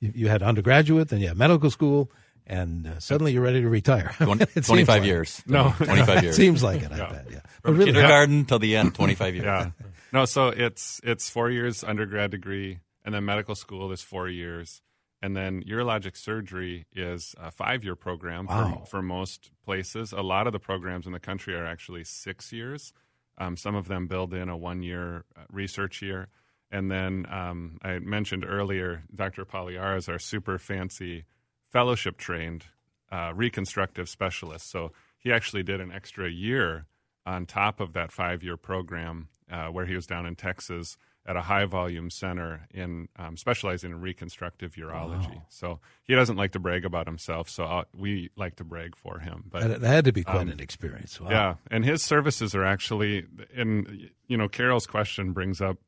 You, 0.00 0.12
you 0.14 0.28
had 0.28 0.42
undergraduate, 0.42 1.08
then 1.08 1.20
you 1.20 1.28
had 1.28 1.36
medical 1.36 1.70
school, 1.70 2.10
and 2.46 2.86
uh, 2.86 3.00
suddenly 3.00 3.32
you're 3.32 3.42
ready 3.42 3.60
to 3.60 3.68
retire. 3.68 4.14
20, 4.18 4.46
25 4.62 4.88
like 4.88 5.04
years. 5.04 5.42
No, 5.46 5.74
25 5.76 6.22
years. 6.22 6.36
seems 6.36 6.62
like 6.62 6.82
it, 6.82 6.92
I 6.92 6.96
yeah. 6.96 7.12
bet, 7.12 7.26
yeah. 7.30 7.40
From 7.62 7.76
really, 7.76 7.92
kindergarten 7.92 8.46
till 8.46 8.58
the 8.58 8.76
end, 8.76 8.94
25 8.94 9.34
years. 9.34 9.44
Yeah. 9.44 9.70
No, 10.16 10.24
so 10.24 10.48
it's 10.48 10.98
it's 11.04 11.28
four 11.28 11.50
years 11.50 11.84
undergrad 11.84 12.30
degree, 12.30 12.80
and 13.04 13.14
then 13.14 13.26
medical 13.26 13.54
school 13.54 13.92
is 13.92 14.00
four 14.00 14.30
years, 14.30 14.80
and 15.20 15.36
then 15.36 15.62
urologic 15.64 16.16
surgery 16.16 16.86
is 16.90 17.34
a 17.38 17.50
five 17.50 17.84
year 17.84 17.96
program 17.96 18.46
wow. 18.46 18.80
for, 18.86 18.86
for 18.86 19.02
most 19.02 19.50
places. 19.62 20.12
A 20.12 20.22
lot 20.22 20.46
of 20.46 20.54
the 20.54 20.58
programs 20.58 21.04
in 21.04 21.12
the 21.12 21.20
country 21.20 21.54
are 21.54 21.66
actually 21.66 22.02
six 22.04 22.50
years. 22.50 22.94
Um, 23.36 23.58
some 23.58 23.74
of 23.74 23.88
them 23.88 24.06
build 24.06 24.32
in 24.32 24.48
a 24.48 24.56
one 24.56 24.82
year 24.82 25.26
uh, 25.36 25.42
research 25.52 26.00
year. 26.00 26.28
And 26.70 26.90
then 26.90 27.26
um, 27.30 27.76
I 27.82 27.98
mentioned 27.98 28.46
earlier, 28.48 29.02
Dr. 29.14 29.44
Pagliara 29.44 29.98
is 29.98 30.08
our 30.08 30.18
super 30.18 30.56
fancy 30.56 31.26
fellowship 31.70 32.16
trained 32.16 32.64
uh, 33.12 33.32
reconstructive 33.34 34.08
specialist. 34.08 34.70
So 34.70 34.92
he 35.18 35.30
actually 35.30 35.62
did 35.62 35.82
an 35.82 35.92
extra 35.92 36.30
year 36.30 36.86
on 37.26 37.44
top 37.44 37.80
of 37.80 37.92
that 37.94 38.12
five 38.12 38.42
year 38.42 38.56
program 38.56 39.28
uh, 39.50 39.66
where 39.66 39.84
he 39.84 39.94
was 39.94 40.06
down 40.06 40.26
in 40.26 40.36
Texas 40.36 40.96
at 41.26 41.36
a 41.36 41.42
high 41.42 41.64
volume 41.64 42.08
center 42.08 42.68
in 42.72 43.08
um, 43.16 43.36
specializing 43.36 43.90
in 43.90 44.00
reconstructive 44.00 44.74
urology. 44.74 45.34
Wow. 45.34 45.46
So 45.48 45.80
he 46.04 46.14
doesn't 46.14 46.36
like 46.36 46.52
to 46.52 46.60
brag 46.60 46.84
about 46.84 47.06
himself. 47.06 47.50
So 47.50 47.64
I'll, 47.64 47.84
we 47.96 48.30
like 48.36 48.56
to 48.56 48.64
brag 48.64 48.96
for 48.96 49.18
him. 49.18 49.44
But 49.50 49.66
that, 49.66 49.80
that 49.80 49.88
had 49.88 50.04
to 50.04 50.12
be 50.12 50.22
quite 50.22 50.42
um, 50.42 50.50
an 50.50 50.60
experience. 50.60 51.20
Wow. 51.20 51.30
Yeah, 51.30 51.54
and 51.70 51.84
his 51.84 52.02
services 52.02 52.54
are 52.54 52.64
actually. 52.64 53.26
And 53.54 54.10
you 54.28 54.36
know, 54.36 54.48
Carol's 54.48 54.86
question 54.86 55.32
brings 55.32 55.60
up 55.60 55.78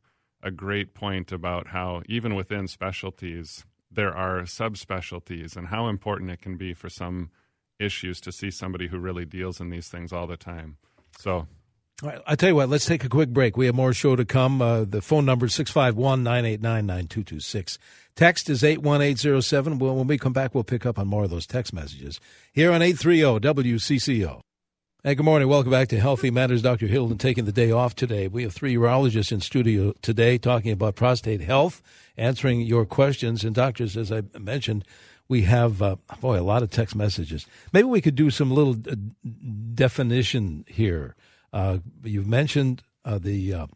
a 0.42 0.50
great 0.50 0.94
point 0.94 1.30
about 1.32 1.68
how 1.68 2.02
even 2.06 2.34
within 2.34 2.66
specialties 2.66 3.64
there 3.90 4.14
are 4.14 4.42
subspecialties 4.42 5.56
and 5.56 5.68
how 5.68 5.88
important 5.88 6.30
it 6.30 6.40
can 6.40 6.56
be 6.56 6.74
for 6.74 6.88
some 6.88 7.30
issues 7.78 8.20
to 8.20 8.32
see 8.32 8.50
somebody 8.50 8.88
who 8.88 8.98
really 8.98 9.24
deals 9.24 9.60
in 9.60 9.70
these 9.70 9.88
things 9.88 10.12
all 10.12 10.26
the 10.26 10.36
time. 10.36 10.76
So 11.18 11.46
all 12.00 12.08
right, 12.08 12.20
I 12.28 12.36
tell 12.36 12.50
you 12.50 12.54
what, 12.54 12.68
let's 12.68 12.86
take 12.86 13.02
a 13.02 13.08
quick 13.08 13.30
break. 13.30 13.56
We 13.56 13.66
have 13.66 13.74
more 13.74 13.92
show 13.92 14.14
to 14.14 14.24
come. 14.24 14.62
Uh, 14.62 14.84
the 14.84 15.02
phone 15.02 15.24
number 15.24 15.46
is 15.46 15.54
651 15.54 16.22
989 16.22 16.86
9226. 16.86 17.76
Text 18.14 18.48
is 18.48 18.62
81807. 18.62 19.80
Well, 19.80 19.96
when 19.96 20.06
we 20.06 20.16
come 20.16 20.32
back, 20.32 20.54
we'll 20.54 20.62
pick 20.62 20.86
up 20.86 20.96
on 20.96 21.08
more 21.08 21.24
of 21.24 21.30
those 21.30 21.46
text 21.46 21.72
messages 21.72 22.20
here 22.52 22.70
on 22.70 22.82
830 22.82 23.40
WCCO. 23.40 24.40
Hey, 25.02 25.16
good 25.16 25.24
morning. 25.24 25.48
Welcome 25.48 25.72
back 25.72 25.88
to 25.88 25.98
Healthy 25.98 26.30
Matters. 26.30 26.62
Dr. 26.62 26.86
Hilden 26.86 27.18
taking 27.18 27.46
the 27.46 27.52
day 27.52 27.72
off 27.72 27.96
today. 27.96 28.28
We 28.28 28.44
have 28.44 28.52
three 28.52 28.74
urologists 28.76 29.32
in 29.32 29.40
studio 29.40 29.94
today 30.02 30.38
talking 30.38 30.70
about 30.70 30.94
prostate 30.94 31.40
health, 31.40 31.82
answering 32.16 32.60
your 32.60 32.84
questions. 32.84 33.42
And 33.42 33.56
doctors, 33.56 33.96
as 33.96 34.12
I 34.12 34.22
mentioned, 34.38 34.84
we 35.28 35.42
have, 35.42 35.82
uh, 35.82 35.96
boy, 36.20 36.40
a 36.40 36.42
lot 36.42 36.62
of 36.62 36.70
text 36.70 36.96
messages. 36.96 37.46
Maybe 37.72 37.86
we 37.86 38.00
could 38.00 38.14
do 38.14 38.30
some 38.30 38.50
little 38.50 38.76
uh, 38.90 38.96
definition 39.74 40.64
here 40.68 41.14
uh, 41.52 41.78
you've 42.02 42.26
mentioned 42.26 42.82
uh, 43.04 43.18
the 43.18 43.54
uh, 43.54 43.66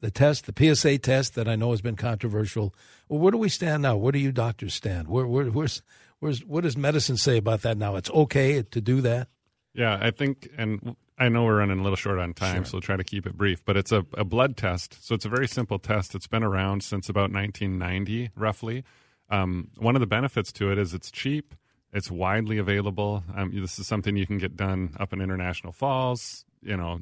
the 0.00 0.10
test, 0.10 0.46
the 0.46 0.74
PSA 0.74 0.98
test 0.98 1.34
that 1.34 1.48
I 1.48 1.56
know 1.56 1.70
has 1.72 1.80
been 1.80 1.96
controversial. 1.96 2.74
Well, 3.08 3.18
where 3.18 3.32
do 3.32 3.38
we 3.38 3.48
stand 3.48 3.82
now? 3.82 3.96
Where 3.96 4.12
do 4.12 4.18
you 4.18 4.30
doctors 4.30 4.74
stand? 4.74 5.08
Where, 5.08 5.26
where, 5.26 5.46
where's, 5.46 5.82
where's, 6.20 6.44
what 6.44 6.62
does 6.62 6.76
medicine 6.76 7.16
say 7.16 7.36
about 7.36 7.62
that 7.62 7.76
now? 7.76 7.96
It's 7.96 8.10
okay 8.10 8.62
to 8.62 8.80
do 8.80 9.00
that. 9.00 9.28
Yeah, 9.74 9.98
I 10.00 10.12
think, 10.12 10.48
and 10.56 10.94
I 11.18 11.28
know 11.28 11.44
we're 11.44 11.58
running 11.58 11.80
a 11.80 11.82
little 11.82 11.96
short 11.96 12.20
on 12.20 12.32
time, 12.32 12.58
sure. 12.58 12.64
so 12.64 12.72
we'll 12.74 12.82
try 12.82 12.96
to 12.96 13.04
keep 13.04 13.26
it 13.26 13.36
brief. 13.36 13.64
But 13.64 13.76
it's 13.76 13.90
a, 13.90 14.06
a 14.14 14.24
blood 14.24 14.56
test, 14.56 15.04
so 15.04 15.16
it's 15.16 15.24
a 15.24 15.28
very 15.28 15.48
simple 15.48 15.80
test. 15.80 16.14
It's 16.14 16.28
been 16.28 16.44
around 16.44 16.84
since 16.84 17.08
about 17.08 17.32
1990, 17.32 18.30
roughly. 18.36 18.84
Um, 19.30 19.68
one 19.78 19.96
of 19.96 20.00
the 20.00 20.06
benefits 20.06 20.52
to 20.52 20.72
it 20.72 20.78
is 20.78 20.94
it's 20.94 21.10
cheap. 21.10 21.54
It's 21.92 22.10
widely 22.10 22.58
available. 22.58 23.24
Um, 23.34 23.50
this 23.60 23.78
is 23.78 23.86
something 23.86 24.16
you 24.16 24.26
can 24.26 24.38
get 24.38 24.56
done 24.56 24.94
up 25.00 25.12
in 25.12 25.20
International 25.20 25.72
Falls, 25.72 26.44
you 26.62 26.76
know, 26.76 27.00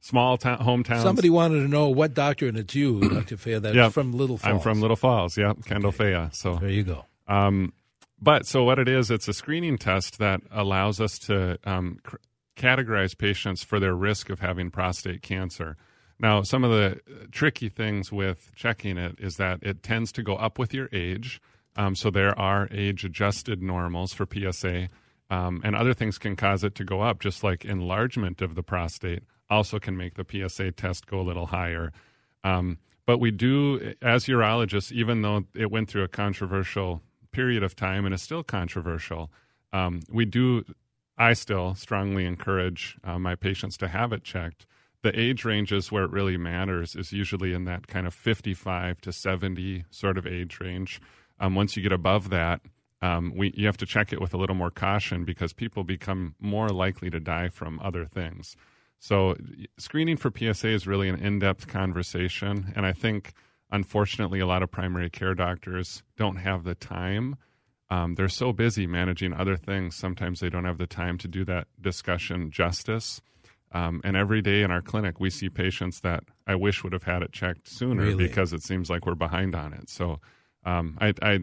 small 0.00 0.38
town 0.38 0.58
hometowns. 0.58 1.02
Somebody 1.02 1.30
wanted 1.30 1.60
to 1.60 1.68
know 1.68 1.88
what 1.88 2.14
doctor, 2.14 2.46
and 2.48 2.56
it's 2.56 2.74
you, 2.74 3.00
Dr. 3.08 3.36
Fea, 3.36 3.58
that's 3.58 3.74
yep. 3.74 3.92
from 3.92 4.12
Little 4.12 4.38
Falls. 4.38 4.54
I'm 4.54 4.60
from 4.60 4.80
Little 4.80 4.96
Falls, 4.96 5.36
yeah, 5.36 5.52
Kendall 5.66 5.90
okay. 5.90 6.14
Fea. 6.14 6.28
So 6.32 6.56
there 6.56 6.70
you 6.70 6.82
go. 6.82 7.04
Um, 7.28 7.72
but 8.20 8.46
so 8.46 8.62
what 8.64 8.78
it 8.78 8.88
is, 8.88 9.10
it's 9.10 9.28
a 9.28 9.32
screening 9.32 9.78
test 9.78 10.18
that 10.18 10.40
allows 10.50 11.00
us 11.00 11.18
to 11.20 11.58
um, 11.64 11.98
cr- 12.02 12.16
categorize 12.56 13.16
patients 13.16 13.64
for 13.64 13.80
their 13.80 13.94
risk 13.94 14.30
of 14.30 14.40
having 14.40 14.70
prostate 14.70 15.22
cancer. 15.22 15.76
Now, 16.20 16.42
some 16.42 16.62
of 16.62 16.70
the 16.70 17.00
tricky 17.32 17.68
things 17.68 18.12
with 18.12 18.52
checking 18.54 18.96
it 18.96 19.16
is 19.18 19.36
that 19.36 19.58
it 19.62 19.82
tends 19.82 20.12
to 20.12 20.22
go 20.22 20.36
up 20.36 20.58
with 20.58 20.72
your 20.72 20.88
age. 20.92 21.40
Um, 21.76 21.94
so 21.94 22.10
there 22.10 22.38
are 22.38 22.68
age 22.70 23.04
adjusted 23.04 23.62
normals 23.62 24.12
for 24.12 24.26
PSA. 24.26 24.88
Um, 25.30 25.62
and 25.64 25.74
other 25.74 25.94
things 25.94 26.18
can 26.18 26.36
cause 26.36 26.62
it 26.62 26.74
to 26.74 26.84
go 26.84 27.00
up, 27.00 27.20
just 27.20 27.42
like 27.42 27.64
enlargement 27.64 28.42
of 28.42 28.54
the 28.54 28.62
prostate 28.62 29.22
also 29.52 29.78
can 29.78 29.96
make 29.96 30.14
the 30.14 30.26
PSA 30.48 30.72
test 30.72 31.06
go 31.06 31.20
a 31.20 31.22
little 31.22 31.46
higher. 31.46 31.92
Um, 32.42 32.78
but 33.06 33.18
we 33.18 33.30
do, 33.30 33.94
as 34.00 34.24
urologists, 34.26 34.92
even 34.92 35.22
though 35.22 35.44
it 35.54 35.70
went 35.70 35.88
through 35.88 36.04
a 36.04 36.08
controversial 36.08 37.02
period 37.32 37.62
of 37.62 37.76
time 37.76 38.04
and 38.04 38.14
is 38.14 38.22
still 38.22 38.42
controversial, 38.42 39.30
um, 39.72 40.00
we 40.10 40.24
do, 40.24 40.64
I 41.18 41.34
still 41.34 41.74
strongly 41.74 42.24
encourage 42.24 42.96
uh, 43.04 43.18
my 43.18 43.34
patients 43.34 43.76
to 43.78 43.88
have 43.88 44.12
it 44.12 44.24
checked. 44.24 44.66
The 45.02 45.18
age 45.18 45.44
ranges 45.44 45.90
where 45.90 46.04
it 46.04 46.10
really 46.10 46.36
matters 46.36 46.94
is 46.94 47.12
usually 47.12 47.52
in 47.52 47.64
that 47.64 47.88
kind 47.88 48.06
of 48.06 48.14
55 48.14 49.00
to 49.00 49.12
70 49.12 49.84
sort 49.90 50.16
of 50.16 50.26
age 50.26 50.60
range. 50.60 51.00
Um, 51.40 51.54
once 51.54 51.76
you 51.76 51.82
get 51.82 51.92
above 51.92 52.30
that, 52.30 52.60
um, 53.00 53.32
we 53.36 53.52
you 53.56 53.66
have 53.66 53.76
to 53.78 53.86
check 53.86 54.12
it 54.12 54.20
with 54.20 54.32
a 54.32 54.36
little 54.36 54.54
more 54.54 54.70
caution 54.70 55.24
because 55.24 55.52
people 55.52 55.82
become 55.84 56.34
more 56.38 56.68
likely 56.68 57.10
to 57.10 57.20
die 57.20 57.48
from 57.48 57.80
other 57.80 58.06
things. 58.06 58.56
So 59.00 59.36
screening 59.78 60.16
for 60.16 60.30
PSA 60.30 60.68
is 60.68 60.86
really 60.86 61.08
an 61.08 61.16
in-depth 61.20 61.66
conversation, 61.66 62.72
and 62.76 62.86
I 62.86 62.92
think 62.92 63.32
unfortunately 63.72 64.38
a 64.38 64.46
lot 64.46 64.62
of 64.62 64.70
primary 64.70 65.10
care 65.10 65.34
doctors 65.34 66.04
don't 66.16 66.36
have 66.36 66.62
the 66.62 66.76
time. 66.76 67.36
Um, 67.90 68.14
they're 68.14 68.28
so 68.28 68.52
busy 68.52 68.86
managing 68.86 69.32
other 69.32 69.56
things. 69.56 69.96
Sometimes 69.96 70.40
they 70.40 70.48
don't 70.48 70.64
have 70.64 70.78
the 70.78 70.86
time 70.86 71.18
to 71.18 71.28
do 71.28 71.44
that 71.46 71.66
discussion 71.80 72.50
justice. 72.50 73.20
Um, 73.72 74.00
and 74.04 74.16
every 74.16 74.42
day 74.42 74.62
in 74.62 74.70
our 74.70 74.82
clinic, 74.82 75.18
we 75.18 75.30
see 75.30 75.48
patients 75.48 76.00
that 76.00 76.24
I 76.46 76.54
wish 76.54 76.84
would 76.84 76.92
have 76.92 77.04
had 77.04 77.22
it 77.22 77.32
checked 77.32 77.68
sooner 77.68 78.02
really? 78.02 78.28
because 78.28 78.52
it 78.52 78.62
seems 78.62 78.88
like 78.88 79.06
we're 79.06 79.14
behind 79.14 79.54
on 79.54 79.72
it. 79.72 79.90
So 79.90 80.20
um, 80.64 80.98
I, 81.00 81.14
I 81.22 81.38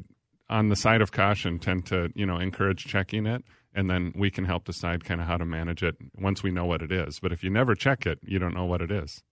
on 0.49 0.69
the 0.69 0.75
side 0.75 1.01
of 1.01 1.11
caution 1.11 1.59
tend 1.59 1.85
to 1.87 2.11
you 2.15 2.25
know 2.25 2.37
encourage 2.37 2.85
checking 2.85 3.25
it 3.25 3.43
and 3.73 3.89
then 3.89 4.11
we 4.15 4.31
can 4.31 4.45
help 4.45 4.65
decide 4.65 5.05
kind 5.05 5.21
of 5.21 5.27
how 5.27 5.37
to 5.37 5.45
manage 5.45 5.83
it 5.83 5.95
once 6.17 6.41
we 6.41 6.51
know 6.51 6.65
what 6.65 6.81
it 6.81 6.91
is 6.91 7.19
but 7.19 7.31
if 7.31 7.43
you 7.43 7.49
never 7.49 7.75
check 7.75 8.05
it 8.05 8.19
you 8.23 8.39
don't 8.39 8.53
know 8.53 8.65
what 8.65 8.81
it 8.81 8.91
is 8.91 9.23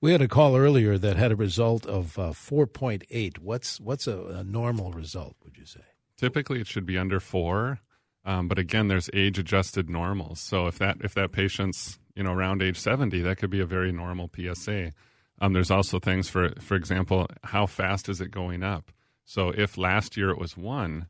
we 0.00 0.12
had 0.12 0.20
a 0.20 0.28
call 0.28 0.56
earlier 0.56 0.98
that 0.98 1.16
had 1.16 1.32
a 1.32 1.36
result 1.36 1.86
of 1.86 2.18
uh, 2.18 2.30
4.8 2.30 3.38
what's 3.38 3.80
what's 3.80 4.06
a, 4.06 4.18
a, 4.26 4.44
normal 4.44 4.92
result 4.92 5.34
would 5.44 5.56
you 5.56 5.64
say 5.64 5.80
typically 6.16 6.60
it 6.60 6.66
should 6.66 6.86
be 6.86 6.98
under 6.98 7.20
4 7.20 7.80
Um, 8.24 8.48
but 8.48 8.58
again, 8.58 8.88
there's 8.88 9.08
age 9.14 9.38
adjusted 9.38 9.88
normals. 9.88 10.40
So 10.40 10.66
if 10.66 10.78
that 10.78 10.96
if 11.00 11.14
that 11.14 11.30
patient's 11.30 12.00
you 12.16 12.24
know 12.24 12.32
around 12.32 12.60
age 12.60 12.78
70, 12.78 13.22
that 13.22 13.38
could 13.38 13.50
be 13.50 13.60
a 13.60 13.66
very 13.66 13.92
normal 13.92 14.28
PSA. 14.34 14.90
Um, 15.40 15.52
there's 15.52 15.70
also 15.70 16.00
things 16.00 16.28
for 16.28 16.50
for 16.60 16.74
example, 16.74 17.28
how 17.44 17.66
fast 17.66 18.08
is 18.08 18.20
it 18.20 18.30
going 18.32 18.64
up? 18.64 18.90
So 19.26 19.50
if 19.50 19.76
last 19.76 20.16
year 20.16 20.30
it 20.30 20.38
was 20.38 20.56
one, 20.56 21.08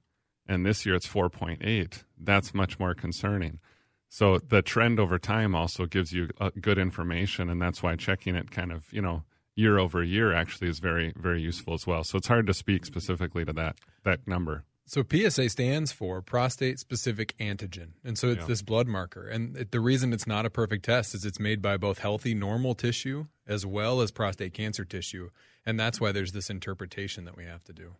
and 0.49 0.65
this 0.65 0.85
year 0.85 0.95
it's 0.95 1.07
4.8, 1.07 2.03
that's 2.19 2.55
much 2.55 2.79
more 2.81 2.95
concerning. 2.95 3.61
So 4.09 4.39
the 4.39 4.63
trend 4.63 4.99
over 4.99 5.19
time 5.19 5.55
also 5.55 5.85
gives 5.87 6.13
you 6.13 6.31
uh, 6.41 6.51
good 6.61 6.79
information, 6.79 7.51
and 7.51 7.61
that's 7.61 7.83
why 7.83 7.95
checking 7.97 8.35
it 8.35 8.51
kind 8.51 8.73
of 8.73 8.93
you 8.93 9.03
know 9.03 9.23
year 9.55 9.79
over 9.79 10.03
year 10.03 10.33
actually 10.33 10.69
is 10.69 10.79
very 10.79 11.13
very 11.17 11.43
useful 11.43 11.75
as 11.75 11.87
well. 11.87 12.05
So 12.05 12.17
it's 12.19 12.29
hard 12.29 12.47
to 12.47 12.55
speak 12.55 12.87
specifically 12.87 13.45
to 13.45 13.53
that 13.53 13.77
that 14.05 14.27
number. 14.27 14.65
So 14.89 15.03
PSA 15.03 15.49
stands 15.49 15.91
for 15.91 16.23
prostate 16.23 16.79
specific 16.79 17.37
antigen. 17.39 17.95
And 18.05 18.17
so 18.17 18.29
it's 18.29 18.43
yeah. 18.43 18.47
this 18.47 18.63
blood 18.63 18.87
marker. 18.87 19.27
And 19.27 19.57
it, 19.57 19.73
the 19.73 19.81
reason 19.81 20.13
it's 20.13 20.29
not 20.29 20.47
a 20.47 20.51
perfect 20.51 20.85
test 20.85 21.13
is 21.13 21.25
it's 21.25 21.41
made 21.41 21.61
by 21.61 21.77
both 21.77 21.99
healthy 21.99 22.35
normal 22.35 22.77
tissue 22.77 23.27
as 23.49 23.67
well 23.67 24.01
as 24.01 24.13
prostate 24.13 24.55
cancer 24.55 24.85
tissue. 24.85 25.31
And 25.67 25.79
that's 25.79 26.01
why 26.01 26.13
there's 26.13 26.33
this 26.33 26.49
interpretation 26.49 27.25
that 27.25 27.37
we 27.37 27.45
have 27.45 27.65
to 27.65 27.73
do. 27.73 27.95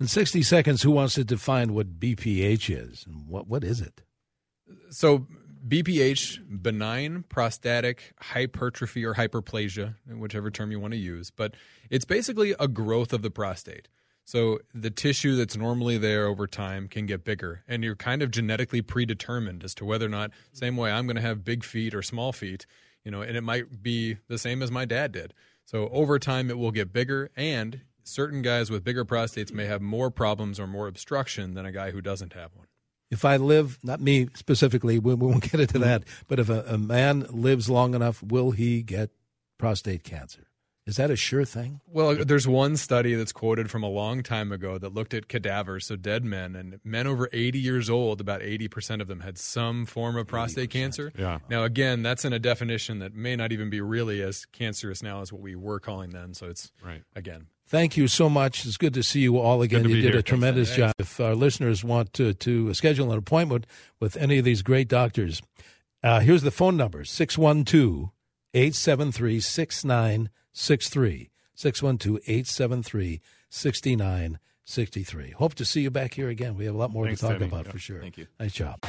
In 0.00 0.08
60 0.08 0.42
seconds, 0.42 0.82
who 0.82 0.90
wants 0.90 1.14
to 1.14 1.24
define 1.24 1.74
what 1.74 2.00
BPH 2.00 2.74
is 2.74 3.04
and 3.06 3.28
what, 3.28 3.46
what 3.46 3.62
is 3.62 3.80
it? 3.80 4.02
So 4.90 5.26
BPH, 5.66 6.62
benign 6.62 7.24
prostatic 7.28 8.14
hypertrophy 8.20 9.04
or 9.04 9.14
hyperplasia, 9.14 9.94
whichever 10.08 10.50
term 10.50 10.70
you 10.70 10.80
want 10.80 10.92
to 10.92 10.98
use, 10.98 11.30
but 11.30 11.54
it's 11.90 12.04
basically 12.04 12.54
a 12.58 12.68
growth 12.68 13.12
of 13.12 13.22
the 13.22 13.30
prostate. 13.30 13.88
So 14.26 14.58
the 14.74 14.90
tissue 14.90 15.36
that's 15.36 15.56
normally 15.56 15.98
there 15.98 16.26
over 16.26 16.46
time 16.46 16.88
can 16.88 17.06
get 17.06 17.24
bigger, 17.24 17.62
and 17.68 17.84
you're 17.84 17.94
kind 17.94 18.22
of 18.22 18.30
genetically 18.30 18.80
predetermined 18.82 19.62
as 19.62 19.74
to 19.76 19.84
whether 19.84 20.06
or 20.06 20.10
not, 20.10 20.30
same 20.52 20.76
way 20.76 20.90
I'm 20.90 21.06
going 21.06 21.16
to 21.16 21.22
have 21.22 21.44
big 21.44 21.62
feet 21.62 21.94
or 21.94 22.02
small 22.02 22.32
feet, 22.32 22.66
you 23.04 23.10
know, 23.10 23.20
and 23.20 23.36
it 23.36 23.42
might 23.42 23.82
be 23.82 24.16
the 24.28 24.38
same 24.38 24.62
as 24.62 24.70
my 24.70 24.86
dad 24.86 25.12
did. 25.12 25.34
So 25.64 25.88
over 25.90 26.18
time, 26.18 26.50
it 26.50 26.58
will 26.58 26.70
get 26.70 26.92
bigger, 26.92 27.30
and 27.36 27.80
certain 28.02 28.42
guys 28.42 28.70
with 28.70 28.84
bigger 28.84 29.04
prostates 29.04 29.52
may 29.52 29.64
have 29.64 29.80
more 29.80 30.10
problems 30.10 30.60
or 30.60 30.66
more 30.66 30.86
obstruction 30.86 31.54
than 31.54 31.64
a 31.66 31.72
guy 31.72 31.90
who 31.90 32.00
doesn't 32.00 32.34
have 32.34 32.54
one. 32.54 32.66
If 33.10 33.24
I 33.24 33.36
live, 33.36 33.78
not 33.82 34.00
me 34.00 34.28
specifically, 34.34 34.98
we, 34.98 35.14
won't 35.14 35.42
get 35.50 35.60
into 35.60 35.74
mm-hmm. 35.74 35.82
that, 35.82 36.04
but 36.28 36.38
if 36.38 36.48
a, 36.48 36.64
a 36.68 36.78
man 36.78 37.26
lives 37.30 37.70
long 37.70 37.94
enough, 37.94 38.22
will 38.22 38.50
he 38.50 38.82
get 38.82 39.10
prostate 39.58 40.04
cancer? 40.04 40.48
Is 40.86 40.96
that 40.96 41.10
a 41.10 41.16
sure 41.16 41.46
thing? 41.46 41.80
Well, 41.86 42.14
there's 42.26 42.46
one 42.46 42.76
study 42.76 43.14
that's 43.14 43.32
quoted 43.32 43.70
from 43.70 43.82
a 43.82 43.88
long 43.88 44.22
time 44.22 44.52
ago 44.52 44.76
that 44.76 44.92
looked 44.92 45.14
at 45.14 45.28
cadavers, 45.28 45.86
so 45.86 45.96
dead 45.96 46.24
men, 46.24 46.54
and 46.54 46.78
men 46.84 47.06
over 47.06 47.30
80 47.32 47.58
years 47.58 47.88
old, 47.88 48.20
about 48.20 48.42
80% 48.42 49.00
of 49.00 49.08
them 49.08 49.20
had 49.20 49.38
some 49.38 49.86
form 49.86 50.16
of 50.16 50.26
prostate 50.26 50.68
80%. 50.68 50.72
cancer. 50.72 51.12
Yeah. 51.18 51.38
Now, 51.48 51.64
again, 51.64 52.02
that's 52.02 52.26
in 52.26 52.34
a 52.34 52.38
definition 52.38 52.98
that 52.98 53.14
may 53.14 53.34
not 53.34 53.50
even 53.50 53.70
be 53.70 53.80
really 53.80 54.20
as 54.20 54.44
cancerous 54.44 55.02
now 55.02 55.22
as 55.22 55.32
what 55.32 55.40
we 55.40 55.54
were 55.56 55.80
calling 55.80 56.10
then. 56.10 56.34
So 56.34 56.48
it's, 56.48 56.70
right. 56.84 57.02
again, 57.16 57.46
Thank 57.66 57.96
you 57.96 58.08
so 58.08 58.28
much. 58.28 58.66
It's 58.66 58.76
good 58.76 58.92
to 58.92 59.02
see 59.02 59.20
you 59.20 59.38
all 59.38 59.62
again. 59.62 59.88
You 59.88 59.96
did 60.02 60.10
here. 60.10 60.18
a 60.18 60.22
tremendous 60.22 60.68
Thanks. 60.68 60.78
job. 60.78 60.92
If 60.98 61.18
our 61.18 61.34
listeners 61.34 61.82
want 61.82 62.12
to, 62.12 62.34
to 62.34 62.74
schedule 62.74 63.10
an 63.10 63.16
appointment 63.18 63.66
with 64.00 64.18
any 64.18 64.36
of 64.36 64.44
these 64.44 64.60
great 64.60 64.86
doctors, 64.86 65.40
uh, 66.02 66.20
here's 66.20 66.42
the 66.42 66.50
phone 66.50 66.76
number 66.76 67.04
612 67.04 68.10
873 68.52 69.40
6963. 70.54 71.30
612 71.54 72.20
873 72.26 73.20
6963. 73.48 75.30
Hope 75.30 75.54
to 75.54 75.64
see 75.64 75.82
you 75.82 75.90
back 75.90 76.14
here 76.14 76.28
again. 76.28 76.56
We 76.56 76.64
have 76.64 76.74
a 76.74 76.78
lot 76.78 76.90
more 76.90 77.06
Thanks, 77.06 77.20
to 77.20 77.26
talk 77.26 77.38
Timmy. 77.38 77.46
about 77.46 77.66
yeah. 77.66 77.72
for 77.72 77.78
sure. 77.78 78.00
Thank 78.00 78.18
you. 78.18 78.26
Nice 78.40 78.52
job. 78.52 78.80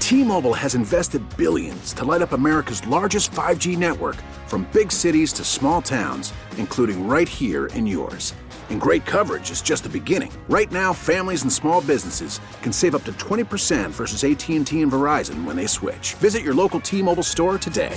T-Mobile 0.00 0.52
has 0.52 0.74
invested 0.74 1.22
billions 1.38 1.94
to 1.94 2.04
light 2.04 2.20
up 2.20 2.32
America's 2.32 2.86
largest 2.86 3.30
5G 3.30 3.78
network 3.78 4.16
from 4.46 4.68
big 4.70 4.92
cities 4.92 5.32
to 5.32 5.44
small 5.44 5.80
towns, 5.80 6.34
including 6.58 7.08
right 7.08 7.28
here 7.28 7.66
in 7.68 7.86
yours. 7.86 8.34
And 8.68 8.78
great 8.80 9.06
coverage 9.06 9.50
is 9.50 9.62
just 9.62 9.82
the 9.84 9.88
beginning. 9.88 10.32
Right 10.48 10.70
now, 10.70 10.92
families 10.92 11.42
and 11.42 11.52
small 11.52 11.80
businesses 11.80 12.40
can 12.60 12.72
save 12.72 12.94
up 12.94 13.04
to 13.04 13.12
20% 13.12 13.90
versus 13.90 14.24
AT&T 14.24 14.82
and 14.82 14.92
Verizon 14.92 15.44
when 15.44 15.56
they 15.56 15.66
switch. 15.66 16.14
Visit 16.14 16.42
your 16.42 16.54
local 16.54 16.80
T-Mobile 16.80 17.22
store 17.22 17.56
today. 17.58 17.96